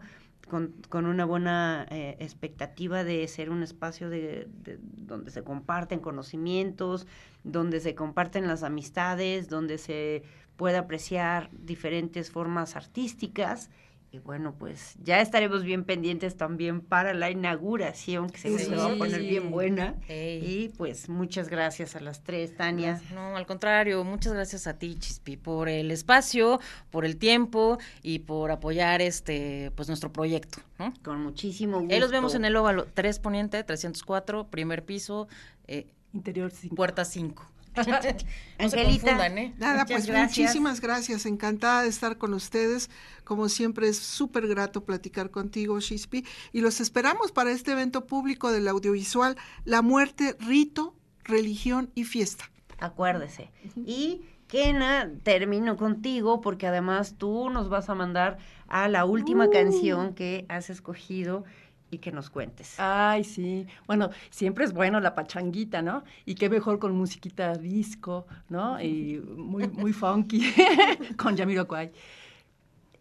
con, 0.49 0.73
con 0.89 1.05
una 1.05 1.25
buena 1.25 1.85
eh, 1.89 2.15
expectativa 2.19 3.03
de 3.03 3.27
ser 3.27 3.49
un 3.49 3.63
espacio 3.63 4.09
de, 4.09 4.47
de- 4.63 4.79
donde 4.81 5.31
se 5.31 5.43
comparten 5.43 5.99
conocimientos, 5.99 7.07
donde 7.43 7.79
se 7.81 7.95
comparten 7.95 8.47
las 8.47 8.63
amistades, 8.63 9.49
donde 9.49 9.77
se 9.77 10.23
puede 10.57 10.77
apreciar 10.77 11.49
diferentes 11.53 12.31
formas 12.31 12.75
artísticas. 12.75 13.69
Y 14.09 14.19
bueno, 14.19 14.55
pues 14.57 14.95
ya 15.03 15.19
estaremos 15.19 15.63
bien 15.63 15.83
pendientes 15.83 16.37
también 16.37 16.79
para 16.79 17.13
la 17.13 17.29
inauguración, 17.29 18.29
que 18.29 18.37
seguro 18.37 18.63
se 18.63 18.75
va 18.75 18.85
a 18.85 18.95
poner 18.95 19.19
bien 19.19 19.51
buena. 19.51 19.95
Y 20.07 20.69
pues 20.77 21.09
muchas 21.09 21.49
gracias 21.49 21.95
a 21.97 21.99
las 21.99 22.23
tres, 22.23 22.55
Tania. 22.55 23.01
No, 23.13 23.35
al 23.35 23.45
contrario, 23.45 24.05
muchas 24.05 24.31
gracias 24.31 24.65
a 24.65 24.79
ti, 24.79 24.95
Chispi, 24.95 25.35
por 25.35 25.67
el 25.67 25.91
espacio, 25.91 26.61
por 26.89 27.03
el 27.03 27.17
tiempo 27.17 27.79
y 28.01 28.19
por 28.19 28.49
apoyar 28.49 29.01
este, 29.01 29.71
pues 29.75 29.89
nuestro 29.89 30.13
proyecto, 30.13 30.59
¿no? 30.79 30.93
Con 31.03 31.21
muchísimo 31.21 31.81
gusto. 31.81 31.93
Ahí 31.93 31.99
los 31.99 32.11
vemos 32.11 32.33
en 32.33 32.45
el 32.45 32.55
óvalo 32.55 32.87
3 32.93 33.19
Poniente, 33.19 33.61
304, 33.61 34.47
primer 34.47 34.85
piso, 34.85 35.27
eh, 35.67 35.85
Interior 36.13 36.51
puerta 36.75 37.03
5. 37.03 37.45
no 38.59 38.69
se 38.69 38.83
confundan, 38.83 39.37
¿eh? 39.37 39.53
Nada, 39.57 39.83
Muchas 39.83 39.91
pues 39.91 40.07
gracias. 40.07 40.37
muchísimas 40.37 40.81
gracias. 40.81 41.25
Encantada 41.25 41.83
de 41.83 41.89
estar 41.89 42.17
con 42.17 42.33
ustedes. 42.33 42.89
Como 43.23 43.49
siempre 43.49 43.89
es 43.89 43.97
súper 43.97 44.47
grato 44.47 44.83
platicar 44.83 45.31
contigo, 45.31 45.79
Shispi. 45.79 46.25
Y 46.53 46.61
los 46.61 46.79
esperamos 46.81 47.31
para 47.31 47.51
este 47.51 47.71
evento 47.73 48.05
público 48.05 48.51
del 48.51 48.67
audiovisual, 48.67 49.37
La 49.65 49.81
Muerte, 49.81 50.35
Rito, 50.39 50.95
Religión 51.23 51.91
y 51.95 52.05
Fiesta. 52.05 52.49
Acuérdese. 52.79 53.49
Y 53.85 54.21
Kena, 54.47 55.11
termino 55.23 55.75
contigo 55.75 56.41
porque 56.41 56.67
además 56.67 57.15
tú 57.17 57.49
nos 57.49 57.69
vas 57.69 57.89
a 57.89 57.95
mandar 57.95 58.37
a 58.67 58.87
la 58.87 59.05
última 59.05 59.49
canción 59.49 60.13
que 60.13 60.45
has 60.47 60.69
escogido 60.69 61.43
y 61.89 61.99
que 61.99 62.11
nos 62.11 62.29
cuentes. 62.29 62.79
Ay, 62.79 63.23
sí. 63.23 63.65
Bueno, 63.85 64.09
siempre 64.29 64.65
es 64.65 64.73
bueno 64.73 64.99
la 64.99 65.15
pachanguita, 65.15 65.81
¿no? 65.81 66.03
Y 66.25 66.35
qué 66.35 66.49
mejor 66.49 66.79
con 66.79 66.95
musiquita 66.95 67.53
disco, 67.55 68.27
¿no? 68.49 68.81
Y 68.81 69.19
muy, 69.19 69.67
muy 69.67 69.93
funky, 69.93 70.53
con 71.17 71.37
Jamiroquai. 71.37 71.91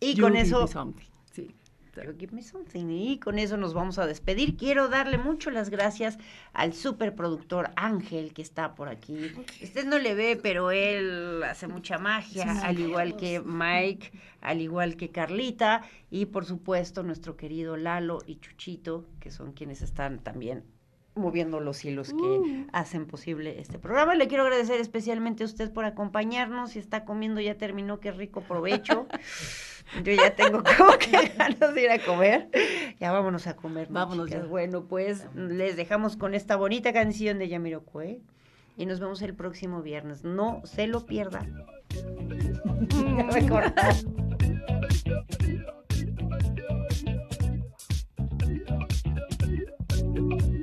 Y 0.01 0.14
You 0.14 0.24
con 0.24 0.37
eso 0.37 0.66
You 2.05 2.15
give 2.19 2.35
me 2.35 2.43
something. 2.43 2.87
Y 2.91 3.19
con 3.19 3.39
eso 3.39 3.57
nos 3.57 3.75
vamos 3.75 3.99
a 3.99 4.07
despedir. 4.07 4.57
Quiero 4.57 4.89
darle 4.89 5.19
mucho 5.19 5.51
las 5.51 5.71
gracias 5.71 6.19
al 6.53 6.73
superproductor 6.73 7.71
Ángel 7.77 8.33
que 8.33 8.43
está 8.43 8.75
por 8.75 8.89
aquí. 8.89 9.33
Usted 9.63 9.87
no 9.87 9.99
le 9.99 10.15
ve, 10.15 10.39
pero 10.41 10.71
él 10.71 11.43
hace 11.45 11.69
mucha 11.69 11.99
magia, 11.99 12.63
al 12.63 12.79
igual 12.79 13.17
que 13.17 13.41
Mike, 13.41 14.13
al 14.41 14.61
igual 14.61 14.97
que 14.97 15.11
Carlita 15.11 15.83
y 16.11 16.27
por 16.27 16.45
supuesto 16.45 17.03
nuestro 17.03 17.37
querido 17.37 17.77
Lalo 17.77 18.19
y 18.27 18.37
Chuchito, 18.37 19.07
que 19.21 19.31
son 19.31 19.53
quienes 19.53 19.83
están 19.83 20.19
también 20.19 20.65
moviendo 21.17 21.61
los 21.61 21.85
hilos 21.85 22.13
que 22.13 22.67
hacen 22.73 23.07
posible 23.07 23.59
este 23.59 23.79
programa. 23.79 24.15
Le 24.15 24.29
quiero 24.29 24.45
agradecer 24.45 24.81
especialmente 24.81 25.43
a 25.43 25.47
usted 25.47 25.73
por 25.73 25.85
acompañarnos. 25.85 26.73
Si 26.73 26.79
está 26.79 27.05
comiendo, 27.05 27.41
ya 27.41 27.57
terminó, 27.57 28.01
qué 28.01 28.13
rico 28.13 28.43
provecho. 28.43 29.07
Yo 30.03 30.12
ya 30.12 30.34
tengo 30.34 30.62
como 30.62 30.99
que 30.99 31.11
ganas 31.39 31.74
de 31.74 31.82
ir 31.82 31.91
a 31.91 31.99
comer. 31.99 32.49
Ya 33.01 33.12
vámonos 33.12 33.47
a 33.47 33.57
comer. 33.57 33.89
¿no, 33.91 33.95
Vámonos 33.95 34.30
ya. 34.30 34.45
Bueno, 34.45 34.84
pues 34.84 35.26
les 35.34 35.76
dejamos 35.76 36.16
con 36.16 36.34
esta 36.34 36.57
bonita 36.57 36.93
canción 36.93 37.39
de 37.39 37.49
Yamiroquai. 37.49 38.20
y 38.76 38.87
nos 38.87 39.01
vemos 39.01 39.22
el 39.22 39.34
próximo 39.34 39.82
viernes. 39.82 40.24
No 40.24 40.61
se 40.64 40.87
lo 40.87 41.07
pierda. 41.07 41.47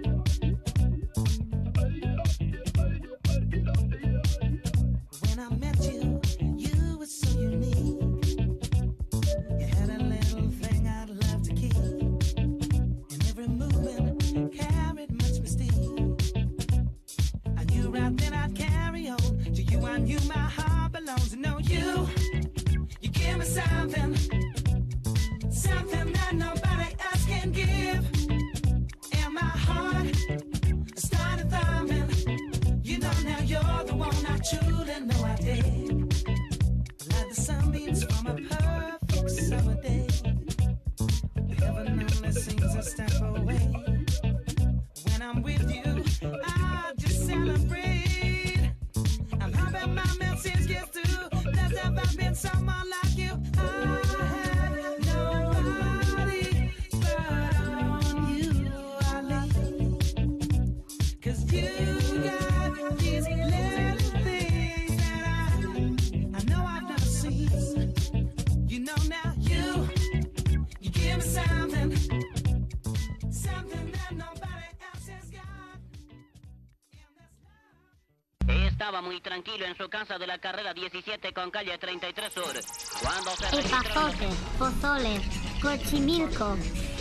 tranquilo 79.44 79.66
en 79.66 79.78
su 79.78 79.90
casa 79.90 80.18
de 80.18 80.28
la 80.28 80.38
carrera 80.38 80.74
17 80.74 81.34
con 81.34 81.52
calle 81.52 81.78
33 81.78 82.34
Sur. 82.34 82.54
Cuando 83.02 83.32
se. 83.32 83.60
Epazote, 83.60 84.28
pozole, 84.58 85.22
cochimilco, 85.62 86.58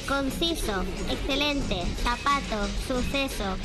conciso, 0.08 0.84
excelente, 1.08 1.82
zapato, 2.02 2.66
suceso, 2.86 3.56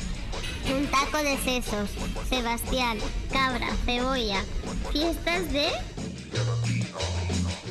un 0.72 0.86
taco 0.86 1.18
de 1.18 1.36
sesos, 1.38 1.90
Sebastián, 2.28 2.98
cabra, 3.32 3.68
cebolla, 3.84 4.44
fiestas 4.92 5.52
de... 5.52 5.68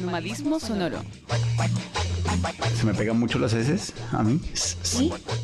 Nomadismo 0.01 0.59
sonoro. 0.59 1.01
¿Se 2.75 2.85
me 2.85 2.93
pegan 2.93 3.19
mucho 3.19 3.39
las 3.39 3.53
heces 3.53 3.93
a 4.11 4.23
mí? 4.23 4.39
¿Sí? 4.53 5.11